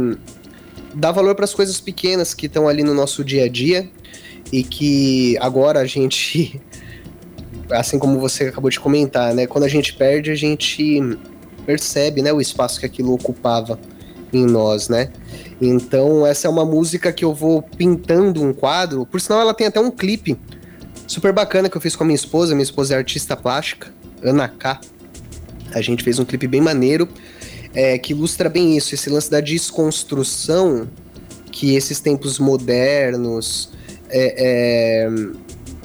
dar 0.96 1.12
valor 1.12 1.36
para 1.36 1.46
as 1.46 1.54
coisas 1.54 1.82
pequenas 1.82 2.34
que 2.34 2.46
estão 2.46 2.68
ali 2.68 2.84
no 2.84 2.94
nosso 2.94 3.24
dia 3.24 3.44
a 3.44 3.50
dia 3.50 3.90
e 4.52 4.64
que 4.64 5.38
agora 5.40 5.80
a 5.80 5.86
gente, 5.86 6.62
assim 7.72 8.00
como 8.00 8.20
você 8.20 8.46
acabou 8.46 8.70
de 8.70 8.80
comentar, 8.80 9.34
né? 9.34 9.48
Quando 9.48 9.64
a 9.64 9.68
gente 9.68 9.94
perde, 9.94 10.32
a 10.32 10.36
gente 10.36 11.02
percebe, 11.66 12.22
né, 12.22 12.34
o 12.34 12.42
espaço 12.42 12.80
que 12.80 12.86
aquilo 12.86 13.14
ocupava 13.14 13.80
em 14.34 14.46
nós, 14.46 14.90
né? 14.90 15.12
Então, 15.62 16.26
essa 16.26 16.48
é 16.48 16.50
uma 16.50 16.66
música 16.66 17.12
que 17.12 17.26
eu 17.26 17.34
vou 17.34 17.62
pintando 17.62 18.44
um 18.44 18.54
quadro. 18.54 19.06
Por 19.06 19.20
sinal, 19.20 19.42
ela 19.42 19.54
tem 19.54 19.68
até 19.68 19.80
um 19.80 19.92
clipe 19.92 20.38
super 21.06 21.34
bacana 21.34 21.70
que 21.70 21.76
eu 21.76 21.82
fiz 21.82 21.96
com 21.96 22.04
a 22.04 22.08
minha 22.08 22.16
esposa. 22.16 22.54
Minha 22.54 22.64
esposa 22.64 22.94
é 22.94 22.98
artista 22.98 23.36
plástica, 23.36 23.92
Ana 24.24 24.48
K. 24.48 24.80
A 25.74 25.82
gente 25.82 26.04
fez 26.04 26.18
um 26.18 26.26
clipe 26.26 26.48
bem 26.48 26.62
maneiro 26.62 27.08
é, 27.74 27.98
que 27.98 28.14
ilustra 28.14 28.50
bem 28.50 28.76
isso, 28.76 28.96
esse 28.96 29.10
lance 29.10 29.30
da 29.30 29.40
desconstrução 29.40 30.88
que 31.52 31.76
esses 31.76 32.00
tempos 32.00 32.40
modernos, 32.40 33.72
é, 34.10 35.08
é, 35.08 35.10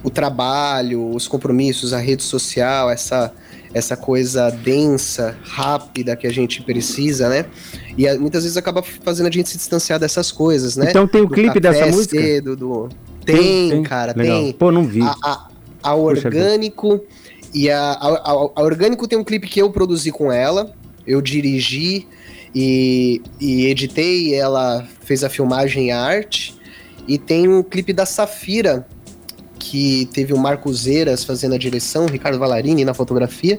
o 0.03 0.11
trabalho, 0.11 1.11
os 1.11 1.29
compromissos, 1.29 1.93
a 1.93 1.99
rede 1.99 2.22
social, 2.22 2.91
essa 2.91 3.33
essa 3.75 3.97
coisa 3.97 4.51
densa, 4.51 5.37
rápida 5.43 6.14
que 6.14 6.29
a 6.29 6.33
gente 6.33 6.62
precisa, 6.62 7.29
né? 7.29 7.45
E 7.99 8.09
muitas 8.18 8.45
vezes 8.45 8.57
acaba 8.57 8.81
fazendo 8.83 9.27
a 9.27 9.31
gente 9.31 9.49
se 9.49 9.57
distanciar 9.57 9.99
dessas 9.99 10.31
coisas, 10.31 10.77
né? 10.77 10.91
Então 10.91 11.09
tem 11.09 11.22
o 11.22 11.27
do 11.27 11.35
clipe 11.35 11.59
dessa 11.59 11.87
música? 11.87 12.16
Cedo, 12.16 12.55
do... 12.55 12.89
Tem, 13.27 13.37
tem, 13.37 13.70
tem, 13.70 13.83
cara, 13.83 14.14
Legal. 14.16 14.43
tem. 14.43 14.53
Pô, 14.53 14.70
não 14.70 14.85
vi. 14.85 15.03
A, 15.03 15.16
a, 15.25 15.49
a 15.83 15.95
Orgânico 15.97 17.01
e 17.53 17.68
a, 17.68 17.93
a, 17.93 18.31
a, 18.31 18.62
Orgânico 18.62 19.09
tem 19.09 19.18
um 19.18 19.25
clipe 19.25 19.49
que 19.49 19.61
eu 19.61 19.70
produzi 19.70 20.12
com 20.12 20.31
ela, 20.31 20.72
eu 21.05 21.20
dirigi 21.20 22.07
e, 22.55 23.20
e 23.41 23.66
editei, 23.66 24.35
ela 24.35 24.87
fez 25.01 25.25
a 25.25 25.29
filmagem 25.29 25.89
e 25.89 25.91
arte. 25.91 26.55
E 27.07 27.19
tem 27.19 27.49
um 27.49 27.63
clipe 27.63 27.93
da 27.93 28.07
Safira, 28.07 28.87
que 29.59 30.09
teve 30.13 30.33
o 30.33 30.39
Marcos 30.39 30.87
Eiras 30.87 31.25
fazendo 31.25 31.55
a 31.55 31.59
direção, 31.59 32.05
o 32.05 32.09
Ricardo 32.09 32.39
Valarini 32.39 32.85
na 32.85 32.93
fotografia, 32.93 33.59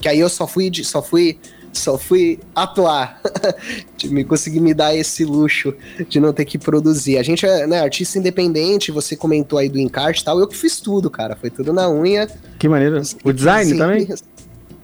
que 0.00 0.08
aí 0.08 0.20
eu 0.20 0.28
só 0.28 0.46
fui, 0.46 0.70
só 0.84 1.02
fui, 1.02 1.38
só 1.72 1.96
fui 1.96 2.38
atuar, 2.54 3.20
me 4.04 4.22
consegui 4.24 4.60
me 4.60 4.74
dar 4.74 4.94
esse 4.94 5.24
luxo 5.24 5.74
de 6.08 6.20
não 6.20 6.32
ter 6.32 6.44
que 6.44 6.58
produzir. 6.58 7.16
A 7.16 7.22
gente 7.22 7.46
é 7.46 7.66
né, 7.66 7.80
artista 7.80 8.18
independente, 8.18 8.92
você 8.92 9.16
comentou 9.16 9.58
aí 9.58 9.68
do 9.68 9.78
encarte 9.78 10.20
e 10.20 10.24
tal, 10.24 10.38
eu 10.38 10.46
que 10.46 10.56
fiz 10.56 10.78
tudo, 10.78 11.10
cara, 11.10 11.36
foi 11.36 11.48
tudo 11.48 11.72
na 11.72 11.90
unha. 11.90 12.28
Que 12.58 12.68
maneiro. 12.68 13.00
O 13.24 13.32
design 13.32 13.70
Sim, 13.70 13.78
também? 13.78 14.08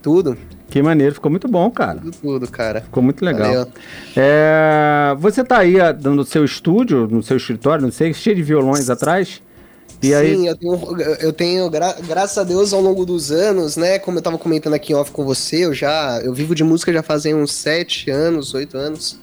Tudo. 0.03 0.37
Que 0.69 0.81
maneiro, 0.81 1.15
ficou 1.15 1.31
muito 1.31 1.47
bom, 1.47 1.71
cara. 1.71 1.99
Tudo, 1.99 2.17
tudo 2.21 2.51
cara. 2.51 2.81
Ficou 2.81 3.01
muito 3.01 3.23
legal. 3.23 3.67
É, 4.17 5.15
você 5.17 5.43
tá 5.43 5.59
aí 5.59 5.75
no 6.03 6.25
seu 6.25 6.43
estúdio, 6.43 7.07
no 7.07 7.23
seu 7.23 7.37
escritório, 7.37 7.83
não 7.83 7.91
sei, 7.91 8.13
cheio 8.13 8.35
de 8.35 8.43
violões 8.43 8.89
atrás. 8.89 9.41
E 10.01 10.07
Sim, 10.07 10.13
aí... 10.13 10.45
eu 10.45 10.57
tenho, 10.57 11.01
eu 11.21 11.31
tenho 11.31 11.69
gra 11.69 11.95
graças 12.05 12.37
a 12.37 12.43
Deus, 12.43 12.73
ao 12.73 12.81
longo 12.81 13.05
dos 13.05 13.31
anos, 13.31 13.77
né? 13.77 13.97
Como 13.97 14.17
eu 14.17 14.21
tava 14.21 14.37
comentando 14.37 14.73
aqui 14.73 14.91
em 14.91 14.95
off 14.95 15.11
com 15.11 15.23
você, 15.23 15.65
eu 15.65 15.73
já. 15.73 16.19
Eu 16.21 16.33
vivo 16.33 16.53
de 16.53 16.63
música 16.65 16.91
já 16.91 17.01
fazem 17.01 17.33
uns 17.33 17.53
sete 17.53 18.11
anos, 18.11 18.53
oito 18.53 18.77
anos. 18.77 19.17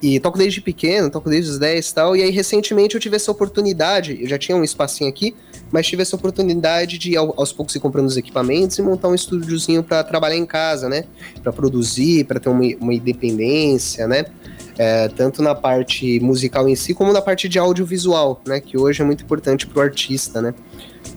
E 0.00 0.18
toco 0.20 0.38
desde 0.38 0.62
pequeno, 0.62 1.10
toco 1.10 1.28
desde 1.28 1.50
os 1.50 1.58
10 1.58 1.88
e 1.88 1.94
tal. 1.94 2.16
E 2.16 2.22
aí, 2.22 2.30
recentemente, 2.30 2.94
eu 2.94 3.00
tive 3.00 3.16
essa 3.16 3.30
oportunidade. 3.30 4.18
Eu 4.20 4.28
já 4.28 4.38
tinha 4.38 4.56
um 4.56 4.62
espacinho 4.62 5.08
aqui, 5.08 5.34
mas 5.70 5.86
tive 5.86 6.02
essa 6.02 6.16
oportunidade 6.16 6.98
de, 6.98 7.16
aos 7.16 7.52
poucos, 7.52 7.74
ir 7.74 7.80
comprando 7.80 8.06
os 8.06 8.16
equipamentos 8.16 8.78
e 8.78 8.82
montar 8.82 9.08
um 9.08 9.14
estúdiozinho 9.14 9.82
para 9.82 10.02
trabalhar 10.04 10.36
em 10.36 10.46
casa, 10.46 10.88
né? 10.88 11.04
Para 11.42 11.52
produzir, 11.52 12.24
para 12.24 12.38
ter 12.38 12.48
uma, 12.48 12.64
uma 12.80 12.94
independência, 12.94 14.06
né? 14.06 14.26
É, 14.78 15.08
tanto 15.08 15.42
na 15.42 15.54
parte 15.54 16.20
musical 16.20 16.68
em 16.68 16.76
si, 16.76 16.92
como 16.92 17.12
na 17.12 17.22
parte 17.22 17.48
de 17.48 17.58
audiovisual, 17.58 18.40
né? 18.46 18.60
Que 18.60 18.78
hoje 18.78 19.02
é 19.02 19.04
muito 19.04 19.24
importante 19.24 19.66
para 19.66 19.78
o 19.78 19.82
artista, 19.82 20.40
né? 20.40 20.54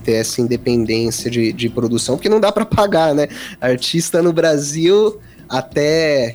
Ter 0.04 0.12
essa 0.12 0.40
independência 0.40 1.30
de, 1.30 1.52
de 1.52 1.68
produção, 1.68 2.16
porque 2.16 2.28
não 2.28 2.40
dá 2.40 2.50
para 2.50 2.64
pagar, 2.64 3.14
né? 3.14 3.28
Artista 3.60 4.22
no 4.22 4.32
Brasil, 4.32 5.20
até 5.48 6.34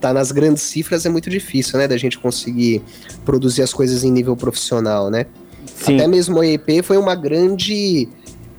tá 0.00 0.12
nas 0.12 0.30
grandes 0.30 0.62
cifras, 0.62 1.04
é 1.04 1.08
muito 1.08 1.28
difícil, 1.28 1.78
né? 1.78 1.88
Da 1.88 1.96
gente 1.96 2.18
conseguir 2.18 2.82
produzir 3.24 3.62
as 3.62 3.72
coisas 3.72 4.04
em 4.04 4.10
nível 4.10 4.36
profissional, 4.36 5.10
né? 5.10 5.26
Sim. 5.76 5.96
Até 5.96 6.06
mesmo 6.06 6.38
o 6.38 6.44
EP 6.44 6.82
foi 6.82 6.96
uma 6.96 7.14
grande 7.14 8.08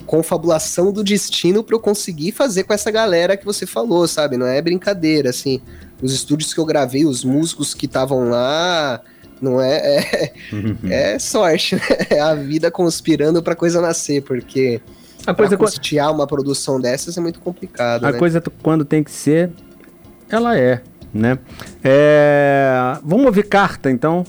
confabulação 0.05 0.91
do 0.91 1.03
destino 1.03 1.63
para 1.63 1.75
eu 1.75 1.79
conseguir 1.79 2.31
fazer 2.31 2.63
com 2.63 2.73
essa 2.73 2.89
galera 2.89 3.35
que 3.35 3.43
você 3.43 3.65
falou, 3.65 4.07
sabe? 4.07 4.37
Não 4.37 4.47
é 4.47 4.61
brincadeira, 4.61 5.29
assim 5.29 5.61
os 6.01 6.13
estúdios 6.13 6.53
que 6.53 6.59
eu 6.59 6.65
gravei, 6.65 7.05
os 7.05 7.23
músicos 7.23 7.73
que 7.73 7.85
estavam 7.85 8.29
lá, 8.29 9.01
não 9.41 9.61
é, 9.61 9.77
é, 9.77 10.33
uhum. 10.51 10.77
é 10.89 11.19
sorte, 11.19 11.75
né? 11.75 11.81
É 12.09 12.19
a 12.19 12.35
vida 12.35 12.71
conspirando 12.71 13.41
para 13.41 13.55
coisa 13.55 13.81
nascer, 13.81 14.21
porque 14.23 14.81
a 15.25 15.33
coisa 15.33 15.57
custear 15.57 16.11
uma 16.13 16.27
produção 16.27 16.79
dessas 16.79 17.17
é 17.17 17.21
muito 17.21 17.39
complicado. 17.39 18.05
A 18.05 18.11
né? 18.11 18.17
coisa 18.17 18.41
quando 18.61 18.85
tem 18.85 19.03
que 19.03 19.11
ser, 19.11 19.51
ela 20.29 20.57
é, 20.57 20.81
né? 21.13 21.37
É... 21.83 22.97
Vamos 23.03 23.25
ouvir 23.25 23.43
carta, 23.43 23.89
então. 23.89 24.25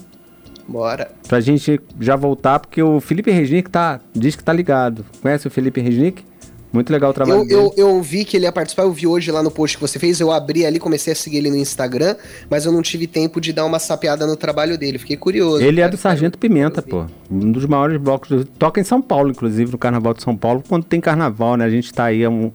Bora. 0.68 1.10
Pra 1.26 1.40
gente 1.40 1.80
já 1.98 2.14
voltar, 2.14 2.60
porque 2.60 2.82
o 2.82 3.00
Felipe 3.00 3.30
Resnick 3.30 3.70
tá, 3.70 4.00
diz 4.14 4.36
que 4.36 4.44
tá 4.44 4.52
ligado. 4.52 5.04
Conhece 5.22 5.48
o 5.48 5.50
Felipe 5.50 5.80
Resnick? 5.80 6.22
Muito 6.70 6.92
legal 6.92 7.10
o 7.10 7.14
trabalho 7.14 7.40
eu, 7.40 7.44
dele. 7.46 7.54
Eu, 7.54 7.72
eu 7.76 8.02
vi 8.02 8.26
que 8.26 8.36
ele 8.36 8.44
ia 8.44 8.52
participar, 8.52 8.82
eu 8.82 8.92
vi 8.92 9.06
hoje 9.06 9.30
lá 9.30 9.42
no 9.42 9.50
post 9.50 9.78
que 9.78 9.80
você 9.80 9.98
fez, 9.98 10.20
eu 10.20 10.30
abri 10.30 10.66
ali, 10.66 10.78
comecei 10.78 11.14
a 11.14 11.16
seguir 11.16 11.38
ele 11.38 11.50
no 11.50 11.56
Instagram, 11.56 12.14
mas 12.50 12.66
eu 12.66 12.72
não 12.72 12.82
tive 12.82 13.06
tempo 13.06 13.40
de 13.40 13.54
dar 13.54 13.64
uma 13.64 13.78
sapeada 13.78 14.26
no 14.26 14.36
trabalho 14.36 14.76
dele, 14.76 14.98
fiquei 14.98 15.16
curioso. 15.16 15.62
Ele 15.62 15.80
é 15.80 15.88
do 15.88 15.96
Sargento 15.96 16.38
Pimenta, 16.38 16.82
pô. 16.82 17.06
Um 17.30 17.50
dos 17.50 17.64
maiores 17.64 17.96
blocos, 17.96 18.28
do... 18.28 18.44
toca 18.44 18.78
em 18.78 18.84
São 18.84 19.00
Paulo, 19.00 19.30
inclusive, 19.30 19.72
no 19.72 19.78
Carnaval 19.78 20.12
de 20.12 20.22
São 20.22 20.36
Paulo, 20.36 20.62
quando 20.68 20.84
tem 20.84 21.00
carnaval, 21.00 21.56
né? 21.56 21.64
A 21.64 21.70
gente 21.70 21.92
tá 21.92 22.04
aí, 22.04 22.26
um... 22.28 22.52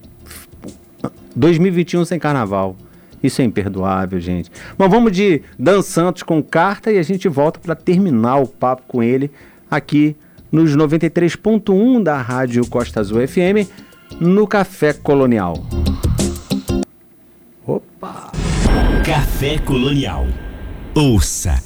2021 1.35 2.05
sem 2.05 2.19
carnaval. 2.19 2.77
Isso 3.23 3.41
é 3.41 3.45
imperdoável, 3.45 4.19
gente. 4.19 4.51
Mas 4.77 4.91
vamos 4.91 5.11
de 5.13 5.41
Dan 5.57 5.81
Santos 5.81 6.21
com 6.21 6.43
carta 6.43 6.91
e 6.91 6.97
a 6.97 7.03
gente 7.03 7.29
volta 7.29 7.59
para 7.59 7.73
terminar 7.73 8.37
o 8.37 8.47
papo 8.47 8.83
com 8.87 9.01
ele 9.01 9.31
aqui 9.71 10.15
nos 10.51 10.75
93.1 10.75 12.03
da 12.03 12.21
Rádio 12.21 12.67
Costa 12.67 12.99
Azul 12.99 13.25
FM 13.25 13.67
no 14.19 14.45
Café 14.45 14.93
Colonial. 14.93 15.55
Opa! 17.65 18.31
Café 19.05 19.57
Colonial. 19.57 20.27
Ouça, 20.93 21.61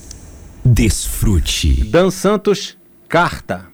desfrute. 0.63 1.83
Dan 1.85 2.09
Santos, 2.09 2.77
carta. 3.09 3.65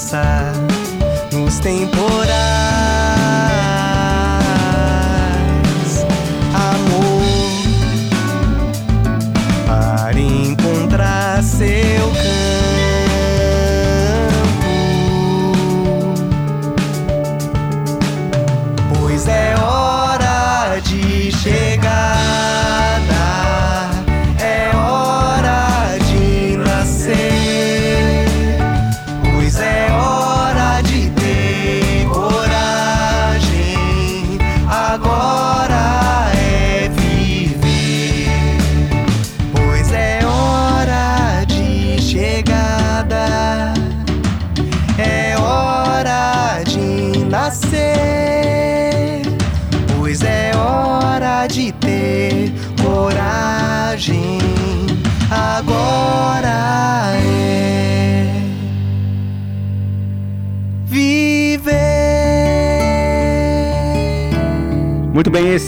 Força 0.00 0.52
nos 1.30 1.58
temporais, 1.58 2.39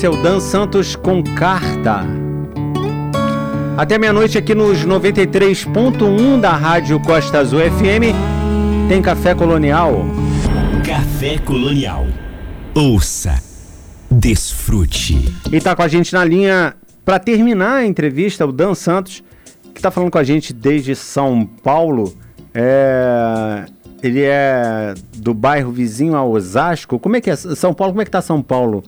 É 0.04 0.08
o 0.08 0.16
Dan 0.20 0.40
Santos 0.40 0.96
com 0.96 1.22
carta. 1.22 2.04
Até 3.76 3.98
meia-noite 3.98 4.36
aqui 4.36 4.52
nos 4.52 4.84
93.1 4.84 6.40
da 6.40 6.56
Rádio 6.56 6.98
Costa 6.98 7.38
Azul 7.38 7.60
FM 7.60 8.88
tem 8.88 9.00
café 9.00 9.32
colonial. 9.32 10.04
Café 10.84 11.38
Colonial. 11.38 12.04
Ouça, 12.74 13.40
desfrute. 14.10 15.32
E 15.52 15.60
tá 15.60 15.76
com 15.76 15.82
a 15.82 15.88
gente 15.88 16.12
na 16.12 16.24
linha 16.24 16.74
para 17.04 17.20
terminar 17.20 17.74
a 17.76 17.86
entrevista 17.86 18.44
o 18.44 18.50
Dan 18.50 18.74
Santos, 18.74 19.22
que 19.72 19.80
tá 19.80 19.92
falando 19.92 20.10
com 20.10 20.18
a 20.18 20.24
gente 20.24 20.52
desde 20.52 20.96
São 20.96 21.46
Paulo. 21.46 22.12
É, 22.52 23.66
ele 24.02 24.22
é 24.24 24.94
do 25.16 25.32
bairro 25.32 25.70
vizinho 25.70 26.16
a 26.16 26.24
Osasco. 26.24 26.98
Como 26.98 27.14
é 27.14 27.20
que 27.20 27.30
é 27.30 27.36
São 27.36 27.72
Paulo? 27.72 27.92
Como 27.92 28.02
é 28.02 28.04
que 28.04 28.10
tá 28.10 28.20
São 28.20 28.42
Paulo? 28.42 28.82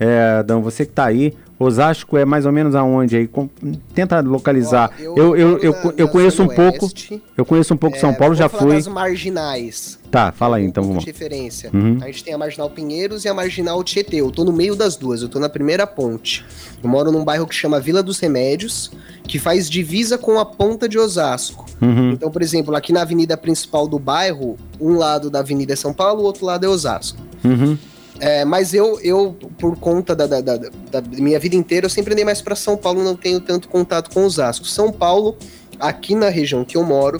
É, 0.00 0.42
Dan, 0.42 0.60
você 0.60 0.86
que 0.86 0.92
tá 0.92 1.04
aí, 1.04 1.34
Osasco 1.58 2.16
é 2.16 2.24
mais 2.24 2.46
ou 2.46 2.52
menos 2.52 2.74
aonde 2.74 3.16
aí? 3.16 3.28
Com- 3.28 3.50
tenta 3.94 4.18
localizar. 4.20 4.90
Ó, 4.98 5.02
eu, 5.14 5.36
eu, 5.36 5.48
moro 5.50 5.60
eu, 5.62 5.72
na- 5.72 5.92
eu 5.98 6.08
conheço 6.08 6.42
um 6.42 6.48
pouco. 6.48 6.88
Eu 7.36 7.44
conheço 7.44 7.74
um 7.74 7.76
pouco 7.76 7.98
São 7.98 8.08
É, 8.08 8.14
Paulo, 8.14 8.34
já 8.34 8.48
fui. 8.48 8.76
das 8.76 8.86
marginais. 8.86 9.98
Tá, 10.10 10.32
fala 10.32 10.56
aí 10.56 10.64
Um 10.64 10.68
então, 10.68 10.82
vamos. 10.82 11.04
de 11.04 11.10
referência. 11.10 11.70
Uhum. 11.74 11.98
A 12.00 12.06
gente 12.06 12.24
tem 12.24 12.32
a 12.32 12.38
Marginal 12.38 12.70
Pinheiros 12.70 13.26
e 13.26 13.28
a 13.28 13.34
Marginal 13.34 13.84
Tietê. 13.84 14.16
Eu 14.16 14.30
tô 14.30 14.42
no 14.42 14.52
meio 14.54 14.74
das 14.74 14.96
duas, 14.96 15.20
eu 15.20 15.28
tô 15.28 15.38
na 15.38 15.50
primeira 15.50 15.86
ponte. 15.86 16.44
Eu 16.82 16.88
moro 16.88 17.12
num 17.12 17.22
bairro 17.22 17.46
que 17.46 17.54
chama 17.54 17.78
Vila 17.78 18.02
dos 18.02 18.18
Remédios, 18.18 18.90
que 19.24 19.38
faz 19.38 19.68
divisa 19.68 20.16
com 20.16 20.38
a 20.38 20.46
ponta 20.46 20.88
de 20.88 20.98
Osasco. 20.98 21.66
Uhum. 21.82 22.12
Então, 22.12 22.30
por 22.30 22.40
exemplo, 22.40 22.74
aqui 22.74 22.90
na 22.90 23.02
avenida 23.02 23.36
principal 23.36 23.86
do 23.86 23.98
bairro, 23.98 24.56
um 24.80 24.96
lado 24.96 25.28
da 25.28 25.40
avenida 25.40 25.74
é 25.74 25.76
São 25.76 25.92
Paulo, 25.92 26.22
o 26.22 26.24
outro 26.24 26.46
lado 26.46 26.64
é 26.64 26.68
Osasco. 26.68 27.18
Uhum. 27.44 27.76
É, 28.20 28.44
mas 28.44 28.74
eu, 28.74 29.00
eu, 29.00 29.34
por 29.58 29.76
conta 29.78 30.14
da, 30.14 30.26
da, 30.26 30.40
da- 30.40 30.56
da 30.58 31.00
minha 31.00 31.38
vida 31.38 31.56
inteira, 31.56 31.86
eu 31.86 31.90
sempre 31.90 32.12
andei 32.12 32.24
mais 32.24 32.42
para 32.42 32.54
São 32.54 32.76
Paulo, 32.76 33.02
não 33.02 33.16
tenho 33.16 33.40
tanto 33.40 33.68
contato 33.68 34.10
com 34.10 34.24
Osasco. 34.24 34.66
São 34.66 34.92
Paulo, 34.92 35.36
aqui 35.78 36.14
na 36.14 36.28
região 36.28 36.64
que 36.64 36.76
eu 36.76 36.84
moro, 36.84 37.18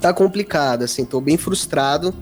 tá 0.00 0.12
complicado, 0.12 0.84
assim, 0.84 1.04
tô 1.04 1.20
bem 1.20 1.36
frustrado, 1.36 2.14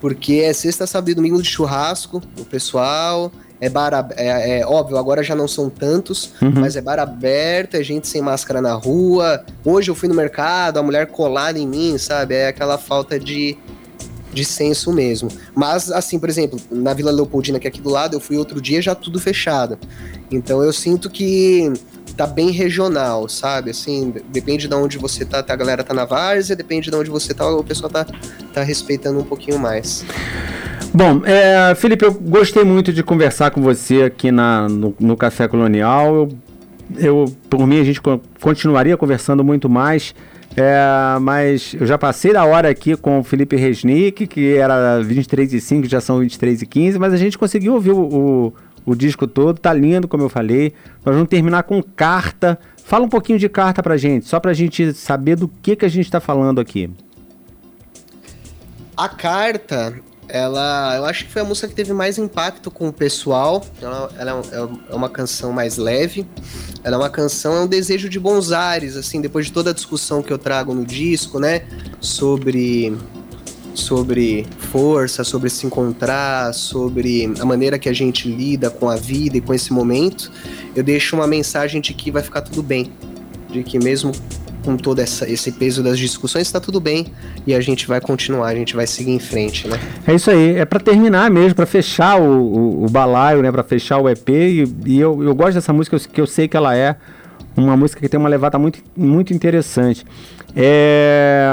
porque 0.00 0.42
é 0.44 0.52
sexta, 0.52 0.86
sábado 0.86 1.10
e 1.10 1.14
domingo 1.14 1.40
de 1.42 1.48
churrasco, 1.48 2.22
o 2.38 2.44
pessoal, 2.44 3.30
é 3.60 3.68
bar, 3.68 4.08
é, 4.16 4.60
é 4.60 4.66
óbvio, 4.66 4.96
agora 4.98 5.22
já 5.22 5.34
não 5.34 5.46
são 5.48 5.68
tantos, 5.70 6.32
Uhum. 6.42 6.52
mas 6.56 6.76
é 6.76 6.80
bar 6.80 6.98
aberto, 6.98 7.74
é 7.74 7.82
gente 7.82 8.06
sem 8.08 8.20
máscara 8.22 8.60
na 8.62 8.72
rua. 8.74 9.44
Hoje 9.64 9.90
eu 9.90 9.94
fui 9.94 10.08
no 10.08 10.14
mercado, 10.14 10.78
a 10.78 10.82
mulher 10.82 11.06
colada 11.08 11.58
em 11.58 11.66
mim, 11.66 11.96
sabe? 11.98 12.34
É 12.34 12.48
aquela 12.48 12.78
falta 12.78 13.18
de, 13.20 13.58
de 14.32 14.44
senso 14.44 14.92
mesmo. 14.92 15.28
Mas, 15.54 15.90
assim, 15.90 16.18
por 16.18 16.28
exemplo, 16.28 16.58
na 16.70 16.94
Vila 16.94 17.10
Leopoldina, 17.10 17.58
que 17.58 17.66
é 17.66 17.70
aqui 17.70 17.80
do 17.80 17.90
lado, 17.90 18.14
eu 18.16 18.20
fui 18.20 18.36
outro 18.36 18.60
dia 18.60 18.80
já 18.80 18.94
tudo 18.94 19.18
fechado. 19.18 19.78
Então 20.30 20.62
eu 20.62 20.72
sinto 20.72 21.10
que 21.10 21.72
tá 22.16 22.26
bem 22.26 22.50
regional, 22.50 23.28
sabe? 23.28 23.70
Assim, 23.70 24.10
de- 24.10 24.20
depende 24.30 24.68
de 24.68 24.74
onde 24.74 24.98
você 24.98 25.24
tá, 25.24 25.44
a 25.46 25.56
galera 25.56 25.82
tá 25.82 25.94
na 25.94 26.04
várzea, 26.04 26.54
depende 26.54 26.90
de 26.90 26.96
onde 26.96 27.10
você 27.10 27.32
tá, 27.34 27.48
o 27.48 27.64
pessoal 27.64 27.90
tá, 27.90 28.06
tá 28.52 28.62
respeitando 28.62 29.18
um 29.20 29.24
pouquinho 29.24 29.58
mais. 29.58 30.04
Bom, 30.92 31.22
é, 31.24 31.72
Felipe, 31.76 32.04
eu 32.04 32.12
gostei 32.12 32.64
muito 32.64 32.92
de 32.92 33.02
conversar 33.02 33.50
com 33.52 33.62
você 33.62 34.02
aqui 34.02 34.30
na, 34.32 34.68
no, 34.68 34.94
no 34.98 35.16
Café 35.16 35.46
Colonial. 35.46 36.14
Eu, 36.16 36.28
eu, 36.98 37.36
por 37.48 37.64
mim, 37.66 37.80
a 37.80 37.84
gente 37.84 38.00
co- 38.00 38.20
continuaria 38.40 38.96
conversando 38.96 39.44
muito 39.44 39.68
mais. 39.68 40.14
É, 40.56 41.18
mas 41.20 41.74
eu 41.78 41.86
já 41.86 41.96
passei 41.96 42.32
da 42.32 42.44
hora 42.44 42.68
aqui 42.68 42.96
com 42.96 43.20
o 43.20 43.24
Felipe 43.24 43.56
Resnick, 43.56 44.26
que 44.26 44.56
era 44.56 45.00
23 45.00 45.52
e 45.52 45.60
5, 45.60 45.88
já 45.88 46.00
são 46.00 46.18
23 46.18 46.62
e 46.62 46.66
15, 46.66 46.98
mas 46.98 47.12
a 47.12 47.16
gente 47.16 47.38
conseguiu 47.38 47.74
ouvir 47.74 47.92
o, 47.92 48.00
o, 48.00 48.52
o 48.84 48.94
disco 48.94 49.26
todo, 49.26 49.58
tá 49.58 49.72
lindo, 49.72 50.08
como 50.08 50.24
eu 50.24 50.28
falei. 50.28 50.72
Nós 51.04 51.14
vamos 51.14 51.28
terminar 51.28 51.62
com 51.62 51.82
carta. 51.82 52.58
Fala 52.84 53.04
um 53.04 53.08
pouquinho 53.08 53.38
de 53.38 53.48
carta 53.48 53.82
pra 53.82 53.96
gente, 53.96 54.26
só 54.26 54.40
pra 54.40 54.52
gente 54.52 54.92
saber 54.92 55.36
do 55.36 55.46
que, 55.46 55.76
que 55.76 55.84
a 55.84 55.88
gente 55.88 56.10
tá 56.10 56.18
falando 56.18 56.60
aqui. 56.60 56.90
A 58.96 59.08
carta, 59.08 59.94
ela, 60.32 60.96
eu 60.96 61.04
acho 61.04 61.26
que 61.26 61.32
foi 61.32 61.42
a 61.42 61.44
música 61.44 61.68
que 61.68 61.74
teve 61.74 61.92
mais 61.92 62.18
impacto 62.18 62.70
com 62.70 62.88
o 62.88 62.92
pessoal. 62.92 63.64
Ela, 63.80 64.10
ela 64.18 64.42
é, 64.52 64.92
é 64.92 64.94
uma 64.94 65.08
canção 65.08 65.52
mais 65.52 65.76
leve. 65.76 66.26
Ela 66.82 66.96
é 66.96 66.98
uma 66.98 67.10
canção, 67.10 67.54
é 67.54 67.60
um 67.60 67.66
desejo 67.66 68.08
de 68.08 68.18
bons 68.18 68.52
ares, 68.52 68.96
assim, 68.96 69.20
depois 69.20 69.46
de 69.46 69.52
toda 69.52 69.70
a 69.70 69.72
discussão 69.72 70.22
que 70.22 70.32
eu 70.32 70.38
trago 70.38 70.74
no 70.74 70.84
disco, 70.84 71.38
né? 71.38 71.62
Sobre 72.00 72.96
sobre 73.74 74.46
força, 74.58 75.22
sobre 75.24 75.48
se 75.48 75.66
encontrar, 75.66 76.52
sobre 76.52 77.32
a 77.38 77.44
maneira 77.44 77.78
que 77.78 77.88
a 77.88 77.92
gente 77.92 78.28
lida 78.28 78.68
com 78.68 78.88
a 78.88 78.96
vida 78.96 79.38
e 79.38 79.40
com 79.40 79.54
esse 79.54 79.72
momento, 79.72 80.30
eu 80.74 80.82
deixo 80.82 81.16
uma 81.16 81.26
mensagem 81.26 81.80
de 81.80 81.94
que 81.94 82.10
vai 82.10 82.22
ficar 82.22 82.42
tudo 82.42 82.62
bem, 82.62 82.92
de 83.48 83.62
que 83.62 83.78
mesmo 83.78 84.12
com 84.64 84.76
todo 84.76 85.00
essa, 85.00 85.28
esse 85.30 85.52
peso 85.52 85.82
das 85.82 85.98
discussões, 85.98 86.46
está 86.46 86.60
tudo 86.60 86.80
bem 86.80 87.06
e 87.46 87.54
a 87.54 87.60
gente 87.60 87.86
vai 87.86 88.00
continuar, 88.00 88.48
a 88.48 88.54
gente 88.54 88.74
vai 88.74 88.86
seguir 88.86 89.12
em 89.12 89.18
frente, 89.18 89.66
né? 89.66 89.78
É 90.06 90.14
isso 90.14 90.30
aí, 90.30 90.56
é 90.56 90.64
para 90.64 90.80
terminar 90.80 91.30
mesmo, 91.30 91.54
para 91.54 91.66
fechar 91.66 92.20
o, 92.20 92.24
o, 92.24 92.84
o, 92.84 92.88
balaio, 92.88 93.42
né? 93.42 93.50
Para 93.50 93.62
fechar 93.62 93.98
o 93.98 94.08
EP 94.08 94.28
e, 94.28 94.64
e, 94.86 95.00
eu, 95.00 95.22
eu 95.22 95.34
gosto 95.34 95.54
dessa 95.54 95.72
música, 95.72 95.98
que 95.98 96.20
eu 96.20 96.26
sei 96.26 96.48
que 96.48 96.56
ela 96.56 96.76
é 96.76 96.96
uma 97.56 97.76
música 97.76 98.00
que 98.00 98.08
tem 98.08 98.18
uma 98.18 98.28
levada 98.28 98.58
muito, 98.58 98.80
muito 98.96 99.32
interessante. 99.32 100.04
É, 100.54 101.46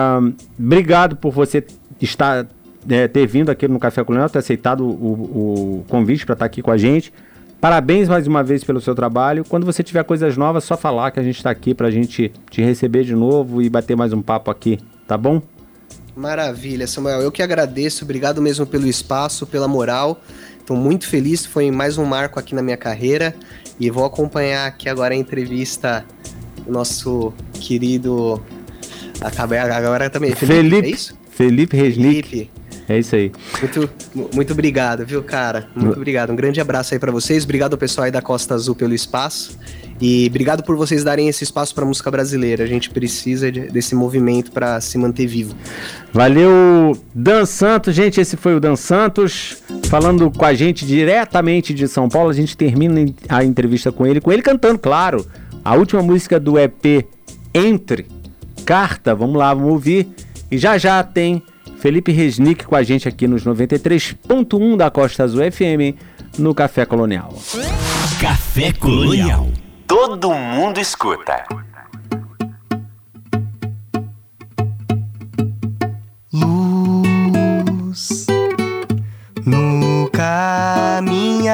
obrigado 0.57 1.15
por 1.15 1.31
você 1.31 1.63
estar 2.01 2.47
é, 2.89 3.07
ter 3.07 3.27
vindo 3.27 3.49
aqui 3.49 3.67
no 3.67 3.79
Café 3.79 4.03
Colonial, 4.03 4.29
ter 4.29 4.39
aceitado 4.39 4.85
o, 4.85 5.81
o 5.81 5.85
convite 5.87 6.25
para 6.25 6.33
estar 6.33 6.45
aqui 6.45 6.61
com 6.61 6.71
a 6.71 6.77
gente. 6.77 7.11
Parabéns 7.59 8.07
mais 8.07 8.27
uma 8.27 8.43
vez 8.43 8.63
pelo 8.63 8.79
seu 8.79 8.93
trabalho. 8.93 9.43
Quando 9.43 9.65
você 9.65 9.81
tiver 9.81 10.03
coisas 10.03 10.37
novas, 10.37 10.63
só 10.63 10.77
falar 10.77 11.11
que 11.11 11.19
a 11.19 11.23
gente 11.23 11.37
está 11.37 11.49
aqui 11.49 11.73
para 11.73 11.87
a 11.87 11.91
gente 11.91 12.31
te 12.49 12.61
receber 12.61 13.03
de 13.03 13.15
novo 13.15 13.61
e 13.61 13.69
bater 13.69 13.97
mais 13.97 14.13
um 14.13 14.21
papo 14.21 14.51
aqui, 14.51 14.79
tá 15.07 15.17
bom? 15.17 15.41
Maravilha, 16.15 16.87
Samuel. 16.87 17.21
Eu 17.21 17.31
que 17.31 17.41
agradeço. 17.41 18.03
Obrigado 18.03 18.41
mesmo 18.41 18.65
pelo 18.65 18.87
espaço, 18.87 19.45
pela 19.45 19.67
moral. 19.67 20.21
Estou 20.59 20.77
muito 20.77 21.07
feliz. 21.07 21.45
Foi 21.45 21.71
mais 21.71 21.97
um 21.97 22.05
marco 22.05 22.39
aqui 22.39 22.53
na 22.53 22.61
minha 22.61 22.77
carreira. 22.77 23.35
E 23.79 23.89
vou 23.89 24.05
acompanhar 24.05 24.67
aqui 24.67 24.89
agora 24.89 25.13
a 25.13 25.17
entrevista 25.17 26.05
do 26.65 26.71
nosso 26.71 27.33
querido. 27.53 28.41
Acabei 29.21 29.59
agora 29.59 30.09
também. 30.09 30.33
Felipe, 30.33 30.55
Felipe, 30.55 30.87
é 30.87 30.91
isso? 30.91 31.17
Felipe 31.29 31.77
Resnick. 31.77 32.29
Felipe. 32.29 32.56
É 32.89 32.97
isso 32.97 33.15
aí. 33.15 33.31
Muito, 33.59 33.89
muito 34.33 34.53
obrigado, 34.53 35.05
viu, 35.05 35.21
cara? 35.21 35.67
Muito 35.75 35.97
obrigado. 35.97 36.31
Um 36.31 36.35
grande 36.35 36.61
abraço 36.61 36.93
aí 36.93 36.99
para 36.99 37.11
vocês. 37.11 37.43
Obrigado 37.43 37.73
ao 37.73 37.77
pessoal 37.77 38.05
aí 38.05 38.11
da 38.11 38.21
Costa 38.21 38.55
Azul 38.55 38.75
pelo 38.75 38.93
espaço. 38.93 39.57
E 39.99 40.27
obrigado 40.29 40.63
por 40.63 40.77
vocês 40.77 41.03
darem 41.03 41.27
esse 41.27 41.43
espaço 41.43 41.75
para 41.75 41.83
música 41.83 42.09
brasileira. 42.09 42.63
A 42.63 42.67
gente 42.67 42.89
precisa 42.89 43.51
de, 43.51 43.61
desse 43.61 43.93
movimento 43.93 44.51
para 44.51 44.79
se 44.79 44.97
manter 44.97 45.27
vivo. 45.27 45.55
Valeu, 46.13 46.97
Dan 47.13 47.45
Santos. 47.45 47.93
Gente, 47.93 48.21
esse 48.21 48.37
foi 48.37 48.55
o 48.55 48.59
Dan 48.59 48.75
Santos 48.75 49.57
falando 49.89 50.31
com 50.31 50.45
a 50.45 50.53
gente 50.53 50.85
diretamente 50.85 51.73
de 51.73 51.87
São 51.87 52.07
Paulo. 52.07 52.29
A 52.29 52.33
gente 52.33 52.55
termina 52.55 53.11
a 53.27 53.43
entrevista 53.43 53.91
com 53.91 54.05
ele, 54.05 54.21
com 54.21 54.31
ele 54.31 54.41
cantando, 54.41 54.79
claro, 54.79 55.25
a 55.65 55.75
última 55.75 56.01
música 56.01 56.39
do 56.39 56.57
EP 56.57 57.05
Entre 57.53 58.05
Carta. 58.65 59.13
Vamos 59.13 59.35
lá, 59.35 59.53
vamos 59.53 59.71
ouvir. 59.71 60.07
E 60.49 60.57
já 60.57 60.77
já 60.77 61.03
tem 61.03 61.43
Felipe 61.79 62.11
Resnick 62.11 62.65
com 62.65 62.75
a 62.75 62.83
gente 62.83 63.07
aqui 63.07 63.27
nos 63.27 63.45
93.1 63.45 64.77
da 64.77 64.89
Costa 64.89 65.23
Azul 65.23 65.41
FM 65.51 65.95
no 66.37 66.53
Café 66.55 66.85
Colonial. 66.85 67.33
Café 68.19 68.73
Colonial. 68.73 69.47
Todo 69.85 70.33
mundo 70.33 70.79
escuta. 70.79 71.45
Luz 76.33 78.25
no 79.45 80.09
caminhar. 80.11 81.47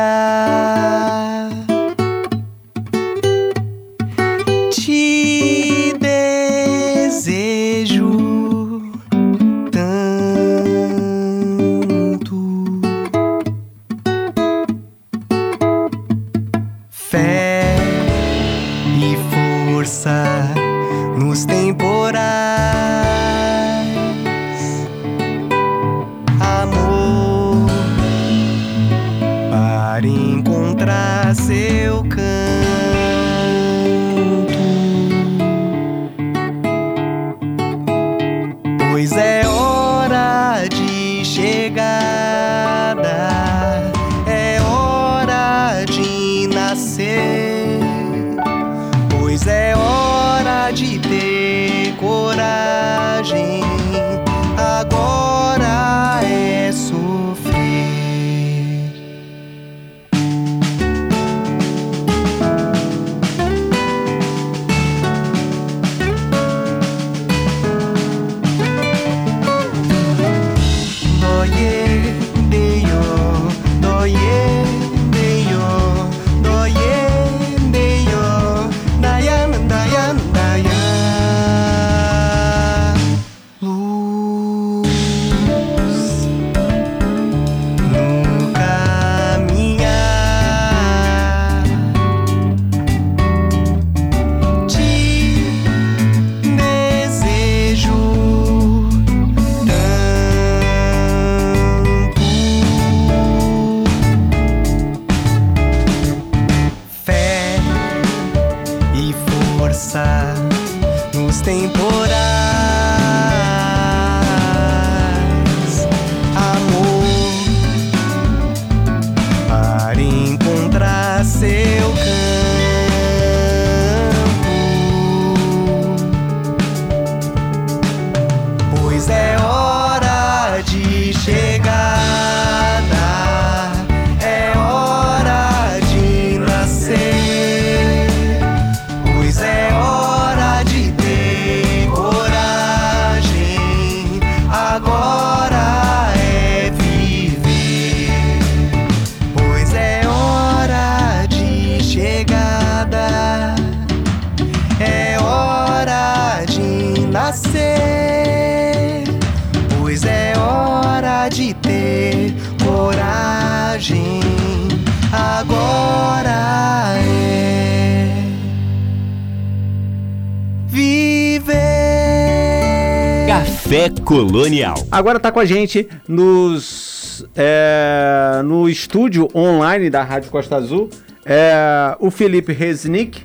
Colonial. 174.04 174.76
Agora 174.92 175.20
tá 175.20 175.32
com 175.32 175.40
a 175.40 175.46
gente 175.46 175.88
nos, 176.08 177.26
é, 177.36 178.42
no 178.44 178.70
estúdio 178.70 179.28
online 179.34 179.90
da 179.90 180.04
Rádio 180.04 180.30
Costa 180.30 180.56
Azul 180.56 180.90
é, 181.26 181.96
o 182.00 182.12
Felipe 182.12 182.54
Resnick. 182.54 183.22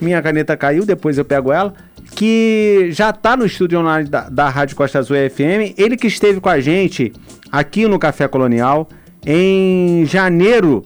Minha 0.00 0.20
caneta 0.22 0.56
caiu, 0.56 0.84
depois 0.84 1.18
eu 1.18 1.24
pego 1.24 1.52
ela. 1.52 1.74
Que 2.14 2.88
já 2.92 3.12
tá 3.12 3.36
no 3.36 3.44
estúdio 3.44 3.80
online 3.80 4.08
da, 4.08 4.28
da 4.28 4.48
Rádio 4.48 4.76
Costa 4.76 4.98
Azul 4.98 5.16
FM. 5.16 5.74
Ele 5.76 5.96
que 5.96 6.06
esteve 6.06 6.40
com 6.40 6.48
a 6.48 6.60
gente 6.60 7.12
aqui 7.50 7.86
no 7.86 7.98
Café 7.98 8.28
Colonial 8.28 8.88
em 9.24 10.04
janeiro 10.06 10.84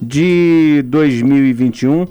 de 0.00 0.82
2021. 0.86 2.06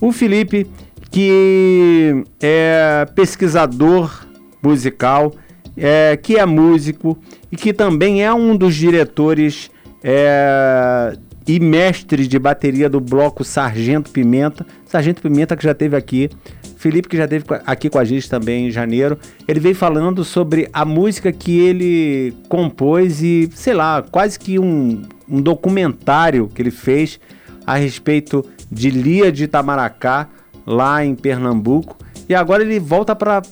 O 0.00 0.12
Felipe, 0.12 0.66
que 1.10 2.24
é 2.40 3.06
pesquisador 3.14 4.26
musical, 4.62 5.34
é, 5.76 6.16
que 6.16 6.36
é 6.36 6.46
músico 6.46 7.18
e 7.50 7.56
que 7.56 7.72
também 7.72 8.22
é 8.22 8.32
um 8.32 8.56
dos 8.56 8.74
diretores 8.74 9.70
é, 10.02 11.16
e 11.46 11.60
mestre 11.60 12.26
de 12.26 12.38
bateria 12.38 12.88
do 12.88 13.00
bloco 13.00 13.44
Sargento 13.44 14.10
Pimenta. 14.10 14.66
Sargento 14.86 15.22
Pimenta 15.22 15.56
que 15.56 15.64
já 15.64 15.74
teve 15.74 15.96
aqui. 15.96 16.30
Felipe 16.76 17.08
que 17.08 17.16
já 17.16 17.26
teve 17.26 17.44
aqui 17.64 17.88
com 17.88 17.98
a 17.98 18.04
gente 18.04 18.28
também 18.28 18.68
em 18.68 18.70
janeiro. 18.70 19.18
Ele 19.48 19.60
veio 19.60 19.74
falando 19.74 20.22
sobre 20.22 20.68
a 20.72 20.84
música 20.84 21.32
que 21.32 21.58
ele 21.58 22.34
compôs 22.48 23.22
e, 23.22 23.48
sei 23.54 23.72
lá, 23.72 24.02
quase 24.02 24.38
que 24.38 24.58
um, 24.58 25.02
um 25.28 25.40
documentário 25.40 26.48
que 26.48 26.60
ele 26.60 26.70
fez 26.70 27.18
a 27.66 27.76
respeito 27.76 28.44
de 28.70 28.90
Lia 28.90 29.32
de 29.32 29.44
Itamaracá, 29.44 30.28
lá 30.66 31.04
em 31.04 31.14
Pernambuco. 31.14 31.96
E 32.28 32.34
agora 32.34 32.62
ele 32.62 32.78
volta 32.78 33.14
para 33.16 33.42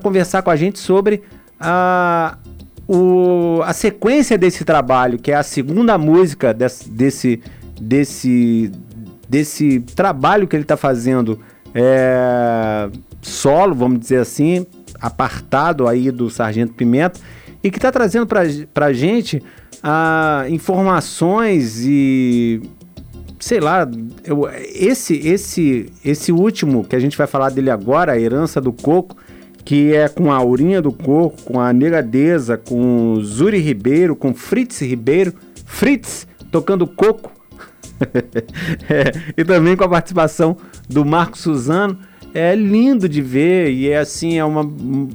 conversar 0.00 0.42
com 0.42 0.50
a 0.50 0.56
gente 0.56 0.78
sobre 0.78 1.22
a, 1.60 2.36
o, 2.88 3.60
a 3.64 3.72
sequência 3.72 4.36
desse 4.36 4.64
trabalho, 4.64 5.18
que 5.18 5.30
é 5.30 5.34
a 5.34 5.42
segunda 5.42 5.96
música 5.96 6.52
desse, 6.52 6.90
desse, 6.90 7.42
desse, 7.80 8.72
desse 9.28 9.80
trabalho 9.80 10.48
que 10.48 10.56
ele 10.56 10.64
está 10.64 10.76
fazendo 10.76 11.40
é, 11.74 12.88
solo, 13.22 13.74
vamos 13.74 14.00
dizer 14.00 14.20
assim, 14.20 14.66
apartado 15.00 15.88
aí 15.88 16.10
do 16.10 16.30
Sargento 16.30 16.72
Pimenta, 16.72 17.20
e 17.62 17.70
que 17.70 17.78
está 17.78 17.90
trazendo 17.90 18.26
para 18.26 18.86
a 18.86 18.92
gente 18.92 19.42
ah, 19.82 20.44
informações 20.48 21.84
e 21.84 22.62
sei 23.44 23.60
lá, 23.60 23.86
eu, 24.24 24.48
esse, 24.74 25.16
esse, 25.16 25.92
esse 26.02 26.32
último 26.32 26.82
que 26.82 26.96
a 26.96 26.98
gente 26.98 27.16
vai 27.16 27.26
falar 27.26 27.50
dele 27.50 27.70
agora, 27.70 28.12
a 28.12 28.18
herança 28.18 28.58
do 28.58 28.72
coco, 28.72 29.16
que 29.64 29.94
é 29.94 30.08
com 30.08 30.30
a 30.30 30.36
Aurinha 30.36 30.82
do 30.82 30.92
Coco, 30.92 31.40
com 31.42 31.60
a 31.60 31.72
Negadeza, 31.72 32.56
com 32.56 33.18
Zuri 33.22 33.58
Ribeiro, 33.58 34.14
com 34.14 34.34
Fritz 34.34 34.80
Ribeiro, 34.80 35.32
Fritz 35.64 36.26
tocando 36.50 36.86
coco, 36.86 37.32
é, 38.88 39.12
e 39.36 39.44
também 39.44 39.76
com 39.76 39.84
a 39.84 39.88
participação 39.88 40.56
do 40.88 41.04
Marco 41.04 41.38
Suzano. 41.38 41.98
É 42.34 42.54
lindo 42.54 43.08
de 43.08 43.22
ver 43.22 43.70
e 43.70 43.88
é 43.88 43.98
assim, 43.98 44.38
é, 44.38 44.44
uma, 44.44 44.68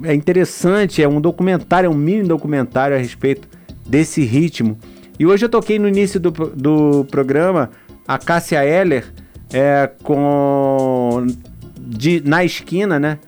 é 0.04 0.14
interessante, 0.14 1.02
é 1.02 1.08
um 1.08 1.20
documentário, 1.20 1.86
é 1.86 1.90
um 1.90 1.94
mini 1.94 2.22
documentário 2.22 2.96
a 2.96 2.98
respeito 2.98 3.46
desse 3.86 4.22
ritmo. 4.22 4.78
E 5.18 5.26
hoje 5.26 5.44
eu 5.44 5.48
toquei 5.50 5.78
no 5.78 5.86
início 5.86 6.18
do, 6.18 6.30
do 6.30 7.04
programa 7.10 7.70
a 8.08 8.16
Cássia 8.16 8.64
Eller 8.64 9.04
é, 9.52 9.90
com 10.02 11.26
de, 11.78 12.22
na 12.24 12.42
esquina, 12.42 12.98
né? 12.98 13.18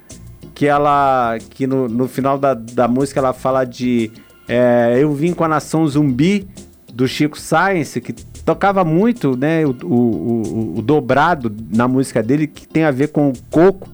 Que 0.54 0.66
ela 0.66 1.38
que 1.50 1.66
no, 1.66 1.88
no 1.88 2.08
final 2.08 2.38
da, 2.38 2.54
da 2.54 2.86
música 2.86 3.20
ela 3.20 3.32
fala 3.32 3.64
de 3.64 4.10
é, 4.48 4.98
eu 5.00 5.12
vim 5.12 5.32
com 5.32 5.44
a 5.44 5.48
nação 5.48 5.86
zumbi 5.86 6.48
do 6.92 7.06
Chico 7.08 7.38
Science 7.38 8.00
que 8.00 8.12
tocava 8.44 8.84
muito 8.84 9.36
né 9.36 9.64
o, 9.64 9.70
o, 9.84 10.78
o, 10.78 10.82
dobrado 10.82 11.54
na 11.74 11.88
música 11.88 12.22
dele 12.22 12.46
que 12.46 12.66
tem 12.66 12.84
a 12.84 12.90
ver 12.90 13.08
com 13.08 13.30
o 13.30 13.32
coco. 13.50 13.88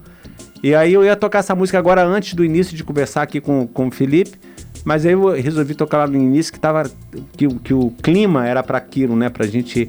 E 0.61 0.75
aí 0.75 0.93
eu 0.93 1.05
ia 1.05 1.15
tocar 1.15 1.39
essa 1.39 1.55
música 1.55 1.79
agora 1.79 2.05
antes 2.05 2.35
do 2.35 2.45
início 2.45 2.77
de 2.77 2.83
conversar 2.83 3.23
aqui 3.23 3.41
com, 3.41 3.67
com 3.67 3.87
o 3.87 3.91
Felipe 3.91 4.37
mas 4.85 5.05
aí 5.05 5.13
eu 5.13 5.29
resolvi 5.31 5.75
tocar 5.75 5.99
lá 5.99 6.07
no 6.07 6.17
início 6.17 6.53
que 6.53 6.59
tava 6.59 6.91
que, 7.37 7.47
que 7.47 7.75
o 7.75 7.91
clima 8.03 8.47
era 8.47 8.63
para 8.63 8.79
aquilo 8.79 9.15
né 9.15 9.29
pra 9.29 9.47
gente 9.47 9.89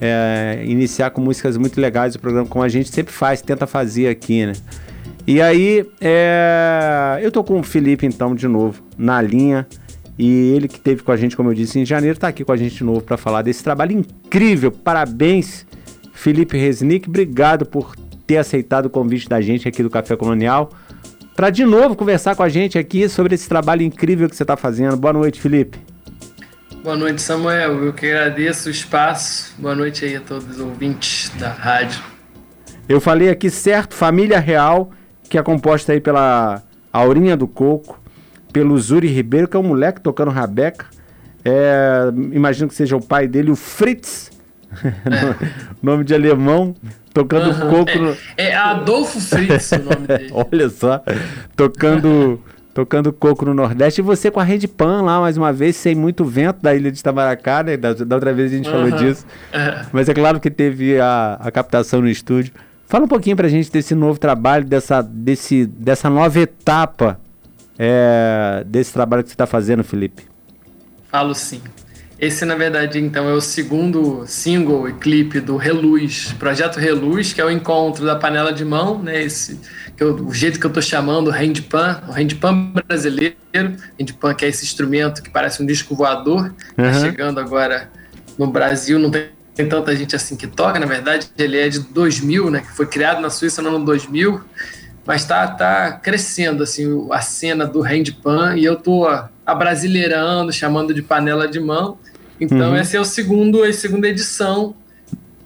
é, 0.00 0.62
iniciar 0.66 1.10
com 1.10 1.20
músicas 1.20 1.56
muito 1.56 1.80
legais 1.80 2.14
o 2.14 2.18
programa 2.18 2.48
como 2.48 2.64
a 2.64 2.68
gente 2.68 2.90
sempre 2.90 3.12
faz 3.12 3.40
tenta 3.40 3.66
fazer 3.66 4.08
aqui 4.08 4.46
né 4.46 4.52
e 5.30 5.40
aí, 5.40 5.86
é... 6.00 7.20
eu 7.22 7.30
tô 7.30 7.44
com 7.44 7.60
o 7.60 7.62
Felipe 7.62 8.04
então 8.04 8.34
de 8.34 8.48
novo 8.48 8.82
na 8.98 9.22
linha. 9.22 9.64
E 10.18 10.52
ele 10.54 10.66
que 10.66 10.80
teve 10.80 11.04
com 11.04 11.12
a 11.12 11.16
gente, 11.16 11.36
como 11.36 11.50
eu 11.50 11.54
disse, 11.54 11.78
em 11.78 11.86
janeiro, 11.86 12.18
tá 12.18 12.26
aqui 12.26 12.44
com 12.44 12.50
a 12.50 12.56
gente 12.56 12.74
de 12.74 12.82
novo 12.82 13.00
para 13.00 13.16
falar 13.16 13.42
desse 13.42 13.62
trabalho 13.62 13.92
incrível. 13.92 14.72
Parabéns, 14.72 15.64
Felipe 16.12 16.58
Resnick. 16.58 17.08
Obrigado 17.08 17.64
por 17.64 17.94
ter 18.26 18.38
aceitado 18.38 18.86
o 18.86 18.90
convite 18.90 19.28
da 19.28 19.40
gente 19.40 19.68
aqui 19.68 19.84
do 19.84 19.88
Café 19.88 20.16
Colonial. 20.16 20.68
Para 21.36 21.48
de 21.48 21.64
novo 21.64 21.94
conversar 21.94 22.34
com 22.34 22.42
a 22.42 22.48
gente 22.48 22.76
aqui 22.76 23.08
sobre 23.08 23.36
esse 23.36 23.48
trabalho 23.48 23.82
incrível 23.82 24.28
que 24.28 24.34
você 24.34 24.42
está 24.42 24.56
fazendo. 24.56 24.96
Boa 24.96 25.12
noite, 25.12 25.40
Felipe. 25.40 25.78
Boa 26.82 26.96
noite, 26.96 27.22
Samuel. 27.22 27.84
Eu 27.84 27.92
que 27.92 28.06
agradeço 28.06 28.68
o 28.68 28.70
espaço. 28.72 29.54
Boa 29.58 29.76
noite 29.76 30.04
aí 30.04 30.16
a 30.16 30.20
todos 30.20 30.48
os 30.50 30.58
ouvintes 30.58 31.30
da 31.38 31.50
rádio. 31.50 32.02
Eu 32.88 33.00
falei 33.00 33.30
aqui 33.30 33.48
certo, 33.48 33.94
família 33.94 34.40
real 34.40 34.90
que 35.30 35.38
é 35.38 35.42
composta 35.42 35.92
aí 35.92 36.00
pela 36.00 36.60
Aurinha 36.92 37.36
do 37.36 37.46
Coco, 37.46 37.98
pelo 38.52 38.76
Zuri 38.76 39.06
Ribeiro, 39.06 39.46
que 39.46 39.56
é 39.56 39.60
um 39.60 39.62
moleque 39.62 40.00
tocando 40.00 40.30
rabeca. 40.30 40.86
É, 41.44 42.10
imagino 42.32 42.68
que 42.68 42.74
seja 42.74 42.96
o 42.96 43.00
pai 43.00 43.28
dele, 43.28 43.52
o 43.52 43.56
Fritz, 43.56 44.30
é. 44.84 45.46
nome 45.80 46.02
de 46.02 46.12
alemão, 46.12 46.74
tocando 47.14 47.48
uhum, 47.48 47.70
coco. 47.70 47.98
No... 47.98 48.10
É, 48.36 48.48
é, 48.48 48.54
Adolfo 48.56 49.20
Fritz 49.20 49.70
o 49.70 49.78
nome 49.78 50.06
dele. 50.08 50.30
Olha 50.34 50.68
só, 50.68 51.00
tocando, 51.54 52.42
tocando 52.74 53.12
coco 53.12 53.44
no 53.44 53.54
Nordeste. 53.54 54.00
E 54.00 54.02
você 54.02 54.32
com 54.32 54.40
a 54.40 54.44
Rede 54.44 54.66
Pan 54.66 55.02
lá, 55.02 55.20
mais 55.20 55.36
uma 55.36 55.52
vez, 55.52 55.76
sem 55.76 55.94
muito 55.94 56.24
vento 56.24 56.60
da 56.60 56.74
ilha 56.74 56.90
de 56.90 56.98
Itamaracá, 56.98 57.62
né? 57.62 57.76
Da, 57.76 57.94
da 57.94 58.16
outra 58.16 58.34
vez 58.34 58.52
a 58.52 58.56
gente 58.56 58.68
uhum. 58.68 58.74
falou 58.74 58.90
disso. 58.90 59.24
É. 59.52 59.86
Mas 59.92 60.08
é 60.08 60.12
claro 60.12 60.40
que 60.40 60.50
teve 60.50 60.98
a, 61.00 61.38
a 61.40 61.52
captação 61.52 62.00
no 62.00 62.08
estúdio. 62.08 62.52
Fala 62.90 63.04
um 63.04 63.08
pouquinho 63.08 63.36
pra 63.36 63.46
gente 63.46 63.70
desse 63.70 63.94
novo 63.94 64.18
trabalho, 64.18 64.64
dessa, 64.64 65.00
desse, 65.00 65.64
dessa 65.64 66.10
nova 66.10 66.40
etapa 66.40 67.20
é, 67.78 68.64
desse 68.66 68.92
trabalho 68.92 69.22
que 69.22 69.28
você 69.28 69.34
está 69.34 69.46
fazendo, 69.46 69.84
Felipe. 69.84 70.24
Falo 71.08 71.32
sim. 71.32 71.62
Esse, 72.18 72.44
na 72.44 72.56
verdade, 72.56 72.98
então, 72.98 73.28
é 73.28 73.32
o 73.32 73.40
segundo 73.40 74.26
single 74.26 74.88
e 74.88 74.92
clipe 74.94 75.38
do 75.38 75.56
Reluz, 75.56 76.32
Projeto 76.32 76.80
Reluz, 76.80 77.32
que 77.32 77.40
é 77.40 77.44
o 77.44 77.50
encontro 77.50 78.04
da 78.04 78.16
panela 78.16 78.52
de 78.52 78.64
mão, 78.64 79.00
né? 79.00 79.22
Esse, 79.22 79.60
eu, 79.96 80.16
o 80.16 80.34
jeito 80.34 80.58
que 80.58 80.66
eu 80.66 80.70
estou 80.70 80.82
chamando 80.82 81.28
o 81.28 81.30
handpan, 81.30 82.02
o 82.08 82.10
handpan 82.10 82.72
brasileiro, 82.88 83.36
handpan 84.00 84.34
que 84.34 84.44
é 84.44 84.48
esse 84.48 84.64
instrumento 84.64 85.22
que 85.22 85.30
parece 85.30 85.62
um 85.62 85.66
disco 85.66 85.94
voador, 85.94 86.52
uhum. 86.76 86.84
tá 86.84 86.92
chegando 86.94 87.38
agora 87.38 87.88
no 88.36 88.48
Brasil, 88.48 88.98
não 88.98 89.12
tem 89.12 89.28
tem 89.60 89.68
tanta 89.68 89.94
gente 89.94 90.16
assim 90.16 90.36
que 90.36 90.46
toca, 90.46 90.78
na 90.78 90.86
verdade, 90.86 91.28
ele 91.36 91.58
é 91.58 91.68
de 91.68 91.80
2000, 91.80 92.50
né, 92.50 92.60
que 92.60 92.74
foi 92.74 92.86
criado 92.86 93.20
na 93.20 93.28
Suíça 93.28 93.60
no 93.60 93.68
ano 93.68 93.84
2000, 93.84 94.40
mas 95.06 95.24
tá, 95.24 95.46
tá 95.48 95.92
crescendo 95.92 96.62
assim 96.62 97.06
a 97.10 97.20
cena 97.20 97.66
do 97.66 97.82
handpan 97.82 98.56
e 98.56 98.64
eu 98.64 98.76
tô 98.76 99.06
abrasileirando, 99.44 100.52
chamando 100.52 100.94
de 100.94 101.02
panela 101.02 101.46
de 101.48 101.60
mão. 101.60 101.98
Então 102.40 102.70
uhum. 102.70 102.76
esse 102.76 102.96
é 102.96 103.00
o 103.00 103.04
segundo, 103.04 103.62
a 103.62 103.72
segunda 103.72 104.08
edição. 104.08 104.74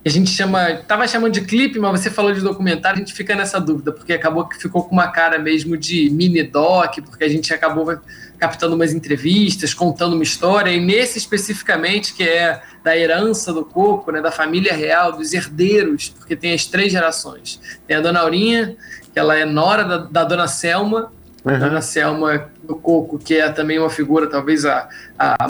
A 0.04 0.08
gente 0.08 0.30
chama, 0.30 0.74
tava 0.86 1.08
chamando 1.08 1.32
de 1.32 1.40
clipe, 1.40 1.78
mas 1.78 2.00
você 2.00 2.10
falou 2.10 2.32
de 2.32 2.40
documentário, 2.40 2.96
a 2.96 3.00
gente 3.00 3.14
fica 3.14 3.34
nessa 3.34 3.58
dúvida, 3.58 3.90
porque 3.90 4.12
acabou 4.12 4.46
que 4.46 4.60
ficou 4.60 4.84
com 4.84 4.92
uma 4.92 5.08
cara 5.08 5.38
mesmo 5.38 5.78
de 5.78 6.10
mini 6.10 6.42
doc, 6.42 6.98
porque 7.06 7.24
a 7.24 7.28
gente 7.28 7.54
acabou 7.54 7.98
captando 8.38 8.74
umas 8.74 8.92
entrevistas, 8.92 9.72
contando 9.72 10.14
uma 10.14 10.22
história, 10.22 10.70
e 10.70 10.80
nesse 10.80 11.18
especificamente, 11.18 12.14
que 12.14 12.22
é 12.22 12.60
da 12.82 12.96
herança 12.96 13.52
do 13.52 13.64
coco, 13.64 14.12
né, 14.12 14.20
da 14.20 14.30
família 14.30 14.74
real, 14.74 15.12
dos 15.12 15.32
herdeiros, 15.32 16.10
porque 16.10 16.36
tem 16.36 16.52
as 16.52 16.66
três 16.66 16.92
gerações. 16.92 17.60
Tem 17.86 17.96
a 17.96 18.00
Dona 18.00 18.20
Aurinha, 18.20 18.76
que 19.12 19.18
ela 19.18 19.36
é 19.36 19.44
nora 19.44 19.84
da, 19.84 19.98
da 19.98 20.24
Dona 20.24 20.46
Selma, 20.46 21.10
uhum. 21.44 21.58
Dona 21.58 21.80
Selma 21.80 22.50
do 22.62 22.76
Coco, 22.76 23.18
que 23.18 23.34
é 23.34 23.48
também 23.50 23.78
uma 23.78 23.90
figura, 23.90 24.26
talvez 24.26 24.66
a, 24.66 24.88
a 25.18 25.48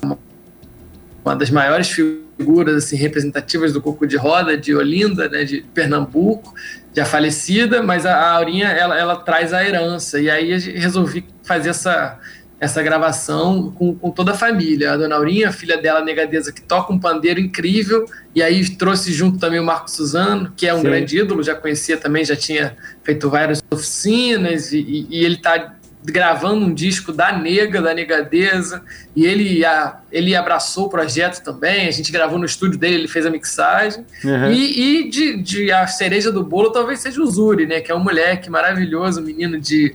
uma 1.25 1.35
das 1.35 1.51
maiores 1.51 1.89
figuras 1.89 2.85
assim, 2.85 2.97
representativas 2.97 3.73
do 3.73 3.81
coco 3.81 4.07
de 4.07 4.17
roda 4.17 4.57
de 4.57 4.75
Olinda, 4.75 5.29
né, 5.29 5.45
de 5.45 5.63
Pernambuco, 5.73 6.55
já 6.95 7.05
falecida, 7.05 7.83
mas 7.83 8.05
a, 8.05 8.15
a 8.15 8.33
Aurinha 8.33 8.69
ela, 8.69 8.99
ela 8.99 9.17
traz 9.17 9.53
a 9.53 9.65
herança. 9.65 10.21
E 10.21 10.29
aí 10.29 10.57
resolvi 10.77 11.27
fazer 11.43 11.71
essa, 11.71 12.21
essa 12.65 12.83
gravação 12.83 13.71
com, 13.73 13.95
com, 13.95 14.11
toda 14.11 14.33
a 14.33 14.35
família. 14.35 14.93
A 14.93 14.97
dona 14.97 15.17
Aurinha, 15.17 15.49
a 15.49 15.53
filha 15.53 15.77
dela, 15.77 16.01
a 16.01 16.05
Negadeza, 16.05 16.53
que 16.53 16.63
toca 16.63 16.93
um 16.93 16.99
pandeiro 16.99 17.39
incrível, 17.39 18.07
e 18.35 18.43
aí 18.43 18.69
trouxe 18.77 19.13
junto 19.13 19.39
também 19.39 19.61
o 19.61 19.65
Marco 19.65 19.91
Suzano, 19.91 20.53
que 20.57 20.67
é 20.67 20.75
um 20.75 20.79
Sim. 20.79 20.85
grande 20.85 21.19
ídolo, 21.19 21.43
já 21.43 21.55
conhecia 21.55 21.97
também, 21.97 22.25
já 22.25 22.35
tinha 22.35 22.77
feito 23.03 23.31
várias 23.31 23.63
oficinas, 23.71 24.73
e, 24.73 25.07
e 25.11 25.25
ele 25.25 25.37
está 25.37 25.75
gravando 26.05 26.67
um 26.67 26.75
disco 26.75 27.13
da 27.13 27.33
Nega, 27.33 27.81
da 27.81 27.95
Negadeza, 27.95 28.83
e 29.17 29.25
ele, 29.25 29.65
a, 29.65 30.01
ele 30.13 30.37
abraçou 30.37 30.87
o 30.87 30.89
projeto 30.89 31.43
também, 31.43 31.89
a 31.89 31.91
gente 31.91 32.13
gravou 32.13 32.39
no 32.39 32.45
estúdio 32.45 32.79
dele, 32.79 32.97
ele 32.97 33.09
fez 33.09 33.25
a 33.25 33.31
mixagem, 33.31 34.05
uhum. 34.23 34.51
e, 34.51 35.05
e 35.07 35.11
de, 35.11 35.43
de, 35.43 35.73
a 35.73 35.87
cereja 35.87 36.31
do 36.31 36.45
bolo 36.45 36.71
talvez 36.71 37.01
seja 37.01 37.23
o 37.23 37.27
Zuri, 37.27 37.67
né, 37.67 37.81
que 37.81 37.91
é 37.91 37.95
um 37.95 38.03
moleque 38.03 38.51
maravilhoso, 38.51 39.21
um 39.21 39.25
menino 39.25 39.59
de, 39.59 39.95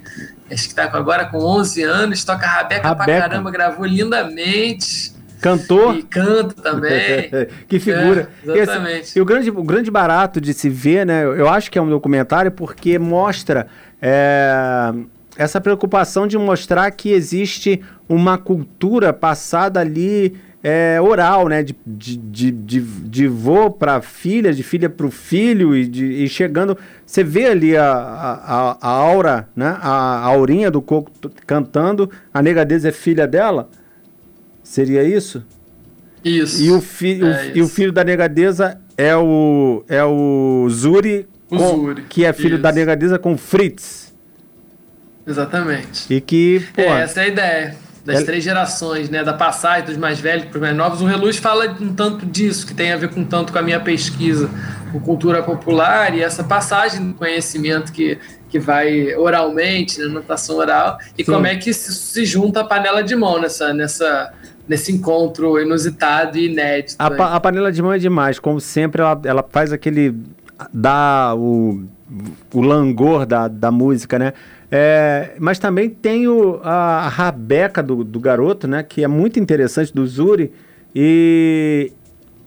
acho 0.52 0.64
que 0.64 0.70
está 0.70 0.86
agora 0.86 1.26
com 1.26 1.38
11 1.38 1.84
anos, 1.84 2.24
toca 2.24 2.48
rabeca, 2.48 2.88
rabeca. 2.88 3.06
pra 3.06 3.22
caramba, 3.22 3.52
gravou 3.52 3.86
lindamente, 3.86 5.20
Cantor. 5.42 5.96
E 5.96 6.04
canta 6.04 6.62
também. 6.62 7.30
que 7.66 7.80
figura. 7.80 8.30
É, 8.46 8.58
exatamente. 8.58 8.94
E, 8.94 9.00
assim, 9.00 9.20
e, 9.20 9.22
o, 9.22 9.26
grande, 9.26 9.50
o 9.50 9.64
grande 9.64 9.90
barato 9.90 10.42
de 10.42 10.54
se 10.54 10.70
ver, 10.70 11.06
né? 11.06 11.24
Eu 11.24 11.48
acho 11.48 11.72
que 11.72 11.80
é 11.80 11.82
um 11.82 11.90
documentário 11.90 12.52
porque 12.52 13.00
mostra 13.00 13.68
é, 14.02 14.92
essa 15.40 15.62
preocupação 15.62 16.28
de 16.28 16.38
mostrar 16.38 16.92
que 16.92 17.14
existe 17.14 17.82
uma 18.10 18.38
cultura 18.38 19.14
passada 19.14 19.80
ali 19.80 20.36
é, 20.62 21.00
oral, 21.02 21.48
né? 21.48 21.64
De, 21.64 21.74
de, 21.88 22.18
de, 22.18 22.52
de, 22.52 22.82
de 22.82 23.28
vô 23.28 23.72
para 23.72 24.02
filha, 24.02 24.54
de 24.54 24.62
filha 24.62 24.90
para 24.90 25.06
o 25.06 25.10
filho 25.10 25.74
e, 25.74 25.88
de, 25.88 26.06
e 26.06 26.28
chegando. 26.28 26.78
Você 27.06 27.24
vê 27.24 27.46
ali 27.46 27.78
a, 27.78 27.90
a, 27.90 28.78
a 28.82 28.90
aura, 28.90 29.48
né? 29.56 29.78
A, 29.80 30.18
a 30.20 30.26
aurinha 30.26 30.70
do 30.70 30.82
coco 30.82 31.10
cantando. 31.48 32.12
A 32.34 32.42
negadeza 32.42 32.90
é 32.90 32.92
filha 32.92 33.26
dela. 33.26 33.70
Seria 34.62 35.06
isso? 35.06 35.42
Isso. 36.22 36.62
E 36.62 36.70
o, 36.70 36.82
fi, 36.82 37.22
é 37.22 37.26
o. 37.26 37.58
E 37.60 37.62
o 37.62 37.68
filho 37.70 37.94
da 37.94 38.04
negadeza 38.04 38.78
é 38.98 39.16
o, 39.16 39.86
é 39.88 40.04
o 40.04 40.68
Zuri, 40.70 41.26
o 41.50 41.56
com, 41.56 41.78
Zuri. 41.78 42.02
que 42.10 42.26
é 42.26 42.34
filho 42.34 42.56
isso. 42.56 42.62
da 42.62 42.74
negadeza 42.74 43.18
com 43.18 43.38
Fritz. 43.38 44.09
Exatamente. 45.30 46.12
E 46.14 46.20
que, 46.20 46.66
pô, 46.74 46.82
é, 46.82 47.04
essa 47.04 47.22
é 47.22 47.24
a 47.26 47.28
ideia 47.28 47.76
das 48.04 48.24
três 48.24 48.44
gerações, 48.44 49.10
né? 49.10 49.24
Da 49.24 49.34
passagem 49.34 49.86
dos 49.86 49.98
mais 49.98 50.20
velhos 50.20 50.46
para 50.46 50.56
os 50.56 50.62
mais 50.62 50.76
novos. 50.76 51.02
O 51.02 51.06
Reluz 51.06 51.38
fala 51.38 51.76
um 51.80 51.94
tanto 51.94 52.26
disso, 52.26 52.66
que 52.66 52.74
tem 52.74 52.92
a 52.92 52.98
ver 52.98 53.10
com 53.10 53.24
tanto 53.24 53.54
com 53.54 53.60
a 53.60 53.62
minha 53.62 53.80
pesquisa 53.80 54.50
com 54.92 55.00
cultura 55.00 55.44
popular 55.44 56.16
e 56.16 56.22
essa 56.22 56.44
passagem 56.44 57.10
do 57.10 57.14
conhecimento 57.14 57.92
que, 57.92 58.18
que 58.50 58.60
vai 58.60 59.16
oralmente, 59.16 60.00
na 60.00 60.08
né? 60.08 60.14
notação 60.14 60.58
oral, 60.58 60.98
e 61.18 61.24
Sim. 61.24 61.32
como 61.32 61.46
é 61.46 61.56
que 61.56 61.74
se, 61.74 61.94
se 61.94 62.26
junta 62.26 62.62
a 62.62 62.64
panela 62.64 63.04
de 63.04 63.16
mão 63.16 63.40
nessa, 63.40 63.74
nessa, 63.74 64.34
nesse 64.68 64.92
encontro 64.92 65.60
inusitado 65.60 66.38
e 66.38 66.52
inédito. 66.52 66.96
A, 66.98 67.12
pa, 67.12 67.36
a, 67.36 67.40
panela 67.40 67.72
de 67.72 67.82
mão 67.82 67.94
é 67.94 68.00
demais, 68.00 68.40
como 68.40 68.60
sempre, 68.60 69.02
ela, 69.02 69.22
ela 69.24 69.46
faz 69.48 69.72
aquele. 69.72 70.16
dá 70.74 71.34
o, 71.36 71.84
o 72.54 72.62
langor 72.62 73.26
da, 73.26 73.48
da 73.48 73.72
música, 73.72 74.18
né? 74.18 74.34
É, 74.72 75.32
mas 75.40 75.58
também 75.58 75.90
tem 75.90 76.28
o, 76.28 76.60
a, 76.64 77.06
a 77.06 77.08
rabeca 77.08 77.82
do, 77.82 78.04
do 78.04 78.20
garoto, 78.20 78.68
né? 78.68 78.84
Que 78.84 79.04
é 79.04 79.08
muito 79.08 79.40
interessante, 79.40 79.94
do 79.94 80.06
Zuri. 80.06 80.52
E 80.94 81.92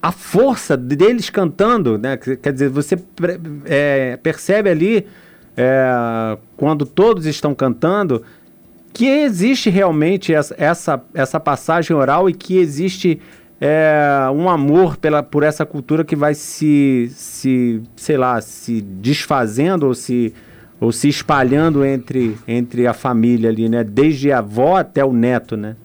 a 0.00 0.10
força 0.10 0.76
deles 0.76 1.30
cantando, 1.30 1.98
né? 1.98 2.16
Quer 2.16 2.52
dizer, 2.52 2.68
você 2.68 2.96
é, 3.66 4.18
percebe 4.22 4.70
ali, 4.70 5.06
é, 5.56 6.36
quando 6.56 6.84
todos 6.84 7.26
estão 7.26 7.54
cantando, 7.54 8.22
que 8.92 9.06
existe 9.06 9.70
realmente 9.70 10.34
essa, 10.34 11.02
essa, 11.14 11.40
passagem 11.40 11.96
oral 11.96 12.28
e 12.28 12.34
que 12.34 12.58
existe 12.58 13.20
é, 13.60 14.28
um 14.34 14.50
amor 14.50 14.96
pela, 14.96 15.22
por 15.22 15.42
essa 15.42 15.64
cultura 15.64 16.04
que 16.04 16.14
vai 16.14 16.34
se, 16.34 17.10
se, 17.14 17.80
sei 17.96 18.16
lá, 18.16 18.40
se 18.40 18.82
desfazendo 18.82 19.86
ou 19.86 19.94
se, 19.94 20.34
ou 20.82 20.90
se 20.90 21.08
espalhando 21.08 21.84
entre, 21.84 22.36
entre 22.46 22.88
a 22.88 22.92
família 22.92 23.48
ali, 23.48 23.68
né? 23.68 23.84
Desde 23.84 24.32
a 24.32 24.38
avó 24.38 24.76
até 24.76 25.04
o 25.04 25.12
neto, 25.12 25.56
né? 25.56 25.76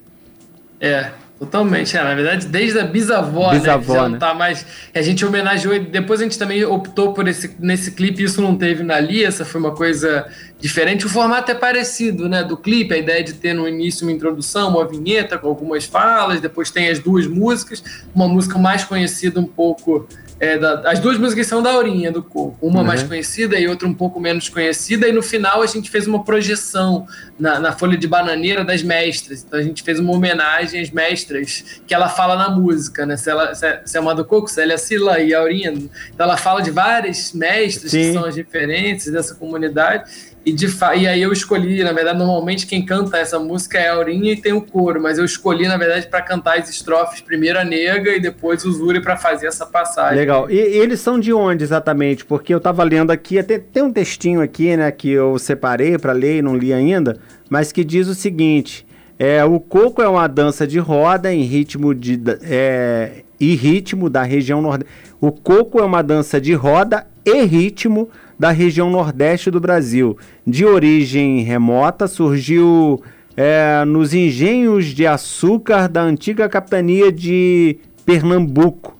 É, 0.82 1.12
Totalmente, 1.40 1.96
é, 1.96 2.04
na 2.04 2.16
verdade, 2.16 2.48
desde 2.48 2.80
a 2.80 2.84
bisavó, 2.84 3.52
bisavó 3.52 3.78
né? 3.78 3.86
Que 3.86 3.94
já 3.94 4.10
não 4.10 4.18
tá 4.18 4.34
mais. 4.34 4.66
A 4.92 5.04
gente 5.04 5.24
homenageou, 5.24 5.80
depois 5.80 6.20
a 6.20 6.24
gente 6.24 6.40
também 6.40 6.66
optou 6.66 7.14
por 7.14 7.28
esse 7.28 7.56
nesse 7.60 7.92
clipe, 7.92 8.24
isso 8.24 8.42
não 8.42 8.56
teve 8.56 8.82
na 8.82 9.00
Lia, 9.00 9.28
essa 9.28 9.46
foi 9.46 9.62
uma 9.62 9.76
coisa 9.76 10.26
diferente. 10.60 11.06
O 11.06 11.10
formato 11.10 11.52
é 11.52 11.54
parecido, 11.54 12.28
né? 12.28 12.44
Do 12.44 12.58
clipe, 12.58 12.96
a 12.96 12.98
ideia 12.98 13.24
de 13.24 13.34
ter 13.34 13.54
no 13.54 13.68
início 13.68 14.04
uma 14.04 14.12
introdução, 14.12 14.72
uma 14.72 14.88
vinheta 14.88 15.38
com 15.38 15.48
algumas 15.48 15.86
falas, 15.86 16.42
depois 16.42 16.72
tem 16.72 16.90
as 16.90 16.98
duas 16.98 17.28
músicas, 17.28 17.84
uma 18.16 18.28
música 18.28 18.58
mais 18.58 18.84
conhecida 18.84 19.40
um 19.40 19.46
pouco 19.46 20.08
é, 20.40 20.58
da, 20.58 20.82
as 20.92 21.00
duas 21.00 21.18
músicas 21.18 21.48
são 21.48 21.64
da 21.64 21.72
Aurinha 21.72 22.12
do 22.12 22.22
Coco, 22.22 22.58
uma 22.66 22.80
uhum. 22.80 22.86
mais 22.86 23.02
conhecida 23.02 23.60
e 23.60 23.68
outra 23.68 23.88
um 23.88 23.94
pouco 23.94 24.20
menos 24.20 24.50
conhecida, 24.50 25.08
e 25.08 25.12
no 25.12 25.24
final 25.24 25.64
a 25.64 25.66
gente 25.66 25.90
fez 25.90 26.06
uma 26.06 26.24
projeção 26.24 27.08
na, 27.40 27.60
na, 27.60 27.72
folha 27.72 27.98
de 27.98 28.08
bananeira 28.08 28.64
das 28.64 28.84
mestras. 28.84 29.44
Então 29.44 29.60
a 29.60 29.64
gente 29.64 29.82
fez 29.82 30.00
uma 30.00 30.14
homenagem 30.14 30.80
às 30.80 30.92
mestras 30.92 31.82
que 31.88 31.94
ela 31.94 32.08
fala 32.08 32.36
na 32.36 32.50
música, 32.50 33.06
né? 33.06 33.18
Se, 33.18 33.30
ela, 33.30 33.56
se, 33.56 33.66
é, 33.66 33.82
se 33.84 33.98
é 33.98 34.00
uma 34.00 34.14
do 34.14 34.24
Coco, 34.24 34.48
se 34.48 34.62
ela 34.62 34.74
é 34.74 34.78
Sila 34.78 35.20
e 35.20 35.34
Aurinha. 35.34 35.72
Então 35.72 36.26
ela 36.26 36.38
fala 36.38 36.62
de 36.62 36.70
várias 36.70 37.34
mestras 37.34 37.92
Sim. 37.92 38.00
que 38.00 38.14
são 38.14 38.26
as 38.26 38.36
referências 38.36 39.14
dessa 39.14 39.34
comunidade. 39.34 40.10
E, 40.48 40.54
de 40.54 40.66
e 40.96 41.06
aí 41.06 41.22
eu 41.22 41.34
escolhi, 41.34 41.84
na 41.84 41.92
verdade, 41.92 42.18
normalmente 42.18 42.66
quem 42.66 42.86
canta 42.86 43.18
essa 43.18 43.38
música 43.38 43.78
é 43.78 43.90
a 43.90 43.96
Aurinha 43.96 44.32
e 44.32 44.38
tem 44.38 44.54
o 44.54 44.62
coro, 44.62 45.02
mas 45.02 45.18
eu 45.18 45.26
escolhi, 45.26 45.68
na 45.68 45.76
verdade, 45.76 46.08
para 46.08 46.22
cantar 46.22 46.58
as 46.58 46.70
estrofes, 46.70 47.20
primeiro 47.20 47.60
a 47.60 47.66
Nega 47.66 48.12
e 48.12 48.20
depois 48.22 48.64
o 48.64 48.72
Zuri 48.72 49.02
para 49.02 49.18
fazer 49.18 49.48
essa 49.48 49.66
passagem. 49.66 50.18
Legal. 50.18 50.50
E, 50.50 50.56
e, 50.56 50.78
eles 50.78 51.02
são 51.02 51.20
de 51.20 51.34
onde 51.34 51.66
exatamente? 51.66 52.24
Porque 52.24 52.54
eu 52.54 52.60
estava 52.60 52.82
lendo 52.86 53.12
aqui, 53.12 53.38
até 53.38 53.60
tem 53.60 53.84
um 53.84 53.92
textinho 53.92 54.40
aqui, 54.40 54.78
né, 54.78 54.90
que 54.90 55.10
eu 55.10 55.38
separei 55.38 55.98
para 55.98 56.14
ler 56.14 56.38
e 56.38 56.42
não 56.42 56.56
li 56.56 56.72
ainda, 56.72 57.18
mas 57.50 57.74
que 57.74 57.84
diz 57.84 58.08
o 58.08 58.16
seguinte: 58.16 58.88
é, 59.20 59.44
o 59.44 59.60
coco 59.60 60.02
é 60.02 60.08
uma 60.08 60.28
dança 60.28 60.66
de 60.66 60.80
roda 60.80 61.34
em 61.34 61.42
ritmo 61.42 61.94
de 61.94 62.18
é, 62.44 63.24
e 63.38 63.54
ritmo 63.54 64.10
da 64.10 64.24
região 64.24 64.62
nordeste. 64.62 64.94
O 65.20 65.30
coco 65.30 65.78
é 65.78 65.84
uma 65.84 66.02
dança 66.02 66.40
de 66.40 66.54
roda 66.54 67.06
e 67.26 67.44
ritmo 67.44 68.10
da 68.38 68.52
região 68.52 68.90
nordeste 68.90 69.50
do 69.50 69.60
Brasil. 69.60 70.18
De 70.46 70.66
origem 70.66 71.42
remota, 71.42 72.08
surgiu 72.08 73.02
é, 73.36 73.84
nos 73.86 74.14
engenhos 74.14 74.86
de 74.86 75.06
açúcar 75.06 75.88
da 75.88 76.02
antiga 76.02 76.50
capitania 76.50 77.12
de 77.12 77.78
Pernambuco, 78.06 78.96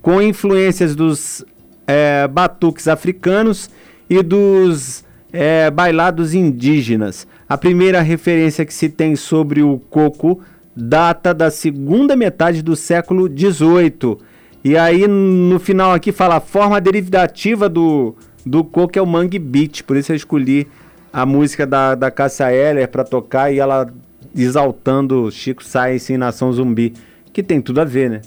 com 0.00 0.20
influências 0.20 0.94
dos 0.94 1.44
é, 1.86 2.28
batuques 2.28 2.88
africanos 2.88 3.70
e 4.08 4.22
dos 4.22 5.04
é, 5.32 5.70
bailados 5.70 6.34
indígenas. 6.34 7.26
A 7.48 7.58
primeira 7.58 8.00
referência 8.00 8.64
que 8.64 8.74
se 8.74 8.88
tem 8.88 9.16
sobre 9.16 9.62
o 9.62 9.78
coco 9.90 10.40
data 10.74 11.34
da 11.34 11.50
segunda 11.50 12.14
metade 12.16 12.62
do 12.62 12.76
século 12.76 13.28
XVIII. 13.28 14.18
E 14.62 14.76
aí 14.76 15.06
no 15.06 15.58
final 15.58 15.92
aqui 15.92 16.12
fala 16.12 16.36
a 16.36 16.40
forma 16.40 16.80
derivativa 16.80 17.68
do, 17.68 18.14
do 18.44 18.64
coco 18.64 18.98
é 18.98 19.02
o 19.02 19.06
Mangue 19.06 19.38
Beat, 19.38 19.82
por 19.82 19.96
isso 19.96 20.12
eu 20.12 20.16
escolhi 20.16 20.66
a 21.12 21.26
música 21.26 21.66
da, 21.66 21.94
da 21.94 22.10
Cássia 22.10 22.52
Eller 22.52 22.88
para 22.88 23.04
tocar 23.04 23.52
e 23.52 23.58
ela 23.58 23.92
exaltando 24.34 25.30
Chico 25.30 25.64
Science 25.64 26.12
em 26.12 26.16
Nação 26.16 26.52
Zumbi, 26.52 26.94
que 27.32 27.42
tem 27.42 27.60
tudo 27.60 27.80
a 27.80 27.84
ver, 27.84 28.10
né? 28.10 28.20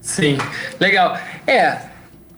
Sim, 0.00 0.38
legal. 0.80 1.18
É, 1.46 1.76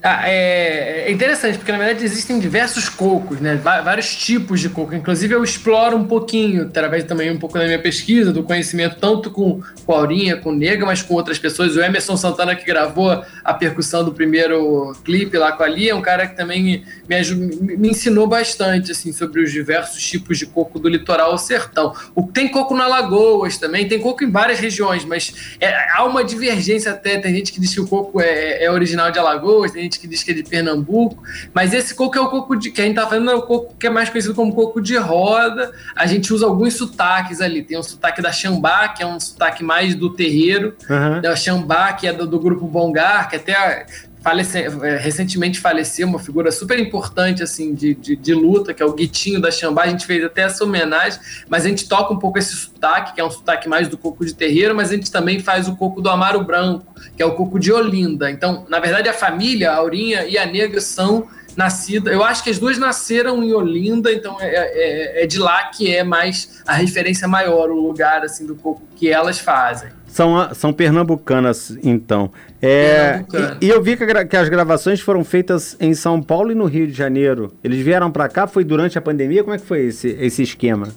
ah, 0.02 0.26
é, 0.26 1.08
é, 1.08 1.12
interessante, 1.12 1.58
porque 1.58 1.70
na 1.70 1.76
verdade 1.76 2.02
existem 2.02 2.38
diversos 2.38 2.88
cocos, 2.88 3.38
né? 3.38 3.56
vários 3.56 4.16
tipos 4.16 4.58
de 4.58 4.70
coco. 4.70 4.94
Inclusive, 4.94 5.34
eu 5.34 5.44
exploro 5.44 5.94
um 5.94 6.04
pouquinho, 6.04 6.62
através 6.62 7.04
também 7.04 7.30
um 7.30 7.38
pouco 7.38 7.58
da 7.58 7.66
minha 7.66 7.78
pesquisa, 7.78 8.32
do 8.32 8.42
conhecimento, 8.42 8.96
tanto 8.98 9.30
com, 9.30 9.60
com 9.84 9.92
a 9.92 9.98
Aurinha, 9.98 10.38
com 10.38 10.50
o 10.50 10.56
Nega, 10.56 10.86
mas 10.86 11.02
com 11.02 11.12
outras 11.12 11.38
pessoas. 11.38 11.76
O 11.76 11.82
Emerson 11.82 12.16
Santana, 12.16 12.56
que 12.56 12.64
gravou 12.64 13.22
a 13.44 13.52
percussão 13.52 14.02
do 14.02 14.10
primeiro 14.10 14.94
clipe 15.04 15.36
lá 15.36 15.52
com 15.52 15.64
a 15.64 15.68
Lia, 15.68 15.92
é 15.92 15.94
um 15.94 16.00
cara 16.00 16.26
que 16.26 16.34
também 16.34 16.82
me, 17.06 17.14
ajudou, 17.16 17.58
me 17.60 17.90
ensinou 17.90 18.26
bastante 18.26 18.92
assim, 18.92 19.12
sobre 19.12 19.42
os 19.42 19.52
diversos 19.52 20.02
tipos 20.02 20.38
de 20.38 20.46
coco 20.46 20.78
do 20.78 20.88
litoral 20.88 21.32
ao 21.32 21.38
sertão. 21.38 21.94
O, 22.14 22.22
tem 22.22 22.48
coco 22.48 22.74
na 22.74 22.86
Lagoas 22.86 23.58
também, 23.58 23.86
tem 23.86 24.00
coco 24.00 24.24
em 24.24 24.30
várias 24.30 24.60
regiões, 24.60 25.04
mas 25.04 25.56
é, 25.60 25.92
há 25.92 26.04
uma 26.04 26.24
divergência 26.24 26.90
até. 26.92 27.18
Tem 27.18 27.34
gente 27.34 27.52
que 27.52 27.60
diz 27.60 27.74
que 27.74 27.80
o 27.80 27.86
coco 27.86 28.18
é, 28.18 28.64
é 28.64 28.70
original 28.70 29.10
de 29.10 29.18
Alagoas, 29.18 29.72
tem 29.72 29.89
gente 29.89 29.89
que 29.98 30.06
diz 30.06 30.22
que 30.22 30.30
é 30.30 30.34
de 30.34 30.42
Pernambuco, 30.42 31.22
mas 31.52 31.72
esse 31.72 31.94
coco 31.94 32.16
é 32.16 32.20
o 32.20 32.28
coco 32.28 32.56
de, 32.56 32.70
que 32.70 32.80
a 32.80 32.84
gente 32.84 32.96
tá 32.96 33.06
falando, 33.06 33.30
é 33.30 33.34
o 33.34 33.42
coco 33.42 33.74
que 33.76 33.86
é 33.86 33.90
mais 33.90 34.08
conhecido 34.08 34.34
como 34.34 34.54
coco 34.54 34.80
de 34.80 34.96
roda. 34.96 35.72
A 35.94 36.06
gente 36.06 36.32
usa 36.32 36.46
alguns 36.46 36.74
sotaques 36.74 37.40
ali. 37.40 37.62
Tem 37.62 37.78
o 37.78 37.82
sotaque 37.82 38.22
da 38.22 38.32
Xambá, 38.32 38.88
que 38.88 39.02
é 39.02 39.06
um 39.06 39.18
sotaque 39.18 39.62
mais 39.62 39.94
do 39.94 40.10
terreiro, 40.10 40.76
uhum. 40.88 41.20
da 41.20 41.34
Xambá, 41.36 41.92
que 41.92 42.06
é 42.06 42.12
do, 42.12 42.26
do 42.26 42.38
grupo 42.38 42.66
Bongar, 42.66 43.28
que 43.28 43.36
até 43.36 43.86
falece, 44.22 44.58
é, 44.58 44.96
recentemente 44.96 45.60
faleceu 45.60 46.06
uma 46.06 46.18
figura 46.18 46.52
super 46.52 46.78
importante 46.78 47.42
assim 47.42 47.74
de, 47.74 47.94
de, 47.94 48.16
de, 48.16 48.34
luta, 48.34 48.72
que 48.72 48.82
é 48.82 48.86
o 48.86 48.92
Guitinho 48.92 49.40
da 49.40 49.50
Xambá. 49.50 49.84
A 49.84 49.88
gente 49.88 50.06
fez 50.06 50.24
até 50.24 50.42
essa 50.42 50.64
homenagem, 50.64 51.18
mas 51.48 51.64
a 51.64 51.68
gente 51.68 51.88
toca 51.88 52.12
um 52.12 52.18
pouco 52.18 52.38
esse 52.38 52.54
sotaque, 52.54 53.14
que 53.14 53.20
é 53.20 53.24
um 53.24 53.30
sotaque 53.30 53.68
mais 53.68 53.88
do 53.88 53.96
coco 53.96 54.24
de 54.24 54.34
terreiro, 54.34 54.74
mas 54.74 54.90
a 54.90 54.94
gente 54.94 55.10
também 55.10 55.40
faz 55.40 55.68
o 55.68 55.76
coco 55.76 56.00
do 56.00 56.08
Amaro 56.08 56.44
Branco, 56.44 56.94
que 57.16 57.22
é 57.22 57.26
o 57.26 57.34
coco 57.34 57.58
de 57.58 57.72
Olinda. 57.72 58.30
Então, 58.30 58.66
na 58.68 58.78
verdade, 58.78 59.08
a 59.08 59.14
família, 59.14 59.72
a 59.72 59.76
Aurinha 59.76 60.24
e 60.26 60.36
a 60.36 60.46
Nega 60.46 60.80
são 60.80 61.28
nascida. 61.56 62.10
Eu 62.10 62.22
acho 62.22 62.42
que 62.44 62.50
as 62.50 62.58
duas 62.58 62.78
nasceram 62.78 63.42
em 63.42 63.52
Olinda, 63.52 64.12
então 64.12 64.36
é, 64.40 64.48
é, 64.48 65.24
é 65.24 65.26
de 65.26 65.38
lá 65.38 65.64
que 65.64 65.94
é 65.94 66.04
mais 66.04 66.62
a 66.66 66.74
referência 66.74 67.26
maior, 67.26 67.70
o 67.70 67.80
lugar 67.80 68.22
assim 68.22 68.46
do 68.46 68.54
coco 68.54 68.82
que 68.96 69.08
elas 69.08 69.38
fazem. 69.38 69.90
São, 70.10 70.52
são 70.54 70.72
pernambucanas, 70.72 71.78
então. 71.84 72.32
É, 72.60 73.24
e, 73.60 73.66
e, 73.66 73.68
eu 73.68 73.80
vi 73.80 73.96
que, 73.96 74.24
que, 74.24 74.36
as 74.36 74.48
gravações 74.48 75.00
foram 75.00 75.24
feitas 75.24 75.76
em 75.78 75.94
São 75.94 76.20
Paulo 76.20 76.50
e 76.50 76.54
no 76.54 76.64
Rio 76.64 76.88
de 76.88 76.92
Janeiro. 76.92 77.52
Eles 77.62 77.78
vieram 77.84 78.10
para 78.10 78.28
cá, 78.28 78.48
foi 78.48 78.64
durante 78.64 78.98
a 78.98 79.00
pandemia? 79.00 79.44
Como 79.44 79.54
é 79.54 79.58
que 79.58 79.64
foi 79.64 79.86
esse, 79.86 80.08
esse 80.20 80.42
esquema? 80.42 80.88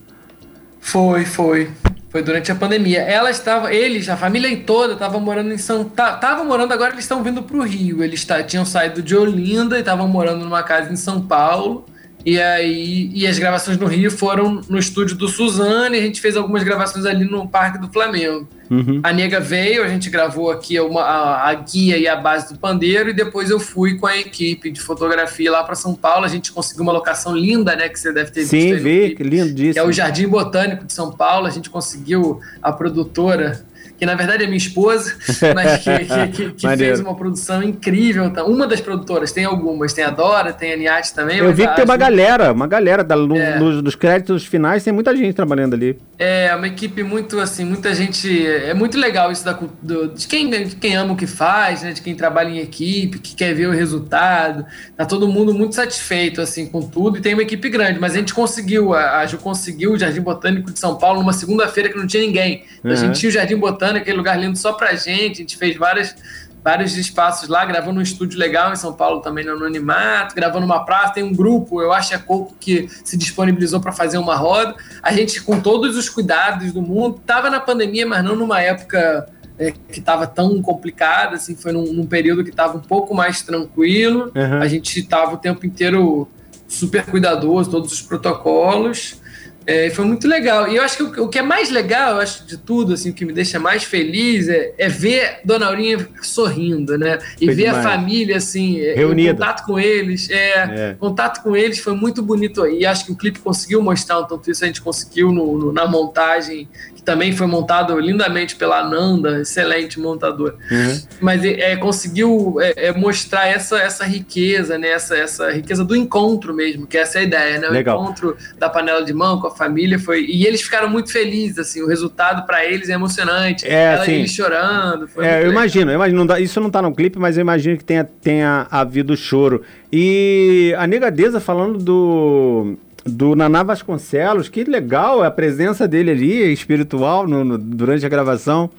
Foi, 0.82 1.26
foi. 1.26 1.70
Foi 2.10 2.24
durante 2.24 2.52
a 2.52 2.56
pandemia. 2.56 3.02
Ela 3.02 3.30
estava, 3.30 3.72
eles, 3.72 4.10
a 4.10 4.18
família 4.18 4.56
toda, 4.66 4.94
estava 4.94 5.20
morando 5.20 5.54
em 5.54 5.58
São 5.60 5.86
Tava 5.86 6.44
morando, 6.44 6.74
agora 6.74 6.94
eles 6.94 7.06
estão 7.06 7.24
vindo 7.24 7.44
para 7.44 7.58
o 7.58 7.62
Rio. 7.62 8.04
Eles 8.04 8.28
tinham 8.48 8.66
saído 8.66 9.02
de 9.02 9.16
Olinda 9.16 9.78
e 9.78 9.80
estavam 9.80 10.08
morando 10.08 10.44
numa 10.44 10.64
casa 10.64 10.92
em 10.92 10.96
São 10.96 11.22
Paulo. 11.22 11.86
E 12.26 12.40
aí 12.40 13.12
e 13.14 13.28
as 13.28 13.38
gravações 13.38 13.78
no 13.78 13.86
Rio 13.86 14.10
foram 14.10 14.62
no 14.70 14.78
estúdio 14.78 15.16
do 15.18 15.28
Suzane, 15.28 15.98
a 15.98 16.02
gente 16.02 16.22
fez 16.22 16.38
algumas 16.38 16.64
gravações 16.64 17.06
ali 17.06 17.26
no 17.26 17.48
Parque 17.48 17.78
do 17.78 17.92
Flamengo. 17.92 18.48
Uhum. 18.70 19.02
A 19.04 19.12
Nega 19.12 19.40
veio, 19.40 19.84
a 19.84 19.88
gente 19.88 20.10
gravou 20.10 20.50
aqui 20.50 20.80
uma, 20.80 21.02
a, 21.02 21.50
a, 21.50 21.54
guia 21.54 21.98
e 21.98 22.08
a 22.08 22.16
base 22.16 22.54
do 22.54 22.60
pandeiro, 22.60 23.10
e 23.10 23.14
depois 23.14 23.50
eu 23.50 23.60
fui 23.60 23.98
com 23.98 24.08
a 24.08 24.18
equipe 24.18 24.72
de 24.72 24.80
fotografia 24.80 25.52
lá 25.52 25.64
para 25.64 25.76
São 25.76 25.94
Paulo. 25.94 26.26
A 26.26 26.30
gente 26.30 26.52
conseguiu 26.52 26.84
uma 26.84 26.94
locação 26.94 27.36
linda, 27.36 27.76
né? 27.76 27.90
Que 27.90 28.00
você 28.00 28.12
deve 28.12 28.32
ter 28.32 28.46
Sim, 28.46 28.58
visto. 28.58 28.78
Sim, 28.78 28.84
vi, 28.84 29.16
que 29.16 29.24
lindo 29.24 29.54
disso. 29.54 29.78
É 29.78 29.84
o 29.84 29.92
Jardim 29.92 30.28
Botânico 30.28 30.86
de 30.86 30.94
São 30.94 31.12
Paulo. 31.12 31.46
A 31.46 31.52
gente 31.52 31.70
conseguiu 31.70 32.40
a 32.62 32.72
produtora 32.72 33.64
que 33.98 34.06
na 34.06 34.16
verdade 34.16 34.44
é 34.44 34.48
minha 34.48 34.58
esposa, 34.58 35.16
mas 35.56 35.84
que, 35.84 36.28
que, 36.28 36.52
que, 36.52 36.78
fez 36.78 37.00
uma 37.00 37.16
produção 37.16 37.62
incrível. 37.64 38.30
Tá? 38.32 38.44
Uma 38.44 38.68
das 38.68 38.82
produtoras, 38.82 39.32
tem 39.32 39.46
algumas, 39.46 39.94
tem 39.94 40.04
a 40.04 40.10
Dora, 40.10 40.52
tem 40.52 40.74
a 40.74 40.78
Niat 40.78 41.14
também. 41.14 41.38
Eu 41.38 41.54
vi 41.54 41.68
que 41.68 41.76
tem 41.76 41.86
uma 41.86 41.98
galera, 41.98 42.52
uma 42.52 42.68
galera 42.68 43.04
da, 43.04 43.16
no, 43.16 43.38
é. 43.38 43.60
nos, 43.60 43.82
dos 43.82 43.96
créditos 43.96 44.46
finais, 44.46 44.84
tem 44.84 44.94
muita 44.94 45.16
gente 45.16 45.34
trabalhando 45.34 45.74
ali. 45.76 45.98
É, 46.18 46.54
uma 46.56 46.68
equipe 46.68 47.04
muito, 47.04 47.40
assim, 47.40 47.66
muita 47.66 47.94
gente. 47.94 48.46
É 48.46 48.74
muito 48.74 48.98
legal 48.98 49.32
isso 49.32 49.44
da, 49.44 49.58
do, 49.82 50.10
de, 50.10 50.28
quem, 50.28 50.50
de 50.50 50.76
quem 50.76 50.96
ama 50.96 51.14
o 51.14 51.18
que 51.18 51.28
faz, 51.28 51.84
né? 51.84 51.92
De 51.92 52.02
quem 52.02 52.16
trabalha 52.16 52.50
em 52.50 52.60
equipe, 52.60 53.20
que 53.20 53.36
quer 53.36 53.54
ver 53.54 53.68
o 53.68 53.72
resultado. 53.72 54.66
Tá 54.96 55.06
todo 55.06 55.28
mundo 55.28 55.54
muito 55.54 55.76
satisfeito, 55.76 56.42
assim, 56.42 56.66
com 56.66 56.82
tudo, 56.82 57.18
e 57.18 57.22
tem 57.22 57.34
uma 57.34 57.44
equipe 57.44 57.70
grande, 57.70 58.00
mas 58.00 58.14
a 58.14 58.18
gente 58.18 58.34
conseguiu, 58.34 58.94
a, 58.94 59.20
a 59.20 59.26
Ju 59.26 59.38
conseguiu 59.38 59.94
o 59.94 60.00
Jardim 60.00 60.22
Botânico 60.22 60.72
de 60.72 60.80
São 60.80 60.98
Paulo 60.98 61.20
numa 61.20 61.34
segunda-feira 61.34 61.90
que 61.90 61.98
não 61.98 62.08
tinha 62.08 62.24
ninguém. 62.26 62.64
Então, 62.80 62.92
uhum. 62.92 62.98
A 62.98 63.00
gente 63.00 63.20
tinha 63.20 63.30
o 63.30 63.34
Jardim 63.34 63.58
Botânico 63.58 63.83
aquele 63.92 64.18
lugar 64.18 64.40
lindo 64.40 64.58
só 64.58 64.74
pra 64.74 64.96
gente. 64.96 65.34
A 65.34 65.36
gente 65.36 65.58
fez 65.58 65.76
várias, 65.76 66.16
vários 66.64 66.98
espaços 66.98 67.50
lá, 67.50 67.66
gravando 67.66 68.00
um 68.00 68.04
estúdio 68.04 68.40
legal 68.40 68.72
em 68.72 68.76
São 68.76 68.94
Paulo 68.94 69.22
também 69.22 69.46
no 69.46 69.52
Anonimato, 69.52 70.36
gravando 70.36 70.66
uma 70.66 70.86
praça. 70.86 71.16
Tem 71.16 71.24
um 71.24 71.34
grupo, 71.34 71.82
eu 71.82 71.92
acho 71.92 72.10
que 72.10 72.16
é 72.16 72.18
Coco, 72.18 72.56
que 72.60 72.90
se 73.04 73.18
disponibilizou 73.18 73.80
para 73.80 73.92
fazer 73.92 74.18
uma 74.18 74.36
roda. 74.36 74.76
A 75.02 75.12
gente, 75.12 75.42
com 75.42 75.60
todos 75.60 75.98
os 75.98 76.10
cuidados 76.10 76.72
do 76.72 76.82
mundo, 76.82 77.22
tava 77.26 77.50
na 77.50 77.60
pandemia, 77.60 78.06
mas 78.06 78.24
não 78.24 78.36
numa 78.36 78.62
época 78.62 79.28
é, 79.58 79.72
que 79.72 80.00
estava 80.00 80.26
tão 80.26 80.62
complicada, 80.62 81.36
assim, 81.36 81.56
foi 81.56 81.72
num, 81.72 81.94
num 81.94 82.06
período 82.06 82.44
que 82.44 82.50
estava 82.50 82.78
um 82.78 82.82
pouco 82.82 83.14
mais 83.14 83.42
tranquilo. 83.42 84.32
Uhum. 84.36 84.62
A 84.62 84.68
gente 84.68 85.00
estava 85.00 85.34
o 85.34 85.38
tempo 85.38 85.66
inteiro 85.66 86.28
super 86.68 87.06
cuidadoso, 87.06 87.70
todos 87.70 87.92
os 87.92 88.02
protocolos. 88.02 89.22
É, 89.66 89.90
foi 89.90 90.06
muito 90.06 90.28
legal. 90.28 90.68
E 90.68 90.76
eu 90.76 90.84
acho 90.84 90.98
que 90.98 91.04
o, 91.04 91.26
o, 91.26 91.30
que 91.30 91.40
é 91.40 91.42
mais 91.42 91.70
legal, 91.70 92.16
eu 92.16 92.22
acho, 92.22 92.46
de 92.46 92.58
tudo, 92.58 92.94
assim, 92.94 93.10
o 93.10 93.14
que 93.14 93.26
me 93.26 93.34
deixa 93.34 93.60
mais 93.60 93.84
feliz 93.84 94.48
é, 94.50 94.74
é 94.78 94.90
ver 94.90 95.40
Dona 95.44 95.68
Aurinha 95.68 96.08
sorrindo, 96.22 96.98
né? 96.98 97.20
E 97.40 97.46
foi 97.46 97.56
ver 97.56 97.66
demais. 97.66 97.86
a 97.86 97.90
família, 97.90 98.38
assim, 98.38 98.80
é, 98.80 98.94
reunida. 98.96 99.34
Contato 99.34 99.66
com 99.66 99.80
eles. 99.80 100.30
É, 100.30 100.36
é, 100.36 100.96
Contato 101.00 101.44
com 101.44 101.56
eles 101.56 101.80
foi 101.80 101.96
muito 101.96 102.22
bonito. 102.22 102.66
E 102.68 102.86
acho 102.86 103.06
que 103.06 103.12
o 103.12 103.16
clipe 103.16 103.40
conseguiu 103.40 103.82
mostrar 103.82 104.20
um 104.20 104.26
tanto 104.26 104.50
isso, 104.50 104.64
a 104.64 104.68
gente 104.68 104.82
conseguiu 104.82 105.32
no, 105.32 105.58
no, 105.58 105.72
na 105.72 105.88
montagem 105.88 106.68
também 107.04 107.32
foi 107.32 107.48
montado 107.48 107.98
lindamente 108.00 108.56
pela 108.56 108.88
Nanda, 108.88 109.42
excelente 109.42 110.00
montador. 110.00 110.56
Uhum. 110.72 111.02
Mas 111.20 111.44
é, 111.44 111.76
conseguiu 111.76 112.58
é, 112.60 112.88
é, 112.88 112.94
mostrar 112.94 113.48
essa, 113.48 113.78
essa 113.78 114.06
riqueza, 114.06 114.78
né? 114.78 114.90
essa, 114.90 115.16
essa 115.18 115.52
riqueza 115.52 115.84
do 115.84 115.96
encontro 115.96 116.54
mesmo, 116.54 116.88
que 116.88 116.98
essa 116.98 117.20
é 117.20 117.22
a 117.22 117.24
ideia, 117.24 117.60
né? 117.60 117.68
O 117.68 117.72
Legal. 117.72 118.02
encontro 118.02 118.38
da 118.58 118.70
panela 118.70 119.04
de 119.04 119.14
mão 119.14 119.40
com 119.40 119.48
a 119.48 119.52
família 119.52 120.00
foi. 120.00 120.26
E 120.26 120.46
eles 120.46 120.62
ficaram 120.62 120.90
muito 120.90 121.12
felizes, 121.12 121.60
assim, 121.60 121.82
o 121.82 121.88
resultado 121.88 122.46
para 122.46 122.66
eles 122.66 122.90
é 122.90 122.94
emocionante. 122.94 123.68
É, 123.68 123.94
Ela, 123.94 124.04
assim, 124.04 124.14
eles 124.14 124.32
chorando. 124.32 125.10
é, 125.18 125.44
eu 125.44 125.52
imagino, 125.52 125.92
eu 125.92 125.96
imagino, 125.96 126.26
dá, 126.26 126.40
isso 126.40 126.60
não 126.60 126.70
tá 126.70 126.82
no 126.82 126.94
clipe, 126.94 127.20
mas 127.20 127.38
eu 127.38 127.42
imagino 127.42 127.78
que 127.78 127.84
tenha, 127.84 128.04
tenha 128.04 128.68
havido 128.72 129.16
choro. 129.18 129.62
E 129.92 130.74
a 130.78 130.88
negadeza 130.88 131.40
falando 131.40 131.78
do 131.78 132.78
do 133.06 133.36
Naná 133.36 133.64
Vasconcelos. 133.64 134.50
Que 134.50 134.64
legal 134.64 135.24
a 135.24 135.32
presença 135.32 135.88
dele 135.88 136.12
ali, 136.12 136.54
espiritual, 136.54 137.28
no, 137.28 137.44
no, 137.44 137.58
durante 137.58 138.06
a 138.06 138.10
gravação. 138.10 138.70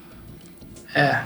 É. 0.93 1.21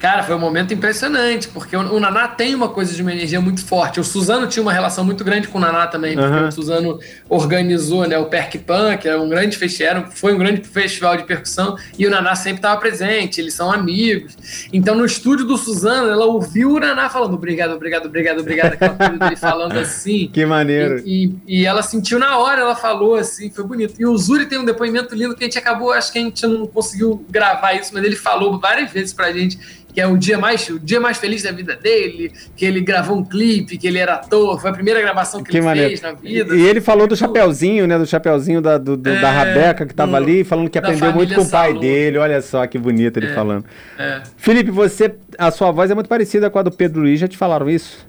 Cara, 0.00 0.22
foi 0.22 0.34
um 0.34 0.38
momento 0.38 0.72
impressionante, 0.72 1.46
porque 1.48 1.76
o, 1.76 1.80
o, 1.80 2.00
Naná 2.00 2.26
tem 2.26 2.54
uma 2.54 2.70
coisa 2.70 2.94
de 2.94 3.02
uma 3.02 3.12
energia 3.12 3.38
muito 3.38 3.62
forte. 3.62 4.00
O 4.00 4.04
Suzano 4.04 4.46
tinha 4.46 4.62
uma 4.62 4.72
relação 4.72 5.04
muito 5.04 5.22
grande 5.22 5.46
com 5.46 5.58
o 5.58 5.60
Naná 5.60 5.86
também, 5.86 6.16
porque 6.16 6.38
uhum. 6.38 6.48
o 6.48 6.52
Suzano 6.52 6.98
organizou 7.28 8.08
né, 8.08 8.16
o 8.16 8.24
Perk 8.24 8.56
Pan, 8.60 8.96
que 8.96 9.06
é 9.06 9.14
um 9.14 9.28
grande 9.28 9.58
festival, 9.58 10.06
foi 10.10 10.32
um 10.32 10.38
grande 10.38 10.66
festival 10.66 11.18
de 11.18 11.24
percussão, 11.24 11.76
e 11.98 12.06
o 12.06 12.10
Naná 12.10 12.34
sempre 12.34 12.60
estava 12.60 12.80
presente, 12.80 13.42
eles 13.42 13.52
são 13.52 13.70
amigos. 13.70 14.68
Então, 14.72 14.94
no 14.94 15.04
estúdio 15.04 15.44
do 15.44 15.58
Suzano, 15.58 16.08
ela 16.08 16.24
ouviu 16.24 16.72
o 16.72 16.80
Naná 16.80 17.10
falando 17.10 17.34
obrigado, 17.34 17.72
obrigado, 17.72 18.06
obrigado, 18.06 18.40
obrigado, 18.40 18.72
aquela 18.72 18.94
coisa 18.94 19.18
dele 19.18 19.36
falando 19.36 19.78
assim. 19.78 20.30
Que 20.40 20.46
maneiro. 20.46 21.02
E, 21.04 21.26
e, 21.46 21.60
e, 21.60 21.66
ela 21.66 21.82
sentiu 21.82 22.18
na 22.18 22.38
hora, 22.38 22.62
ela 22.62 22.74
falou 22.74 23.16
assim, 23.16 23.50
foi 23.50 23.64
bonito. 23.64 23.94
E 23.98 24.06
o 24.06 24.16
Zuri 24.16 24.46
tem 24.46 24.58
um 24.58 24.64
depoimento 24.64 25.14
lindo 25.14 25.34
que 25.34 25.42
a 25.42 25.46
gente 25.46 25.58
acabou, 25.58 25.92
acho 25.92 26.10
que 26.10 26.18
a 26.18 26.22
gente 26.22 26.46
não 26.46 26.66
conseguiu 26.66 27.22
gravar 27.28 27.74
isso, 27.74 27.90
mas 27.92 28.02
ele 28.02 28.16
falou 28.16 28.58
várias 28.58 28.90
vezes 28.90 29.12
pra 29.12 29.30
gente 29.30 29.58
que 29.92 30.00
é 30.00 30.06
o 30.06 30.16
dia 30.16 30.38
mais 30.38 30.68
o 30.68 30.78
dia 30.78 31.00
mais 31.00 31.18
feliz 31.18 31.42
da 31.42 31.52
vida 31.52 31.76
dele, 31.76 32.32
que 32.56 32.64
ele 32.64 32.80
gravou 32.80 33.18
um 33.18 33.24
clipe, 33.24 33.76
que 33.76 33.86
ele 33.86 33.98
era 33.98 34.14
ator, 34.14 34.60
foi 34.60 34.70
a 34.70 34.72
primeira 34.72 35.00
gravação 35.00 35.42
que, 35.42 35.50
que 35.50 35.56
ele 35.56 35.66
maneiro. 35.66 35.88
fez 35.88 36.00
na 36.00 36.12
vida. 36.12 36.54
E, 36.54 36.60
e 36.60 36.66
ele 36.66 36.80
falou 36.80 37.06
do 37.06 37.16
chapeuzinho, 37.16 37.86
né, 37.86 37.98
do 37.98 38.06
chapeuzinho 38.06 38.60
da, 38.60 38.78
do, 38.78 38.96
do, 38.96 39.10
é, 39.10 39.20
da 39.20 39.30
Rabeca 39.30 39.86
que 39.86 39.92
estava 39.92 40.16
ali, 40.16 40.44
falando 40.44 40.70
que 40.70 40.78
aprendeu 40.78 41.12
muito 41.12 41.34
com 41.34 41.42
o 41.42 41.48
pai 41.48 41.68
Salou. 41.68 41.82
dele, 41.82 42.18
olha 42.18 42.40
só 42.40 42.66
que 42.66 42.78
bonito 42.78 43.18
ele 43.18 43.26
é, 43.26 43.34
falando. 43.34 43.64
É. 43.98 44.22
Felipe, 44.36 44.70
você, 44.70 45.14
a 45.38 45.50
sua 45.50 45.70
voz 45.70 45.90
é 45.90 45.94
muito 45.94 46.08
parecida 46.08 46.48
com 46.50 46.58
a 46.58 46.62
do 46.62 46.70
Pedro 46.70 47.00
Luiz, 47.02 47.20
já 47.20 47.28
te 47.28 47.36
falaram 47.36 47.68
isso? 47.68 48.08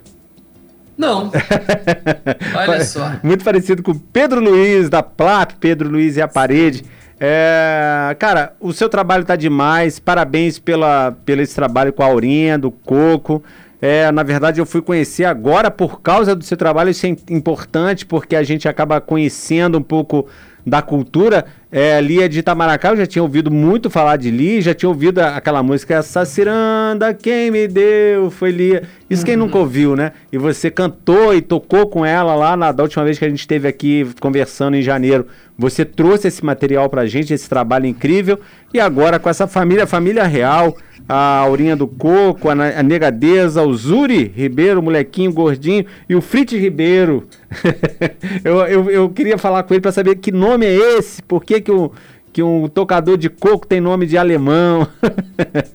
Não. 0.96 1.32
Olha 2.54 2.84
só. 2.84 3.12
Muito 3.22 3.44
parecido 3.44 3.82
com 3.82 3.94
Pedro 3.94 4.40
Luiz, 4.40 4.88
da 4.88 5.02
Plato, 5.02 5.56
Pedro 5.58 5.88
Luiz 5.88 6.16
e 6.16 6.22
a 6.22 6.28
Parede. 6.28 6.84
É, 7.24 8.16
cara, 8.18 8.52
o 8.58 8.72
seu 8.72 8.88
trabalho 8.88 9.24
tá 9.24 9.36
demais. 9.36 10.00
Parabéns 10.00 10.58
pela, 10.58 11.12
pelo 11.24 11.40
esse 11.40 11.54
trabalho 11.54 11.92
com 11.92 12.02
a 12.02 12.06
Aurinha, 12.06 12.58
do 12.58 12.72
Coco. 12.72 13.44
É, 13.80 14.10
na 14.10 14.24
verdade, 14.24 14.60
eu 14.60 14.66
fui 14.66 14.82
conhecer 14.82 15.24
agora 15.24 15.70
por 15.70 16.00
causa 16.00 16.34
do 16.34 16.42
seu 16.42 16.56
trabalho. 16.56 16.90
Isso 16.90 17.06
é 17.06 17.10
importante 17.30 18.04
porque 18.04 18.34
a 18.34 18.42
gente 18.42 18.66
acaba 18.66 19.00
conhecendo 19.00 19.78
um 19.78 19.82
pouco 19.82 20.26
da 20.66 20.82
cultura, 20.82 21.46
é, 21.72 21.98
Lia 22.02 22.28
de 22.28 22.40
Itamaracá, 22.40 22.90
eu 22.90 22.98
já 22.98 23.06
tinha 23.06 23.22
ouvido 23.22 23.50
muito 23.50 23.88
falar 23.88 24.16
de 24.16 24.30
Lia, 24.30 24.60
já 24.60 24.74
tinha 24.74 24.90
ouvido 24.90 25.20
aquela 25.20 25.62
música, 25.62 25.94
essa 25.94 26.22
ciranda, 26.26 27.14
quem 27.14 27.50
me 27.50 27.66
deu, 27.66 28.30
foi 28.30 28.50
Lia. 28.50 28.82
Isso 29.08 29.22
uhum. 29.22 29.26
quem 29.26 29.36
nunca 29.36 29.56
ouviu, 29.56 29.96
né? 29.96 30.12
E 30.30 30.36
você 30.36 30.70
cantou 30.70 31.34
e 31.34 31.40
tocou 31.40 31.86
com 31.86 32.04
ela 32.04 32.34
lá 32.34 32.54
na 32.58 32.72
da 32.72 32.82
última 32.82 33.04
vez 33.04 33.18
que 33.18 33.24
a 33.24 33.28
gente 33.28 33.40
esteve 33.40 33.66
aqui 33.66 34.06
conversando 34.20 34.76
em 34.76 34.82
janeiro. 34.82 35.26
Você 35.56 35.84
trouxe 35.84 36.28
esse 36.28 36.44
material 36.44 36.90
pra 36.90 37.06
gente, 37.06 37.32
esse 37.32 37.48
trabalho 37.48 37.86
incrível. 37.86 38.38
E 38.72 38.78
agora 38.78 39.18
com 39.18 39.30
essa 39.30 39.46
família, 39.46 39.86
família 39.86 40.24
real, 40.24 40.76
a 41.08 41.38
Aurinha 41.38 41.76
do 41.76 41.86
Coco, 41.86 42.48
a, 42.48 42.52
a 42.52 42.82
Negadeza, 42.82 43.62
o 43.62 43.74
Zuri 43.74 44.32
Ribeiro, 44.34 44.80
o 44.80 44.82
molequinho 44.82 45.32
gordinho, 45.32 45.84
e 46.08 46.14
o 46.14 46.20
Fritz 46.20 46.52
Ribeiro. 46.52 47.28
eu, 48.44 48.60
eu, 48.66 48.90
eu, 48.90 49.10
queria 49.10 49.36
falar 49.36 49.62
com 49.62 49.74
ele 49.74 49.80
para 49.80 49.92
saber 49.92 50.16
que 50.16 50.32
nome 50.32 50.66
é 50.66 50.96
esse, 50.98 51.22
por 51.22 51.44
que, 51.44 51.60
que 51.62 51.70
o 51.70 51.92
que 52.32 52.42
um 52.42 52.66
tocador 52.66 53.18
de 53.18 53.28
coco 53.28 53.66
tem 53.66 53.80
nome 53.80 54.06
de 54.06 54.16
alemão. 54.16 54.88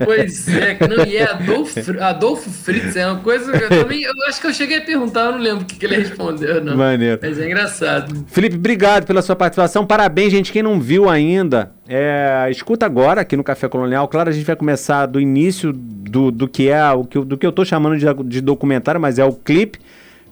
Pois 0.03 0.47
é, 0.47 0.77
não, 0.88 1.05
e 1.05 1.18
é 1.18 1.30
Adolfo, 1.30 1.99
Adolfo 2.01 2.49
Fritz, 2.49 2.95
é 2.95 3.05
uma 3.05 3.19
coisa 3.19 3.51
que 3.51 3.64
eu 3.64 3.69
também, 3.69 4.03
eu 4.03 4.14
acho 4.27 4.39
que 4.39 4.47
eu 4.47 4.53
cheguei 4.53 4.77
a 4.77 4.81
perguntar, 4.81 5.26
eu 5.26 5.31
não 5.34 5.39
lembro 5.39 5.64
o 5.64 5.65
que, 5.65 5.76
que 5.76 5.85
ele 5.85 5.97
respondeu, 5.97 6.64
não. 6.64 6.77
Maneiro. 6.77 7.19
Mas 7.22 7.38
é 7.38 7.45
engraçado. 7.45 8.26
Felipe, 8.27 8.55
obrigado 8.55 9.05
pela 9.05 9.22
sua 9.22 9.35
participação, 9.35 9.85
parabéns, 9.85 10.31
gente, 10.31 10.51
quem 10.51 10.64
não 10.64 10.80
viu 10.80 11.09
ainda, 11.09 11.72
é, 11.88 12.47
escuta 12.49 12.85
agora 12.85 13.22
aqui 13.22 13.35
no 13.35 13.43
Café 13.43 13.68
Colonial, 13.68 14.07
claro, 14.07 14.30
a 14.30 14.34
gente 14.34 14.45
vai 14.45 14.55
começar 14.55 15.05
do 15.05 15.19
início 15.19 15.73
do, 15.73 16.31
do 16.31 16.47
que 16.47 16.69
é, 16.69 16.89
o 16.91 17.03
que, 17.03 17.19
do 17.19 17.38
que 17.38 17.45
eu 17.45 17.51
tô 17.51 17.65
chamando 17.65 17.97
de, 17.97 18.05
de 18.23 18.41
documentário, 18.41 19.01
mas 19.01 19.19
é 19.19 19.26
o 19.26 19.34
clipe, 19.34 19.80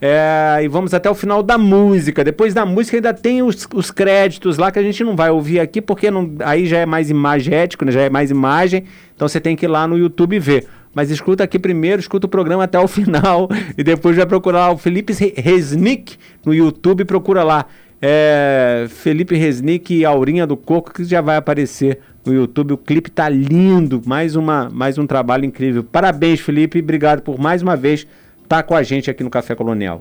é, 0.01 0.59
e 0.63 0.67
vamos 0.67 0.93
até 0.93 1.09
o 1.09 1.15
final 1.15 1.41
da 1.41 1.57
música. 1.57 2.23
Depois 2.23 2.53
da 2.53 2.65
música 2.65 2.97
ainda 2.97 3.13
tem 3.13 3.41
os, 3.41 3.67
os 3.73 3.91
créditos 3.91 4.57
lá 4.57 4.71
que 4.71 4.79
a 4.79 4.83
gente 4.83 5.03
não 5.03 5.15
vai 5.15 5.29
ouvir 5.29 5.59
aqui, 5.59 5.81
porque 5.81 6.11
não, 6.11 6.35
aí 6.39 6.65
já 6.65 6.79
é 6.79 6.85
mais 6.85 7.09
imagético, 7.09 7.85
né? 7.85 7.91
já 7.91 8.01
é 8.01 8.09
mais 8.09 8.29
imagem. 8.29 8.83
Então 9.15 9.27
você 9.27 9.39
tem 9.39 9.55
que 9.55 9.65
ir 9.65 9.69
lá 9.69 9.87
no 9.87 9.97
YouTube 9.97 10.37
ver. 10.39 10.67
mas 10.93 11.09
escuta 11.09 11.43
aqui 11.43 11.57
primeiro, 11.57 11.99
escuta 11.99 12.27
o 12.27 12.29
programa 12.29 12.65
até 12.65 12.79
o 12.79 12.87
final 12.89 13.49
e 13.77 13.83
depois 13.83 14.15
vai 14.17 14.25
procurar 14.25 14.71
o 14.71 14.77
Felipe 14.77 15.13
Resnick 15.13 16.17
no 16.45 16.53
YouTube, 16.53 17.05
procura 17.05 17.43
lá. 17.43 17.65
É, 18.01 18.87
Felipe 18.89 19.35
Resnick 19.35 19.95
e 19.95 20.05
Aurinha 20.05 20.45
do 20.45 20.57
Coco, 20.57 20.93
que 20.93 21.05
já 21.05 21.21
vai 21.21 21.37
aparecer 21.37 21.99
no 22.25 22.33
YouTube. 22.33 22.73
O 22.73 22.77
clipe 22.77 23.09
tá 23.09 23.29
lindo, 23.29 24.01
mais, 24.05 24.35
uma, 24.35 24.69
mais 24.69 24.97
um 24.97 25.07
trabalho 25.07 25.45
incrível. 25.45 25.83
Parabéns, 25.83 26.41
Felipe, 26.41 26.79
obrigado 26.79 27.21
por 27.21 27.39
mais 27.39 27.61
uma 27.61 27.75
vez 27.75 28.05
estar 28.45 28.57
tá 28.57 28.63
com 28.63 28.75
a 28.75 28.83
gente 28.83 29.09
aqui 29.09 29.23
no 29.23 29.29
Café 29.29 29.53
Colonial. 29.53 29.99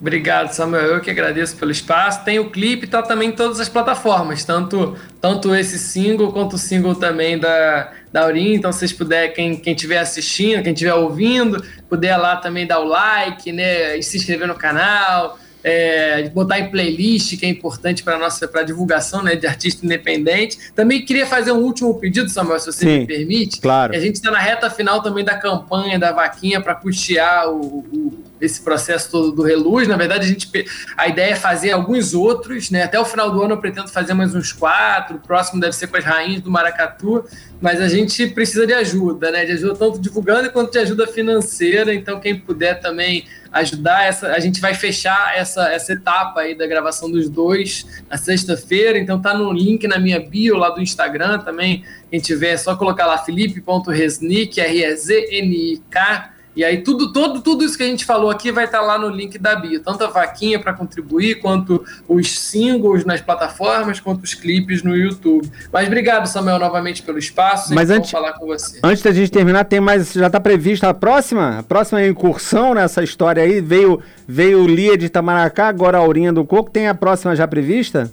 Obrigado, 0.00 0.50
Samuel. 0.52 0.96
Eu 0.96 1.00
que 1.00 1.10
agradeço 1.10 1.56
pelo 1.56 1.70
espaço. 1.70 2.24
Tem 2.24 2.38
o 2.40 2.50
clipe, 2.50 2.88
tá 2.88 3.02
também 3.02 3.28
em 3.28 3.32
todas 3.32 3.60
as 3.60 3.68
plataformas, 3.68 4.44
tanto, 4.44 4.96
tanto 5.20 5.54
esse 5.54 5.78
single 5.78 6.32
quanto 6.32 6.54
o 6.54 6.58
single 6.58 6.96
também 6.96 7.38
da, 7.38 7.92
da 8.12 8.22
Aurim. 8.22 8.54
Então, 8.54 8.72
se 8.72 8.88
vocês 8.88 9.32
quem, 9.32 9.56
quem 9.56 9.74
estiver 9.74 9.98
assistindo, 9.98 10.62
quem 10.62 10.72
estiver 10.72 10.94
ouvindo, 10.94 11.64
puder 11.88 12.16
lá 12.16 12.36
também 12.36 12.66
dar 12.66 12.80
o 12.80 12.84
like, 12.84 13.52
né? 13.52 13.96
E 13.96 14.02
se 14.02 14.16
inscrever 14.16 14.48
no 14.48 14.56
canal. 14.56 15.38
É, 15.64 16.28
botar 16.30 16.58
em 16.58 16.70
playlist, 16.70 17.38
que 17.38 17.46
é 17.46 17.48
importante 17.48 18.02
para 18.02 18.18
nossa 18.18 18.48
pra 18.48 18.62
divulgação 18.62 19.22
né, 19.22 19.36
de 19.36 19.46
artista 19.46 19.84
independente. 19.86 20.58
Também 20.74 21.04
queria 21.04 21.26
fazer 21.26 21.52
um 21.52 21.60
último 21.60 21.94
pedido, 21.98 22.28
Samuel, 22.28 22.58
se 22.58 22.66
você 22.66 22.84
Sim, 22.84 22.98
me 23.00 23.06
permite. 23.06 23.60
Claro. 23.60 23.94
A 23.94 23.98
gente 24.00 24.16
está 24.16 24.30
na 24.30 24.38
reta 24.38 24.68
final 24.70 25.02
também 25.02 25.24
da 25.24 25.36
campanha 25.36 25.98
da 25.98 26.12
vaquinha 26.12 26.60
para 26.60 26.74
custear 26.74 27.48
o, 27.48 27.78
o 27.78 28.31
esse 28.42 28.60
processo 28.60 29.08
todo 29.08 29.30
do 29.30 29.42
Reluz. 29.42 29.86
Na 29.86 29.96
verdade, 29.96 30.26
a, 30.26 30.28
gente, 30.28 30.50
a 30.96 31.06
ideia 31.06 31.32
é 31.32 31.36
fazer 31.36 31.70
alguns 31.70 32.12
outros, 32.12 32.70
né? 32.70 32.82
Até 32.82 32.98
o 32.98 33.04
final 33.04 33.30
do 33.30 33.40
ano 33.40 33.54
eu 33.54 33.58
pretendo 33.58 33.88
fazer 33.88 34.14
mais 34.14 34.34
uns 34.34 34.52
quatro. 34.52 35.16
O 35.16 35.20
próximo 35.20 35.60
deve 35.60 35.74
ser 35.74 35.86
com 35.86 35.96
as 35.96 36.04
rainhas 36.04 36.42
do 36.42 36.50
Maracatu, 36.50 37.24
mas 37.60 37.80
a 37.80 37.88
gente 37.88 38.26
precisa 38.26 38.66
de 38.66 38.72
ajuda, 38.72 39.30
né? 39.30 39.44
De 39.44 39.52
ajuda 39.52 39.76
tanto 39.76 40.00
divulgando 40.00 40.50
quanto 40.50 40.72
de 40.72 40.78
ajuda 40.78 41.06
financeira. 41.06 41.94
Então, 41.94 42.18
quem 42.18 42.36
puder 42.36 42.80
também 42.80 43.24
ajudar, 43.52 44.06
essa, 44.06 44.32
a 44.32 44.40
gente 44.40 44.60
vai 44.60 44.74
fechar 44.74 45.36
essa, 45.36 45.68
essa 45.72 45.92
etapa 45.92 46.40
aí 46.40 46.56
da 46.56 46.66
gravação 46.66 47.08
dos 47.08 47.28
dois 47.28 47.86
na 48.10 48.16
sexta-feira. 48.16 48.98
Então, 48.98 49.22
tá 49.22 49.32
no 49.34 49.52
link 49.52 49.86
na 49.86 50.00
minha 50.00 50.18
bio 50.18 50.56
lá 50.56 50.70
do 50.70 50.82
Instagram 50.82 51.38
também. 51.38 51.84
Quem 52.10 52.18
tiver, 52.18 52.54
é 52.54 52.56
só 52.56 52.74
colocar 52.74 53.06
lá 53.06 53.18
felipe.resnick, 53.18 54.60
R-E-Z-N-I-K 54.60 56.32
e 56.54 56.64
aí 56.64 56.82
tudo, 56.82 57.12
todo, 57.12 57.40
tudo 57.40 57.64
isso 57.64 57.76
que 57.76 57.82
a 57.82 57.86
gente 57.86 58.04
falou 58.04 58.30
aqui 58.30 58.52
vai 58.52 58.64
estar 58.64 58.80
tá 58.80 58.84
lá 58.84 58.98
no 58.98 59.08
link 59.08 59.38
da 59.38 59.56
bio, 59.56 59.82
tanto 59.82 60.04
a 60.04 60.08
vaquinha 60.08 60.58
para 60.58 60.72
contribuir, 60.72 61.40
quanto 61.40 61.84
os 62.06 62.38
singles 62.38 63.04
nas 63.04 63.20
plataformas, 63.20 64.00
quanto 64.00 64.22
os 64.22 64.34
clipes 64.34 64.82
no 64.82 64.94
YouTube. 64.94 65.50
Mas 65.72 65.86
obrigado, 65.86 66.26
Samuel, 66.26 66.58
novamente 66.58 67.02
pelo 67.02 67.18
espaço. 67.18 67.74
Mas 67.74 67.90
antes, 67.90 68.10
falar 68.10 68.34
com 68.34 68.46
você. 68.46 68.80
Antes 68.82 69.02
da 69.02 69.12
gente 69.12 69.30
terminar, 69.30 69.64
tem 69.64 69.80
mais, 69.80 70.12
já 70.12 70.26
está 70.26 70.40
prevista 70.40 70.88
a 70.88 70.94
próxima, 70.94 71.60
a 71.60 71.62
próxima 71.62 72.04
incursão 72.06 72.74
nessa 72.74 73.02
história 73.02 73.42
aí. 73.42 73.60
Veio, 73.60 74.00
veio 74.28 74.66
Lia 74.66 74.96
de 74.96 75.06
Itamaracá, 75.06 75.68
agora 75.68 75.98
a 75.98 76.00
Aurinha 76.00 76.32
do 76.32 76.44
Coco. 76.44 76.70
Tem 76.70 76.88
a 76.88 76.94
próxima 76.94 77.34
já 77.34 77.48
prevista? 77.48 78.12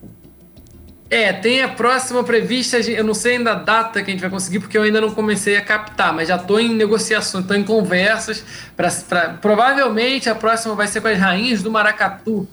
É, 1.10 1.34
tem 1.34 1.64
a 1.64 1.68
próxima 1.68 2.23
prevista, 2.23 2.77
eu 2.77 3.03
não 3.03 3.15
sei 3.15 3.38
ainda 3.38 3.53
a 3.53 3.56
data 3.56 4.03
que 4.03 4.11
a 4.11 4.14
gente 4.14 4.22
vai 4.22 4.30
conseguir, 4.30 4.60
porque 4.60 4.77
eu 4.77 4.84
ainda 4.84 5.02
não 5.02 5.10
comecei 5.10 5.57
a 5.57 5.61
captar, 5.61 6.14
mas 6.14 6.27
já 6.27 6.36
estou 6.36 6.60
em 6.60 6.76
negociações, 6.76 7.44
estou 7.44 7.57
em 7.57 7.64
conversas. 7.64 8.44
Pra, 8.77 8.91
pra, 9.07 9.30
provavelmente 9.41 10.30
a 10.30 10.36
próxima 10.36 10.76
vai 10.76 10.88
ser 10.88 11.02
com 11.02 11.07
as 11.07 11.18
rainhas 11.18 11.64
do 11.64 11.72
Maracatu 11.72 12.48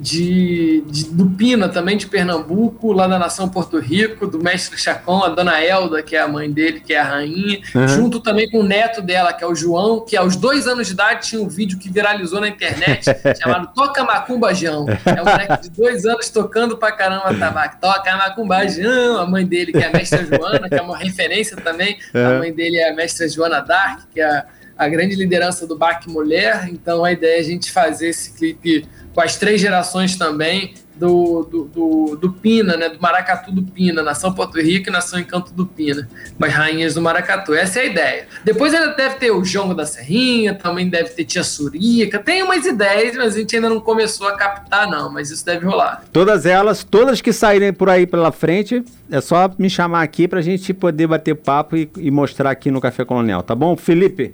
de, 0.00 0.84
de, 0.86 1.04
do 1.10 1.26
Pina, 1.30 1.68
também 1.68 1.96
de 1.96 2.06
Pernambuco, 2.06 2.92
lá 2.92 3.08
da 3.08 3.18
nação 3.18 3.48
Porto 3.48 3.78
Rico, 3.78 4.26
do 4.26 4.38
mestre 4.42 4.78
Chacon, 4.78 5.24
a 5.24 5.28
dona 5.28 5.60
Elda, 5.60 6.02
que 6.02 6.14
é 6.14 6.20
a 6.20 6.28
mãe 6.28 6.50
dele, 6.50 6.80
que 6.80 6.94
é 6.94 7.00
a 7.00 7.04
rainha, 7.04 7.60
uhum. 7.74 7.88
junto 7.88 8.20
também 8.20 8.48
com 8.48 8.60
o 8.60 8.62
neto 8.62 9.02
dela, 9.02 9.32
que 9.32 9.42
é 9.42 9.46
o 9.46 9.54
João, 9.54 10.04
que 10.04 10.16
aos 10.16 10.36
dois 10.36 10.68
anos 10.68 10.86
de 10.86 10.92
idade 10.92 11.28
tinha 11.28 11.42
um 11.42 11.48
vídeo 11.48 11.78
que 11.78 11.90
viralizou 11.90 12.40
na 12.40 12.48
internet 12.48 13.04
chamado 13.42 13.72
Toca 13.74 14.04
Macumbajão. 14.04 14.86
É 15.04 15.20
um 15.20 15.24
moleque 15.24 15.62
de 15.62 15.70
dois 15.70 16.04
anos 16.04 16.28
tocando 16.30 16.76
pra 16.76 16.92
caramba 16.92 17.34
tabaco. 17.34 17.80
Toca 17.80 18.16
Macumbajão, 18.16 19.18
a 19.18 19.26
mãe 19.26 19.44
dele, 19.44 19.72
que 19.72 19.78
é 19.78 19.86
a 19.86 19.92
mestra 19.92 20.24
Joana, 20.24 20.68
que 20.68 20.76
é 20.76 20.82
uma 20.82 20.96
referência 20.96 21.56
também. 21.56 21.98
Uhum. 22.14 22.26
A 22.26 22.38
mãe 22.38 22.52
dele 22.52 22.78
é 22.78 22.90
a 22.90 22.94
mestra 22.94 23.28
Joana 23.28 23.60
Dark, 23.60 24.02
que 24.12 24.20
é 24.20 24.24
a, 24.24 24.46
a 24.76 24.88
grande 24.88 25.16
liderança 25.16 25.66
do 25.66 25.76
Bac 25.76 26.08
Mulher. 26.08 26.68
Então 26.70 27.04
a 27.04 27.10
ideia 27.10 27.38
é 27.38 27.40
a 27.40 27.44
gente 27.44 27.72
fazer 27.72 28.10
esse 28.10 28.32
clipe 28.34 28.86
com 29.18 29.22
as 29.22 29.34
três 29.34 29.60
gerações 29.60 30.14
também 30.14 30.74
do, 30.94 31.42
do, 31.42 31.64
do, 31.64 32.16
do, 32.20 32.32
Pina, 32.34 32.76
né? 32.76 32.88
Do 32.88 33.02
Maracatu 33.02 33.50
do 33.50 33.64
Pina, 33.64 34.00
nação 34.00 34.32
Porto 34.32 34.60
Rico 34.60 34.88
e 34.88 34.92
nação 34.92 35.18
Encanto 35.18 35.52
do 35.52 35.66
Pina, 35.66 36.08
as 36.40 36.52
rainhas 36.52 36.94
do 36.94 37.02
Maracatu. 37.02 37.52
Essa 37.52 37.80
é 37.80 37.82
a 37.82 37.86
ideia. 37.86 38.28
Depois 38.44 38.72
ainda 38.72 38.94
deve 38.94 39.16
ter 39.16 39.32
o 39.32 39.42
Jongo 39.42 39.74
da 39.74 39.84
Serrinha, 39.84 40.54
também 40.54 40.88
deve 40.88 41.10
ter 41.10 41.24
Tia 41.24 41.42
Surica, 41.42 42.20
tem 42.20 42.44
umas 42.44 42.64
ideias, 42.64 43.16
mas 43.16 43.34
a 43.34 43.40
gente 43.40 43.56
ainda 43.56 43.68
não 43.68 43.80
começou 43.80 44.28
a 44.28 44.36
captar, 44.36 44.88
não, 44.88 45.12
mas 45.12 45.32
isso 45.32 45.44
deve 45.44 45.66
rolar. 45.66 46.04
Todas 46.12 46.46
elas, 46.46 46.84
todas 46.84 47.20
que 47.20 47.32
saírem 47.32 47.72
por 47.72 47.90
aí 47.90 48.06
pela 48.06 48.30
frente, 48.30 48.84
é 49.10 49.20
só 49.20 49.50
me 49.58 49.68
chamar 49.68 50.02
aqui 50.02 50.28
pra 50.28 50.40
gente 50.40 50.72
poder 50.72 51.08
bater 51.08 51.34
papo 51.34 51.76
e, 51.76 51.90
e 51.96 52.08
mostrar 52.08 52.52
aqui 52.52 52.70
no 52.70 52.80
Café 52.80 53.04
Colonial, 53.04 53.42
tá 53.42 53.56
bom? 53.56 53.76
Felipe? 53.76 54.32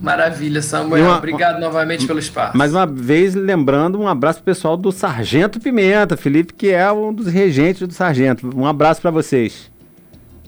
Maravilha, 0.00 0.62
Samuel. 0.62 1.04
Uma, 1.04 1.18
Obrigado 1.18 1.60
novamente 1.60 2.06
pelo 2.06 2.18
espaço. 2.18 2.56
Mais 2.56 2.72
uma 2.72 2.86
vez, 2.86 3.34
lembrando, 3.34 3.98
um 3.98 4.06
abraço 4.06 4.38
pro 4.38 4.46
pessoal 4.46 4.76
do 4.76 4.92
Sargento 4.92 5.58
Pimenta, 5.58 6.16
Felipe, 6.16 6.54
que 6.54 6.70
é 6.70 6.90
um 6.92 7.12
dos 7.12 7.26
regentes 7.26 7.86
do 7.86 7.92
Sargento. 7.92 8.48
Um 8.56 8.66
abraço 8.66 9.00
para 9.00 9.10
vocês. 9.10 9.70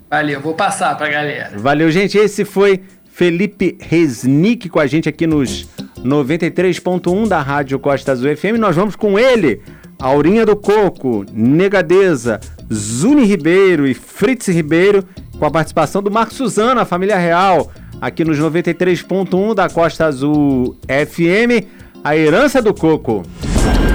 Valeu, 0.09 0.41
vou 0.41 0.55
passar 0.55 0.97
pra 0.97 1.09
galera. 1.09 1.59
Valeu, 1.59 1.91
gente. 1.91 2.17
Esse 2.17 2.45
foi 2.45 2.83
Felipe 3.13 3.77
Resnick 3.81 4.69
com 4.69 4.79
a 4.79 4.87
gente 4.87 5.09
aqui 5.09 5.27
nos 5.27 5.69
93.1 5.99 7.29
da 7.29 7.41
Rádio 7.41 7.79
Costa 7.79 8.13
Azul 8.13 8.35
FM. 8.37 8.59
Nós 8.59 8.77
vamos 8.77 8.95
com 8.95 9.19
ele, 9.19 9.61
Aurinha 9.99 10.47
do 10.47 10.57
Coco, 10.57 11.27
Negadeza, 11.33 12.41
Zuni 12.73 13.25
Ribeiro 13.25 13.87
e 13.87 13.95
Fritz 13.95 14.49
Ribeiro, 14.49 15.05
com 15.39 15.45
a 15.45 15.51
participação 15.51 16.03
do 16.03 16.11
Marco 16.11 16.33
Suzano, 16.33 16.81
a 16.81 16.85
família 16.85 17.17
real 17.19 17.71
aqui 18.01 18.25
nos 18.25 18.39
93.1 18.39 19.55
da 19.55 19.69
Costa 19.69 20.07
Azul 20.07 20.77
FM, 20.87 21.67
a 22.03 22.17
herança 22.17 22.63
do 22.63 22.73
coco. 22.73 23.23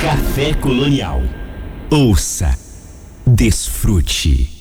Café 0.02 0.54
Colonial. 0.54 1.22
Ouça, 1.90 2.56
desfrute. 3.26 4.56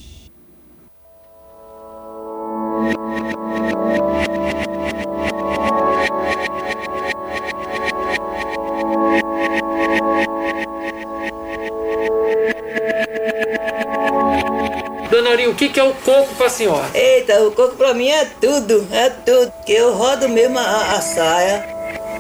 Que, 15.75 15.81
que 15.81 15.81
é 15.81 15.85
o 15.85 15.93
coco 15.93 16.35
pra 16.37 16.49
senhora? 16.49 16.89
Eita, 16.95 17.43
o 17.43 17.51
coco 17.51 17.75
pra 17.75 17.93
mim 17.93 18.09
é 18.09 18.25
tudo, 18.41 18.87
é 18.93 19.11
tudo. 19.11 19.53
Que 19.67 19.73
eu 19.73 19.93
rodo 19.93 20.29
mesmo 20.29 20.59
a, 20.59 20.63
a 20.63 21.01
saia, 21.01 21.67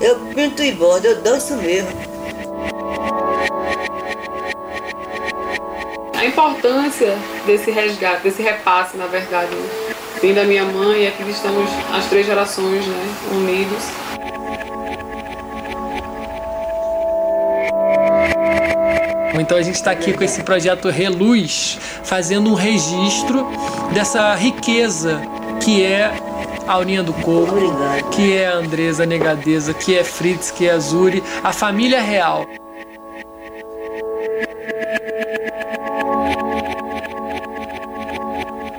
eu 0.00 0.16
pinto 0.34 0.62
e 0.62 0.72
bordo, 0.72 1.06
eu 1.06 1.22
danço 1.22 1.54
mesmo. 1.56 1.88
A 6.16 6.24
importância 6.24 7.16
desse 7.46 7.70
resgate, 7.70 8.24
desse 8.24 8.42
repasse, 8.42 8.96
na 8.96 9.06
verdade, 9.06 9.54
vem 10.20 10.34
da 10.34 10.44
minha 10.44 10.64
mãe 10.64 11.04
e 11.04 11.06
aqui 11.06 11.22
estamos 11.30 11.70
as 11.92 12.06
três 12.06 12.26
gerações 12.26 12.84
né, 12.86 13.14
unidos. 13.30 13.84
Então 19.38 19.58
a 19.58 19.62
gente 19.62 19.74
está 19.74 19.90
aqui 19.90 20.12
com 20.12 20.22
esse 20.22 20.42
projeto 20.42 20.88
Reluz, 20.88 21.78
fazendo 22.04 22.50
um 22.50 22.54
registro 22.54 23.46
dessa 23.92 24.34
riqueza 24.34 25.20
que 25.60 25.82
é 25.82 26.12
a 26.66 26.72
Aurinha 26.72 27.02
do 27.02 27.12
Coco, 27.14 27.56
que 28.12 28.36
é 28.36 28.46
a 28.46 28.56
Andresa 28.56 29.04
Negadeza, 29.04 29.74
que 29.74 29.98
é 29.98 30.04
Fritz, 30.04 30.50
que 30.50 30.68
é 30.68 30.72
a 30.72 30.78
Zuri, 30.78 31.22
a 31.42 31.52
família 31.52 32.00
real. 32.00 32.46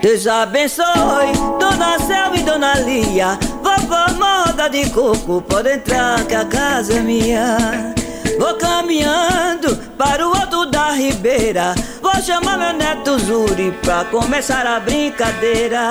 Deus 0.01 0.27
abençoe 0.27 1.33
Dona 1.59 1.99
Céu 1.99 2.35
e 2.35 2.43
Dona 2.43 2.75
Lia. 2.75 3.37
Vovó 3.61 4.05
moda 4.13 4.69
de 4.69 4.89
coco, 4.91 5.41
pode 5.41 5.73
entrar 5.73 6.23
que 6.25 6.35
a 6.35 6.45
casa 6.45 6.93
é 6.93 7.01
minha. 7.01 7.93
Vou 8.39 8.53
caminhando 8.55 9.84
para 9.97 10.27
o 10.27 10.29
outro 10.29 10.65
da 10.65 10.91
ribeira. 10.91 11.75
Vou 12.01 12.15
chamar 12.21 12.57
meu 12.57 12.73
neto 12.73 13.17
Zuri 13.19 13.71
pra 13.81 14.05
começar 14.05 14.65
a 14.65 14.79
brincadeira. 14.79 15.89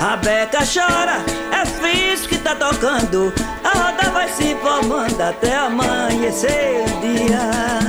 A 0.00 0.16
Beca 0.16 0.60
chora, 0.60 1.18
é 1.52 1.66
Fris 1.66 2.26
que 2.26 2.38
tá 2.38 2.54
tocando. 2.54 3.32
A 3.62 3.78
roda 3.78 4.10
vai 4.10 4.28
se 4.28 4.54
formando 4.56 5.20
até 5.20 5.56
amanhecer 5.56 6.84
o 6.84 7.00
dia. 7.00 7.79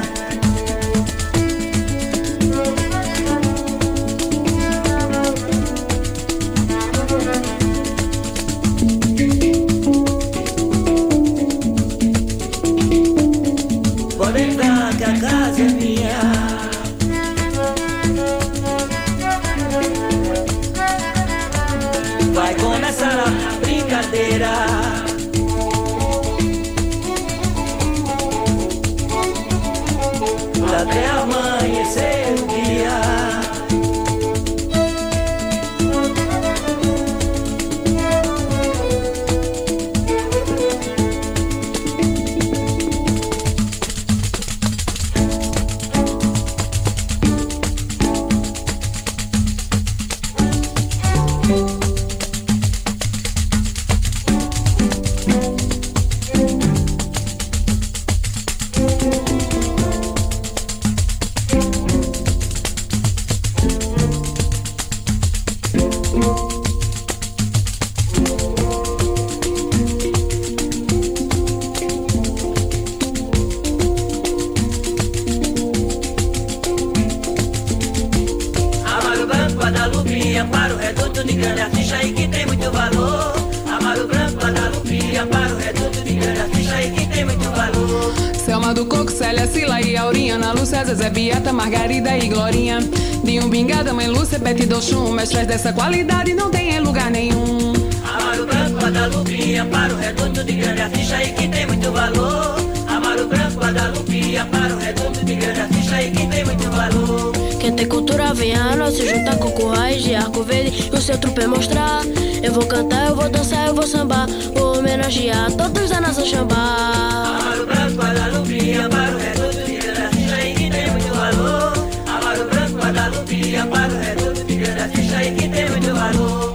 Guadalupe, 104.31 104.37
amparo 104.37 104.77
reduto 104.77 105.25
de 105.25 105.35
grande 105.35 105.59
artista 105.59 106.01
e 106.01 106.11
que 106.11 106.27
tem 106.27 106.45
muito 106.45 106.69
valor. 106.71 107.31
Quem 107.59 107.73
tem 107.73 107.87
cultura 107.87 108.33
vem 108.33 108.55
a 108.55 108.75
nós 108.75 108.95
se 108.95 109.07
juntar 109.07 109.37
com 109.37 109.51
currais 109.51 110.01
de 110.01 110.15
arco 110.15 110.43
verde 110.43 110.89
e 110.91 110.95
o 110.95 111.01
seu 111.01 111.17
trupe 111.17 111.45
mostrar. 111.47 112.01
Eu 112.41 112.53
vou 112.53 112.65
cantar, 112.65 113.09
eu 113.09 113.15
vou 113.15 113.29
dançar, 113.29 113.67
eu 113.67 113.75
vou 113.75 113.85
sambar, 113.85 114.27
vou 114.53 114.77
homenagear 114.77 115.51
todos 115.51 115.89
da 115.89 116.01
nação 116.01 116.25
xambá. 116.25 116.55
Amaro 116.55 117.65
branco, 117.65 118.01
Guadalupe, 118.01 118.73
amparo 118.75 119.17
reduto 119.17 119.65
de 119.65 119.77
grande 119.77 120.01
artista 120.01 120.41
e 120.41 120.53
que 120.53 120.69
tem 120.69 120.91
muito 120.91 121.13
valor. 121.13 121.73
Amaro 122.07 122.45
branco, 122.45 122.77
Guadalupe, 122.77 123.55
amparo 123.55 123.97
reduto 123.97 124.43
de 124.43 124.55
grande 124.55 124.81
artista 124.81 125.23
e 125.23 125.31
que 125.31 125.49
tem 125.49 125.69
muito 125.69 125.93
valor. 125.93 126.50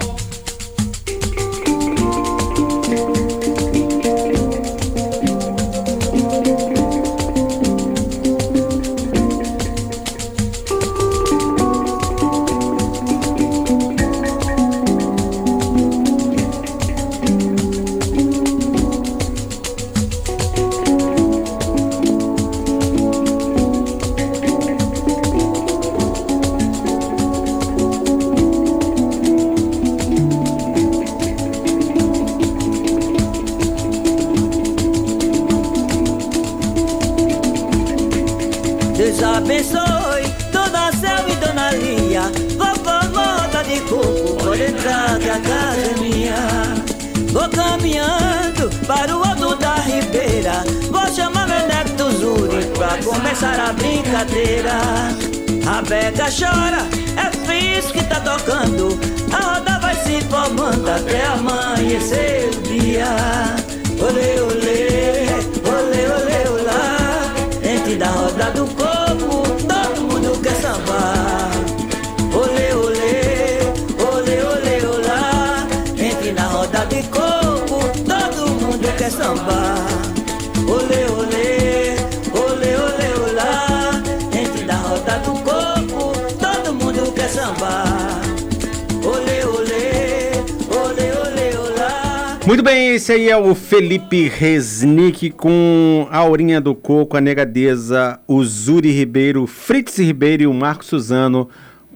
Muito 92.46 92.62
bem, 92.62 92.94
esse 92.94 93.10
aí 93.10 93.28
é 93.28 93.36
o 93.36 93.56
Felipe 93.56 94.28
Resnick 94.28 95.30
com 95.30 96.06
Aurinha 96.12 96.60
do 96.60 96.76
Coco, 96.76 97.16
a 97.16 97.20
Negadeza, 97.20 98.20
o 98.24 98.44
Zuri 98.44 98.92
Ribeiro, 98.92 99.48
Fritz 99.48 99.98
Ribeiro 99.98 100.44
e 100.44 100.46
o 100.46 100.54
Marco 100.54 100.84
Suzano 100.84 101.48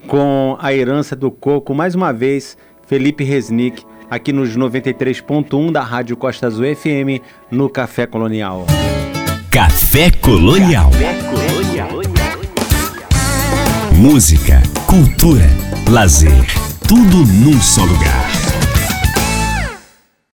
com 0.08 0.56
a 0.60 0.74
herança 0.74 1.14
do 1.14 1.30
coco. 1.30 1.72
Mais 1.72 1.94
uma 1.94 2.12
vez, 2.12 2.58
Felipe 2.84 3.22
Resnick 3.22 3.84
aqui 4.10 4.32
nos 4.32 4.56
93.1 4.56 5.70
da 5.70 5.82
Rádio 5.82 6.16
Costa 6.16 6.48
Azul 6.48 6.64
FM 6.74 7.22
no 7.48 7.70
Café 7.70 8.04
Colonial. 8.04 8.66
Café 9.52 10.10
Colonial. 10.10 10.90
Música, 13.96 14.60
cultura, 14.84 15.46
lazer, 15.88 16.44
tudo 16.88 17.24
num 17.24 17.60
só 17.60 17.84
lugar. 17.84 18.29